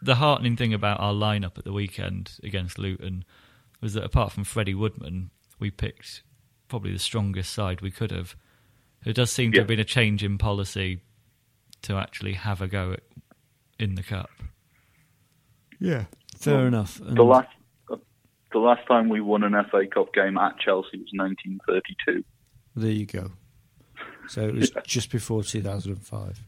The 0.00 0.14
heartening 0.16 0.56
thing 0.56 0.72
about 0.72 1.00
our 1.00 1.12
lineup 1.12 1.58
at 1.58 1.64
the 1.64 1.72
weekend 1.72 2.38
against 2.42 2.78
Luton 2.78 3.24
was 3.80 3.94
that 3.94 4.04
apart 4.04 4.32
from 4.32 4.44
Freddie 4.44 4.74
Woodman, 4.74 5.30
we 5.58 5.70
picked 5.70 6.22
probably 6.68 6.92
the 6.92 6.98
strongest 6.98 7.52
side 7.52 7.80
we 7.80 7.90
could 7.90 8.10
have. 8.10 8.36
There 9.04 9.12
does 9.12 9.30
seem 9.32 9.52
to 9.52 9.58
have 9.58 9.66
been 9.68 9.78
a 9.80 9.84
change 9.84 10.22
in 10.24 10.38
policy 10.38 11.00
to 11.82 11.96
actually 11.96 12.34
have 12.34 12.60
a 12.60 12.68
go 12.68 12.92
at, 12.92 13.02
in 13.78 13.94
the 13.94 14.02
cup. 14.02 14.30
yeah, 15.78 16.04
Fair 16.36 16.56
well, 16.56 16.66
enough. 16.66 17.00
And 17.00 17.16
the 17.16 17.22
last 17.22 17.48
the 18.52 18.58
last 18.58 18.86
time 18.86 19.08
we 19.08 19.20
won 19.20 19.44
an 19.44 19.52
FA 19.70 19.86
Cup 19.92 20.14
game 20.14 20.38
at 20.38 20.58
Chelsea 20.58 20.98
was 20.98 21.10
1932. 21.12 22.24
There 22.76 22.90
you 22.90 23.06
go. 23.06 23.30
So 24.28 24.42
it 24.42 24.54
was 24.54 24.72
yeah. 24.74 24.82
just 24.86 25.10
before 25.10 25.42
2005. 25.42 26.40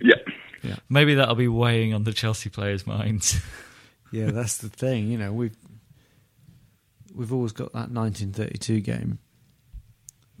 Yeah. 0.00 0.14
Yeah. 0.62 0.76
Maybe 0.88 1.14
that'll 1.14 1.34
be 1.34 1.48
weighing 1.48 1.94
on 1.94 2.04
the 2.04 2.12
Chelsea 2.12 2.48
players' 2.50 2.86
minds. 2.86 3.40
yeah, 4.12 4.30
that's 4.30 4.58
the 4.58 4.68
thing. 4.68 5.08
You 5.08 5.18
know, 5.18 5.32
we've 5.32 5.56
we've 7.14 7.32
always 7.32 7.52
got 7.52 7.72
that 7.72 7.90
1932 7.90 8.80
game 8.80 9.18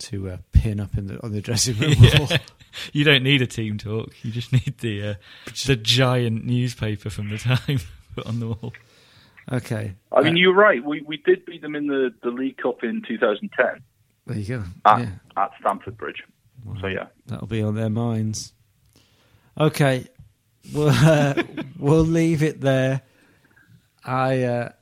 to 0.02 0.30
uh, 0.30 0.36
pin 0.52 0.80
up 0.80 0.96
in 0.96 1.06
the 1.06 1.22
on 1.22 1.32
the 1.32 1.40
dressing 1.40 1.78
room 1.78 1.94
wall. 2.18 2.28
You 2.94 3.04
don't 3.04 3.22
need 3.22 3.42
a 3.42 3.46
team 3.46 3.76
talk. 3.76 4.14
You 4.22 4.30
just 4.30 4.50
need 4.50 4.78
the 4.78 5.08
uh, 5.08 5.14
the 5.66 5.76
giant 5.76 6.46
newspaper 6.46 7.10
from 7.10 7.28
the 7.28 7.36
time 7.66 7.80
put 8.14 8.26
on 8.26 8.40
the 8.40 8.48
wall. 8.48 8.72
Okay. 9.52 9.94
I 10.10 10.22
mean, 10.22 10.34
uh, 10.34 10.38
you're 10.38 10.54
right. 10.54 10.82
We 10.82 11.02
we 11.02 11.18
did 11.18 11.44
beat 11.44 11.60
them 11.60 11.74
in 11.76 11.86
the, 11.86 12.14
the 12.22 12.30
League 12.30 12.56
Cup 12.56 12.82
in 12.82 13.02
2010. 13.06 13.82
There 14.26 14.38
you 14.38 14.58
go. 14.58 14.64
At, 14.86 15.00
yeah. 15.00 15.08
at 15.36 15.50
Stamford 15.60 15.98
Bridge. 15.98 16.22
Well, 16.64 16.78
so 16.80 16.86
yeah, 16.86 17.08
that'll 17.26 17.46
be 17.46 17.62
on 17.62 17.74
their 17.74 17.90
minds. 17.90 18.54
Okay, 19.58 20.06
we'll 20.72 20.88
uh, 20.88 21.42
we'll 21.78 22.04
leave 22.04 22.42
it 22.42 22.60
there. 22.60 23.02
I 24.04 24.42
uh, 24.44 24.72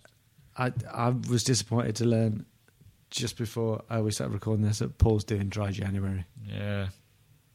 I 0.57 0.73
I 0.93 1.09
was 1.29 1.43
disappointed 1.43 1.97
to 1.97 2.05
learn 2.05 2.47
just 3.11 3.37
before 3.37 3.83
I 3.91 4.01
we 4.01 4.11
started 4.11 4.33
recording 4.33 4.65
this 4.65 4.79
that 4.79 4.99
Paul's 4.99 5.25
doing 5.25 5.49
dry 5.49 5.71
January. 5.71 6.25
Yeah, 6.47 6.89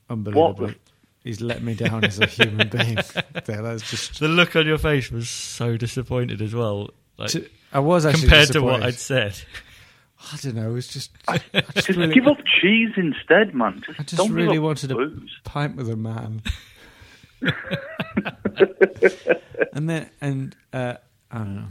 unbelievable. 0.10 0.72
He's 1.24 1.42
let 1.42 1.64
me 1.64 1.74
down 1.74 2.04
as 2.04 2.20
a 2.20 2.28
human 2.28 2.70
being. 2.70 2.96
there, 3.46 3.64
that's 3.64 3.90
just 3.90 4.20
the 4.20 4.28
look 4.28 4.56
on 4.56 4.68
your 4.68 4.78
face 4.78 5.10
was 5.10 5.28
so 5.28 5.76
disappointed 5.76 6.42
as 6.42 6.54
well. 6.54 6.92
Like, 7.18 7.32
to, 7.32 7.50
I 7.74 7.80
was 7.80 8.06
actually 8.06 8.22
compared 8.22 8.52
to 8.52 8.62
what 8.62 8.84
I'd 8.84 8.96
said. 8.96 9.36
I 10.32 10.38
don't 10.38 10.56
know. 10.56 10.76
It's 10.76 10.88
just 10.88 11.12
I, 11.28 11.42
I 11.54 11.62
just, 11.62 11.88
just 11.88 12.00
really, 12.00 12.14
give 12.14 12.28
up 12.28 12.38
cheese 12.62 12.92
instead, 12.96 13.56
man. 13.56 13.82
Just 13.86 14.00
I 14.00 14.04
just 14.04 14.30
really 14.30 14.60
wanted 14.60 14.92
booze. 14.92 15.32
a 15.46 15.50
pint 15.50 15.76
with 15.76 15.90
a 15.90 15.96
man. 15.96 16.42
and 19.74 19.90
then 19.90 20.10
and 20.22 20.56
uh, 20.74 20.96
I 21.32 21.38
don't 21.38 21.56
know. 21.56 21.68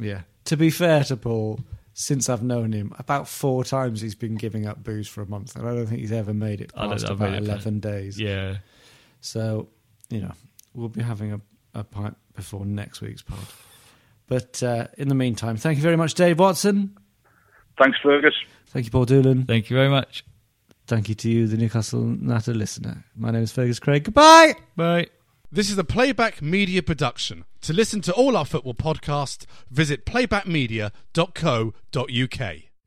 Yeah. 0.00 0.22
To 0.46 0.56
be 0.56 0.70
fair 0.70 1.04
to 1.04 1.16
Paul, 1.16 1.60
since 2.00 2.28
I've 2.28 2.44
known 2.44 2.70
him, 2.70 2.92
about 2.96 3.26
four 3.26 3.64
times 3.64 4.00
he's 4.00 4.14
been 4.14 4.36
giving 4.36 4.66
up 4.66 4.84
booze 4.84 5.08
for 5.08 5.20
a 5.20 5.26
month, 5.26 5.56
and 5.56 5.68
I 5.68 5.74
don't 5.74 5.86
think 5.86 6.00
he's 6.00 6.12
ever 6.12 6.32
made 6.32 6.60
it 6.60 6.72
past 6.72 7.08
about 7.08 7.34
eleven 7.34 7.80
days. 7.80 8.20
Yeah. 8.20 8.58
So, 9.20 9.68
you 10.08 10.20
know, 10.20 10.30
we'll 10.74 10.90
be 10.90 11.02
having 11.02 11.32
a, 11.32 11.40
a 11.74 11.82
pint 11.82 12.16
before 12.36 12.64
next 12.64 13.00
week's 13.00 13.22
pod. 13.22 13.40
But 14.28 14.62
uh, 14.62 14.86
in 14.96 15.08
the 15.08 15.16
meantime, 15.16 15.56
thank 15.56 15.76
you 15.76 15.82
very 15.82 15.96
much, 15.96 16.14
Dave 16.14 16.38
Watson. 16.38 16.96
Thanks, 17.82 17.98
Fergus. 18.00 18.34
Thank 18.66 18.84
you, 18.84 18.92
Paul 18.92 19.04
Doolan. 19.04 19.46
Thank 19.46 19.68
you 19.68 19.76
very 19.76 19.88
much. 19.88 20.24
Thank 20.86 21.08
you 21.08 21.16
to 21.16 21.28
you, 21.28 21.48
the 21.48 21.56
Newcastle 21.56 22.04
Natter 22.04 22.54
listener. 22.54 23.04
My 23.16 23.32
name 23.32 23.42
is 23.42 23.50
Fergus 23.50 23.80
Craig. 23.80 24.04
Goodbye. 24.04 24.54
Bye. 24.76 25.08
This 25.50 25.70
is 25.70 25.78
a 25.78 25.84
Playback 25.84 26.42
Media 26.42 26.82
production. 26.82 27.46
To 27.62 27.72
listen 27.72 28.02
to 28.02 28.12
all 28.12 28.36
our 28.36 28.44
football 28.44 28.74
podcasts, 28.74 29.46
visit 29.70 30.04
playbackmedia.co.uk. 30.04 32.67